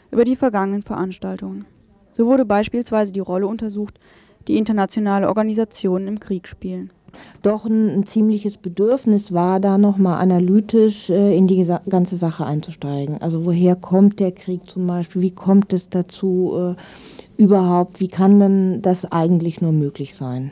über 0.09 0.23
die 0.23 0.37
vergangenen 0.37 0.83
Veranstaltungen. 0.83 1.65
So 2.13 2.27
wurde 2.27 2.45
beispielsweise 2.45 3.11
die 3.11 3.19
Rolle 3.19 3.47
untersucht, 3.47 3.99
die 4.47 4.57
internationale 4.57 5.27
Organisationen 5.27 6.07
im 6.07 6.21
Krieg 6.21 6.47
spielen 6.47 6.93
doch 7.41 7.65
ein, 7.65 7.89
ein 7.89 8.05
ziemliches 8.05 8.57
Bedürfnis 8.57 9.31
war, 9.33 9.59
da 9.59 9.77
nochmal 9.77 10.21
analytisch 10.21 11.09
äh, 11.09 11.35
in 11.35 11.47
die 11.47 11.65
ganze 11.89 12.15
Sache 12.15 12.45
einzusteigen. 12.45 13.21
Also 13.21 13.45
woher 13.45 13.75
kommt 13.75 14.19
der 14.19 14.31
Krieg 14.31 14.69
zum 14.69 14.87
Beispiel? 14.87 15.21
Wie 15.21 15.31
kommt 15.31 15.73
es 15.73 15.89
dazu 15.89 16.75
äh, 16.77 17.41
überhaupt? 17.41 17.99
Wie 17.99 18.07
kann 18.07 18.39
denn 18.39 18.81
das 18.81 19.11
eigentlich 19.11 19.61
nur 19.61 19.71
möglich 19.71 20.15
sein? 20.15 20.51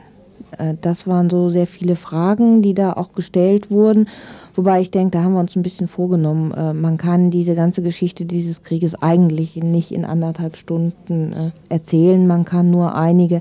Äh, 0.58 0.74
das 0.80 1.06
waren 1.06 1.30
so 1.30 1.50
sehr 1.50 1.66
viele 1.66 1.96
Fragen, 1.96 2.62
die 2.62 2.74
da 2.74 2.92
auch 2.92 3.12
gestellt 3.12 3.70
wurden. 3.70 4.08
Wobei 4.54 4.80
ich 4.82 4.90
denke, 4.90 5.12
da 5.12 5.24
haben 5.24 5.32
wir 5.32 5.40
uns 5.40 5.56
ein 5.56 5.62
bisschen 5.62 5.88
vorgenommen. 5.88 6.52
Äh, 6.52 6.74
man 6.74 6.96
kann 6.96 7.30
diese 7.30 7.54
ganze 7.54 7.82
Geschichte 7.82 8.24
dieses 8.24 8.62
Krieges 8.62 8.94
eigentlich 9.00 9.56
nicht 9.56 9.92
in 9.92 10.04
anderthalb 10.04 10.56
Stunden 10.56 11.32
äh, 11.32 11.50
erzählen. 11.68 12.26
Man 12.26 12.44
kann 12.44 12.70
nur 12.70 12.94
einige 12.94 13.40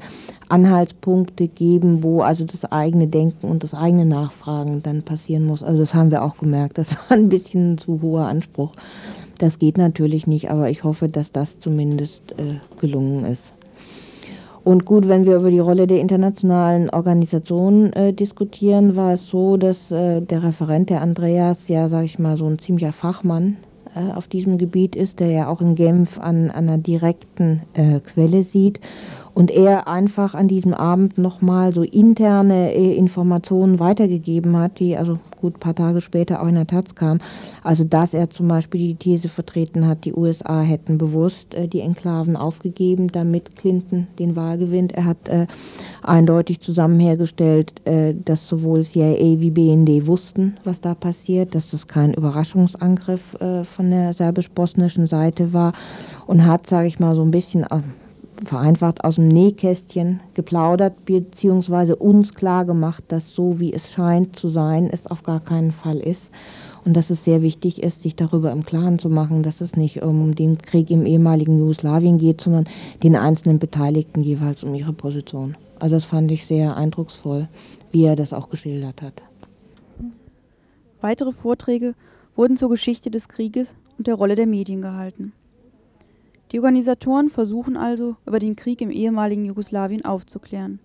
Anhaltspunkte 0.51 1.47
geben, 1.47 2.03
wo 2.03 2.21
also 2.21 2.45
das 2.45 2.65
eigene 2.71 3.07
Denken 3.07 3.47
und 3.47 3.63
das 3.63 3.73
eigene 3.73 4.05
Nachfragen 4.05 4.83
dann 4.83 5.03
passieren 5.03 5.45
muss. 5.45 5.63
Also 5.63 5.79
das 5.79 5.93
haben 5.93 6.11
wir 6.11 6.23
auch 6.23 6.37
gemerkt. 6.37 6.77
Das 6.77 6.91
war 7.09 7.17
ein 7.17 7.29
bisschen 7.29 7.73
ein 7.73 7.77
zu 7.77 8.01
hoher 8.01 8.25
Anspruch. 8.27 8.73
Das 9.37 9.57
geht 9.57 9.77
natürlich 9.77 10.27
nicht, 10.27 10.51
aber 10.51 10.69
ich 10.69 10.83
hoffe, 10.83 11.09
dass 11.09 11.31
das 11.31 11.59
zumindest 11.59 12.33
äh, 12.33 12.59
gelungen 12.79 13.25
ist. 13.25 13.43
Und 14.63 14.85
gut, 14.85 15.07
wenn 15.07 15.25
wir 15.25 15.37
über 15.37 15.49
die 15.49 15.57
Rolle 15.57 15.87
der 15.87 15.99
internationalen 15.99 16.91
Organisationen 16.91 17.91
äh, 17.93 18.13
diskutieren, 18.13 18.95
war 18.95 19.13
es 19.13 19.25
so, 19.27 19.57
dass 19.57 19.89
äh, 19.89 20.21
der 20.21 20.43
Referent, 20.43 20.91
der 20.91 21.01
Andreas, 21.01 21.67
ja, 21.67 21.89
sage 21.89 22.05
ich 22.05 22.19
mal, 22.19 22.37
so 22.37 22.45
ein 22.45 22.59
ziemlicher 22.59 22.91
Fachmann 22.91 23.57
äh, 23.95 24.13
auf 24.13 24.27
diesem 24.27 24.59
Gebiet 24.59 24.95
ist, 24.95 25.19
der 25.19 25.31
ja 25.31 25.47
auch 25.47 25.61
in 25.61 25.73
Genf 25.73 26.19
an, 26.19 26.51
an 26.51 26.69
einer 26.69 26.77
direkten 26.77 27.63
äh, 27.73 27.99
Quelle 28.01 28.43
sieht 28.43 28.79
und 29.33 29.51
er 29.51 29.87
einfach 29.87 30.35
an 30.35 30.47
diesem 30.47 30.73
Abend 30.73 31.17
nochmal 31.17 31.73
so 31.73 31.83
interne 31.83 32.73
äh, 32.73 32.95
Informationen 32.95 33.79
weitergegeben 33.79 34.57
hat, 34.57 34.79
die 34.79 34.97
also 34.97 35.19
gut 35.41 35.55
ein 35.55 35.59
paar 35.59 35.75
Tage 35.75 36.01
später 36.01 36.41
auch 36.41 36.47
in 36.47 36.55
der 36.55 36.67
Taz 36.67 36.95
kam. 36.95 37.19
Also 37.63 37.83
dass 37.83 38.13
er 38.13 38.29
zum 38.29 38.47
Beispiel 38.47 38.79
die 38.79 38.95
These 38.95 39.27
vertreten 39.27 39.87
hat, 39.87 40.05
die 40.05 40.13
USA 40.13 40.61
hätten 40.61 40.97
bewusst 40.97 41.53
äh, 41.53 41.67
die 41.67 41.81
Enklaven 41.81 42.35
aufgegeben, 42.35 43.11
damit 43.11 43.55
Clinton 43.55 44.07
den 44.19 44.35
Wahl 44.35 44.57
gewinnt. 44.57 44.91
Er 44.93 45.05
hat 45.05 45.27
äh, 45.27 45.47
eindeutig 46.03 46.59
zusammen 46.61 46.99
hergestellt, 46.99 47.73
äh, 47.85 48.13
dass 48.13 48.47
sowohl 48.47 48.83
CIA 48.83 49.39
wie 49.39 49.51
BND 49.51 50.07
wussten, 50.07 50.57
was 50.63 50.81
da 50.81 50.93
passiert, 50.93 51.55
dass 51.55 51.69
das 51.71 51.87
kein 51.87 52.13
Überraschungsangriff 52.13 53.33
äh, 53.35 53.63
von 53.63 53.89
der 53.89 54.13
serbisch-bosnischen 54.13 55.07
Seite 55.07 55.53
war 55.53 55.73
und 56.27 56.45
hat, 56.45 56.67
sage 56.67 56.87
ich 56.87 56.99
mal, 56.99 57.15
so 57.15 57.23
ein 57.23 57.31
bisschen 57.31 57.65
vereinfacht 58.45 59.03
aus 59.03 59.15
dem 59.15 59.27
Nähkästchen 59.27 60.19
geplaudert, 60.33 61.05
beziehungsweise 61.05 61.95
uns 61.95 62.33
klar 62.33 62.65
gemacht, 62.65 63.03
dass 63.07 63.33
so 63.33 63.59
wie 63.59 63.73
es 63.73 63.91
scheint 63.91 64.35
zu 64.35 64.49
sein, 64.49 64.89
es 64.91 65.07
auf 65.07 65.23
gar 65.23 65.39
keinen 65.39 65.71
Fall 65.71 65.97
ist. 65.97 66.29
Und 66.83 66.95
dass 66.95 67.11
es 67.11 67.23
sehr 67.23 67.43
wichtig 67.43 67.83
ist, 67.83 68.01
sich 68.01 68.15
darüber 68.15 68.51
im 68.51 68.65
Klaren 68.65 68.97
zu 68.97 69.09
machen, 69.09 69.43
dass 69.43 69.61
es 69.61 69.75
nicht 69.75 70.01
um 70.01 70.33
den 70.33 70.57
Krieg 70.57 70.89
im 70.89 71.05
ehemaligen 71.05 71.59
Jugoslawien 71.59 72.17
geht, 72.17 72.41
sondern 72.41 72.65
den 73.03 73.15
einzelnen 73.15 73.59
Beteiligten 73.59 74.23
jeweils 74.23 74.63
um 74.63 74.73
ihre 74.73 74.93
Position. 74.93 75.55
Also 75.79 75.95
das 75.95 76.05
fand 76.05 76.31
ich 76.31 76.45
sehr 76.45 76.75
eindrucksvoll, 76.75 77.47
wie 77.91 78.05
er 78.05 78.15
das 78.15 78.33
auch 78.33 78.49
geschildert 78.49 79.01
hat. 79.03 79.21
Weitere 81.01 81.31
Vorträge 81.31 81.93
wurden 82.35 82.57
zur 82.57 82.69
Geschichte 82.69 83.11
des 83.11 83.27
Krieges 83.27 83.75
und 83.97 84.07
der 84.07 84.15
Rolle 84.15 84.35
der 84.35 84.47
Medien 84.47 84.81
gehalten. 84.81 85.33
Die 86.51 86.59
Organisatoren 86.59 87.29
versuchen 87.29 87.77
also, 87.77 88.17
über 88.25 88.39
den 88.39 88.55
Krieg 88.55 88.81
im 88.81 88.91
ehemaligen 88.91 89.45
Jugoslawien 89.45 90.03
aufzuklären. 90.03 90.79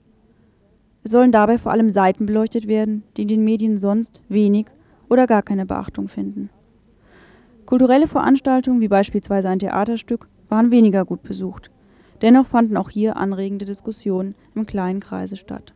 Es 1.03 1.11
sollen 1.11 1.33
dabei 1.33 1.59
vor 1.59 1.73
allem 1.73 1.91
Seiten 1.91 2.27
beleuchtet 2.27 2.69
werden, 2.69 3.03
die 3.17 3.23
in 3.23 3.29
den 3.29 3.45
Medien 3.45 3.77
sonst 3.79 4.23
wenig 4.29 4.67
oder 5.09 5.27
gar 5.27 5.43
keine 5.43 5.67
Beachtung 5.67 6.09
finden. 6.09 6.51
Kulturelle 7.65 8.07
Veranstaltungen 8.07 8.81
wie 8.81 8.89
beispielsweise 8.89 9.49
ein 9.49 9.59
Theaterstück 9.59 10.29
waren 10.49 10.71
weniger 10.71 11.05
gut 11.05 11.23
besucht. 11.23 11.71
Dennoch 12.23 12.47
fanden 12.47 12.77
auch 12.77 12.91
hier 12.91 13.17
anregende 13.17 13.65
Diskussionen 13.65 14.35
im 14.55 14.67
kleinen 14.67 15.01
Kreise 15.01 15.37
statt. 15.37 15.76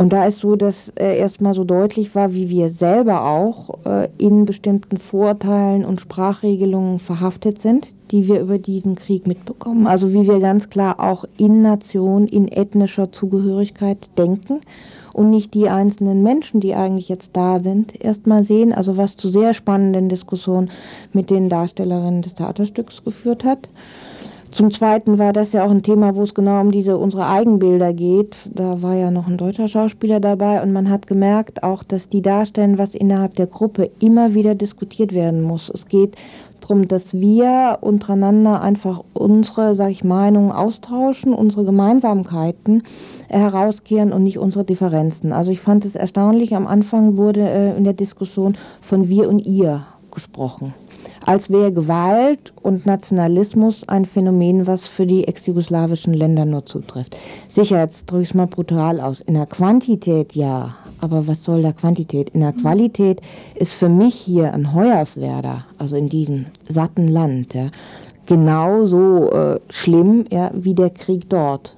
Und 0.00 0.14
da 0.14 0.24
ist 0.24 0.38
so, 0.38 0.56
dass 0.56 0.88
äh, 0.98 1.18
erstmal 1.18 1.54
so 1.54 1.62
deutlich 1.62 2.14
war, 2.14 2.32
wie 2.32 2.48
wir 2.48 2.70
selber 2.70 3.26
auch 3.26 3.84
äh, 3.84 4.08
in 4.16 4.46
bestimmten 4.46 4.96
Vorurteilen 4.96 5.84
und 5.84 6.00
Sprachregelungen 6.00 7.00
verhaftet 7.00 7.60
sind, 7.60 7.88
die 8.10 8.26
wir 8.26 8.40
über 8.40 8.58
diesen 8.58 8.94
Krieg 8.94 9.26
mitbekommen. 9.26 9.86
Also 9.86 10.10
wie 10.10 10.26
wir 10.26 10.40
ganz 10.40 10.70
klar 10.70 11.00
auch 11.00 11.26
in 11.36 11.60
Nation, 11.60 12.26
in 12.28 12.48
ethnischer 12.48 13.12
Zugehörigkeit 13.12 14.08
denken 14.16 14.60
und 15.12 15.28
nicht 15.28 15.52
die 15.52 15.68
einzelnen 15.68 16.22
Menschen, 16.22 16.60
die 16.60 16.74
eigentlich 16.74 17.10
jetzt 17.10 17.36
da 17.36 17.60
sind, 17.60 18.02
erstmal 18.02 18.44
sehen. 18.44 18.72
Also 18.72 18.96
was 18.96 19.18
zu 19.18 19.28
sehr 19.28 19.52
spannenden 19.52 20.08
Diskussionen 20.08 20.70
mit 21.12 21.28
den 21.28 21.50
Darstellerinnen 21.50 22.22
des 22.22 22.34
Theaterstücks 22.36 23.04
geführt 23.04 23.44
hat. 23.44 23.68
Zum 24.52 24.72
Zweiten 24.72 25.18
war 25.18 25.32
das 25.32 25.52
ja 25.52 25.64
auch 25.64 25.70
ein 25.70 25.84
Thema, 25.84 26.16
wo 26.16 26.22
es 26.22 26.34
genau 26.34 26.60
um 26.60 26.72
diese 26.72 26.98
unsere 26.98 27.26
Eigenbilder 27.26 27.92
geht. 27.92 28.36
Da 28.52 28.82
war 28.82 28.96
ja 28.96 29.12
noch 29.12 29.28
ein 29.28 29.38
deutscher 29.38 29.68
Schauspieler 29.68 30.18
dabei 30.18 30.60
und 30.60 30.72
man 30.72 30.90
hat 30.90 31.06
gemerkt 31.06 31.62
auch, 31.62 31.84
dass 31.84 32.08
die 32.08 32.20
darstellen, 32.20 32.76
was 32.76 32.96
innerhalb 32.96 33.34
der 33.36 33.46
Gruppe 33.46 33.90
immer 34.00 34.34
wieder 34.34 34.56
diskutiert 34.56 35.14
werden 35.14 35.42
muss. 35.42 35.70
Es 35.72 35.86
geht 35.86 36.16
darum, 36.60 36.88
dass 36.88 37.14
wir 37.14 37.78
untereinander 37.80 38.60
einfach 38.60 39.04
unsere, 39.14 39.76
sag 39.76 39.92
ich, 39.92 40.02
Meinungen 40.02 40.50
austauschen, 40.50 41.32
unsere 41.32 41.64
Gemeinsamkeiten 41.64 42.82
herauskehren 43.28 44.12
und 44.12 44.24
nicht 44.24 44.38
unsere 44.38 44.64
Differenzen. 44.64 45.32
Also 45.32 45.52
ich 45.52 45.60
fand 45.60 45.84
es 45.84 45.94
erstaunlich, 45.94 46.56
am 46.56 46.66
Anfang 46.66 47.16
wurde 47.16 47.48
äh, 47.48 47.76
in 47.76 47.84
der 47.84 47.92
Diskussion 47.94 48.58
von 48.80 49.08
wir 49.08 49.28
und 49.28 49.38
ihr 49.38 49.86
gesprochen 50.10 50.74
als 51.24 51.50
wäre 51.50 51.72
Gewalt 51.72 52.52
und 52.62 52.86
Nationalismus 52.86 53.86
ein 53.88 54.04
Phänomen, 54.04 54.66
was 54.66 54.88
für 54.88 55.06
die 55.06 55.26
ex-jugoslawischen 55.26 56.14
Länder 56.14 56.44
nur 56.44 56.66
zutrifft. 56.66 57.16
Sicher, 57.48 57.80
jetzt 57.80 58.10
drücke 58.10 58.22
ich 58.22 58.30
es 58.30 58.34
mal 58.34 58.46
brutal 58.46 59.00
aus. 59.00 59.20
In 59.20 59.34
der 59.34 59.46
Quantität 59.46 60.34
ja, 60.34 60.74
aber 61.00 61.26
was 61.26 61.44
soll 61.44 61.62
der 61.62 61.72
Quantität? 61.72 62.30
In 62.30 62.40
der 62.40 62.52
Qualität 62.52 63.20
ist 63.54 63.74
für 63.74 63.88
mich 63.88 64.14
hier 64.14 64.52
ein 64.52 64.74
Hoyerswerda, 64.74 65.64
also 65.78 65.96
in 65.96 66.08
diesem 66.08 66.46
satten 66.68 67.08
Land, 67.08 67.54
ja, 67.54 67.70
genauso 68.26 69.30
äh, 69.30 69.60
schlimm 69.70 70.24
ja, 70.30 70.50
wie 70.54 70.74
der 70.74 70.90
Krieg 70.90 71.28
dort. 71.28 71.76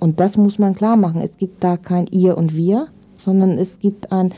Und 0.00 0.20
das 0.20 0.36
muss 0.36 0.58
man 0.58 0.74
klar 0.74 0.96
machen. 0.96 1.20
Es 1.22 1.36
gibt 1.36 1.64
da 1.64 1.76
kein 1.76 2.06
Ihr 2.06 2.38
und 2.38 2.54
Wir, 2.54 2.86
sondern 3.18 3.58
es 3.58 3.80
gibt 3.80 4.12
ein 4.12 4.32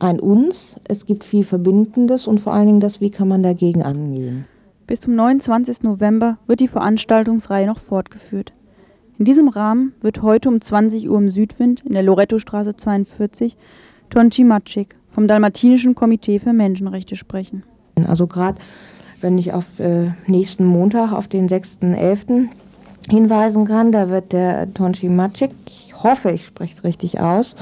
ein 0.00 0.18
Uns, 0.20 0.76
es 0.84 1.06
gibt 1.06 1.24
viel 1.24 1.44
Verbindendes 1.44 2.26
und 2.26 2.40
vor 2.40 2.52
allen 2.52 2.66
Dingen 2.66 2.80
das, 2.80 3.00
wie 3.00 3.10
kann 3.10 3.28
man 3.28 3.42
dagegen 3.42 3.82
angehen. 3.82 4.46
Bis 4.86 5.00
zum 5.00 5.14
29. 5.14 5.82
November 5.82 6.38
wird 6.46 6.60
die 6.60 6.68
Veranstaltungsreihe 6.68 7.66
noch 7.66 7.78
fortgeführt. 7.78 8.52
In 9.18 9.24
diesem 9.24 9.48
Rahmen 9.48 9.92
wird 10.00 10.22
heute 10.22 10.48
um 10.48 10.60
20 10.60 11.08
Uhr 11.08 11.18
im 11.18 11.30
Südwind 11.30 11.82
in 11.84 11.92
der 11.92 12.02
Lorettostraße 12.02 12.74
42 12.74 13.56
Tonci 14.08 14.44
Maciek 14.44 14.96
vom 15.10 15.28
Dalmatinischen 15.28 15.94
Komitee 15.94 16.38
für 16.38 16.52
Menschenrechte 16.52 17.16
sprechen. 17.16 17.62
Also 18.08 18.26
gerade 18.26 18.58
wenn 19.20 19.36
ich 19.36 19.52
auf 19.52 19.66
äh, 19.78 20.12
nächsten 20.26 20.64
Montag, 20.64 21.12
auf 21.12 21.28
den 21.28 21.48
6.11. 21.48 22.48
hinweisen 23.08 23.66
kann, 23.66 23.92
da 23.92 24.08
wird 24.08 24.32
der 24.32 24.72
Tonci 24.72 25.08
Maciek, 25.08 25.50
ich 25.66 26.02
hoffe, 26.02 26.30
ich 26.30 26.46
spreche 26.46 26.74
es 26.78 26.84
richtig 26.84 27.20
aus, 27.20 27.54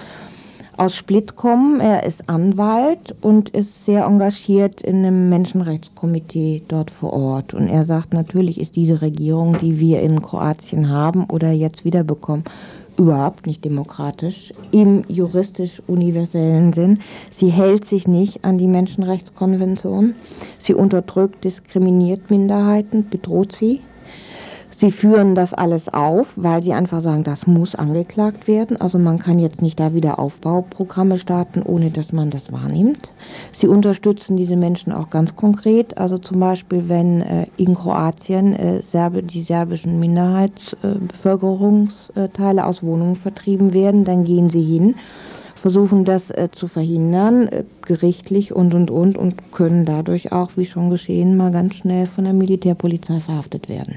aus 0.78 0.94
Split 0.94 1.36
kommen. 1.36 1.80
Er 1.80 2.04
ist 2.04 2.28
Anwalt 2.28 3.14
und 3.20 3.50
ist 3.50 3.84
sehr 3.84 4.04
engagiert 4.04 4.80
in 4.80 5.04
einem 5.04 5.28
Menschenrechtskomitee 5.28 6.62
dort 6.68 6.90
vor 6.90 7.12
Ort. 7.12 7.52
Und 7.52 7.68
er 7.68 7.84
sagt, 7.84 8.14
natürlich 8.14 8.60
ist 8.60 8.76
diese 8.76 9.02
Regierung, 9.02 9.58
die 9.60 9.78
wir 9.78 10.00
in 10.00 10.22
Kroatien 10.22 10.88
haben 10.88 11.24
oder 11.24 11.50
jetzt 11.50 11.84
wiederbekommen, 11.84 12.44
überhaupt 12.96 13.46
nicht 13.46 13.64
demokratisch 13.64 14.52
im 14.72 15.04
juristisch 15.08 15.82
universellen 15.86 16.72
Sinn. 16.72 17.00
Sie 17.36 17.48
hält 17.48 17.86
sich 17.86 18.08
nicht 18.08 18.44
an 18.44 18.58
die 18.58 18.66
Menschenrechtskonvention. 18.66 20.14
Sie 20.58 20.74
unterdrückt, 20.74 21.44
diskriminiert 21.44 22.30
Minderheiten, 22.30 23.08
bedroht 23.08 23.52
sie. 23.52 23.80
Sie 24.80 24.92
führen 24.92 25.34
das 25.34 25.54
alles 25.54 25.92
auf, 25.92 26.28
weil 26.36 26.62
sie 26.62 26.72
einfach 26.72 27.02
sagen, 27.02 27.24
das 27.24 27.48
muss 27.48 27.74
angeklagt 27.74 28.46
werden. 28.46 28.80
Also 28.80 29.00
man 29.00 29.18
kann 29.18 29.40
jetzt 29.40 29.60
nicht 29.60 29.80
da 29.80 29.92
wieder 29.92 30.20
Aufbauprogramme 30.20 31.18
starten, 31.18 31.62
ohne 31.62 31.90
dass 31.90 32.12
man 32.12 32.30
das 32.30 32.52
wahrnimmt. 32.52 33.12
Sie 33.50 33.66
unterstützen 33.66 34.36
diese 34.36 34.54
Menschen 34.54 34.92
auch 34.92 35.10
ganz 35.10 35.34
konkret. 35.34 35.98
Also 35.98 36.16
zum 36.16 36.38
Beispiel, 36.38 36.88
wenn 36.88 37.22
äh, 37.22 37.46
in 37.56 37.74
Kroatien 37.74 38.52
äh, 38.52 38.80
die 39.24 39.42
serbischen 39.42 39.98
Minderheitsbevölkerungsteile 39.98 42.64
aus 42.64 42.80
Wohnungen 42.80 43.16
vertrieben 43.16 43.74
werden, 43.74 44.04
dann 44.04 44.22
gehen 44.22 44.48
sie 44.48 44.62
hin 44.62 44.94
versuchen 45.60 46.04
das 46.04 46.30
äh, 46.30 46.50
zu 46.52 46.68
verhindern, 46.68 47.48
äh, 47.48 47.64
gerichtlich 47.82 48.54
und 48.54 48.74
und 48.74 48.92
und 48.92 49.18
und 49.18 49.50
können 49.50 49.86
dadurch 49.86 50.30
auch, 50.30 50.50
wie 50.54 50.66
schon 50.66 50.88
geschehen, 50.88 51.36
mal 51.36 51.50
ganz 51.50 51.74
schnell 51.74 52.06
von 52.06 52.22
der 52.22 52.32
Militärpolizei 52.32 53.18
verhaftet 53.18 53.68
werden. 53.68 53.96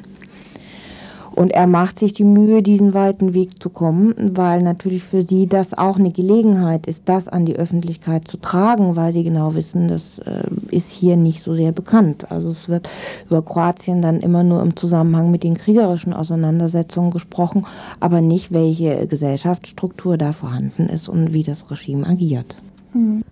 Und 1.34 1.51
er 1.51 1.67
macht 1.67 1.99
sich 1.99 2.13
die 2.13 2.23
Mühe, 2.23 2.61
diesen 2.61 2.93
weiten 2.93 3.34
Weg 3.34 3.61
zu 3.61 3.69
kommen, 3.69 4.13
weil 4.36 4.61
natürlich 4.61 5.03
für 5.03 5.23
sie 5.23 5.47
das 5.47 5.73
auch 5.73 5.97
eine 5.97 6.11
Gelegenheit 6.11 6.88
ist, 6.88 7.03
das 7.05 7.27
an 7.27 7.45
die 7.45 7.55
Öffentlichkeit 7.55 8.27
zu 8.27 8.38
tragen, 8.38 8.95
weil 8.95 9.13
sie 9.13 9.23
genau 9.23 9.55
wissen, 9.55 9.88
das 9.88 10.19
äh, 10.19 10.43
ist 10.75 10.89
hier 10.89 11.15
nicht 11.15 11.43
so 11.43 11.53
sehr 11.55 11.71
bekannt. 11.71 12.29
Also 12.32 12.49
es 12.49 12.67
wird 12.67 12.89
über 13.27 13.41
Kroatien 13.41 14.01
dann 14.01 14.19
immer 14.19 14.43
nur 14.43 14.61
im 14.61 14.75
Zusammenhang 14.75 15.32
mit 15.32 15.43
den 15.43 15.57
kriegerischen 15.57 16.13
Auseinandersetzungen 16.13 17.11
gesprochen, 17.11 17.65
aber 17.99 18.21
nicht, 18.21 18.51
welche 18.51 19.07
Gesellschaftsstruktur 19.07 20.17
da 20.17 20.34
vorhanden 20.34 20.88
ist 20.88 21.07
und 21.07 21.34
wie 21.34 21.43
das 21.43 21.71
Regime 21.71 22.05
agiert. 22.05 22.55
Hm. 22.91 23.23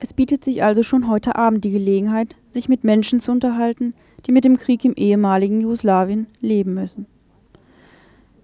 Es 0.00 0.12
bietet 0.12 0.44
sich 0.44 0.62
also 0.62 0.82
schon 0.82 1.08
heute 1.08 1.36
Abend 1.36 1.64
die 1.64 1.70
Gelegenheit, 1.70 2.36
sich 2.52 2.68
mit 2.68 2.84
Menschen 2.84 3.20
zu 3.20 3.32
unterhalten, 3.32 3.94
die 4.26 4.32
mit 4.32 4.44
dem 4.44 4.58
Krieg 4.58 4.84
im 4.84 4.94
ehemaligen 4.94 5.60
Jugoslawien 5.62 6.26
leben 6.40 6.74
müssen. 6.74 7.06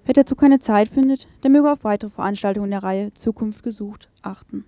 Wer 0.04 0.14
dazu 0.14 0.34
keine 0.34 0.58
Zeit 0.58 0.88
findet, 0.88 1.28
der 1.42 1.50
möge 1.50 1.70
auf 1.70 1.84
weitere 1.84 2.10
Veranstaltungen 2.10 2.70
der 2.70 2.82
Reihe 2.82 3.14
Zukunft 3.14 3.62
gesucht 3.62 4.08
achten 4.22 4.64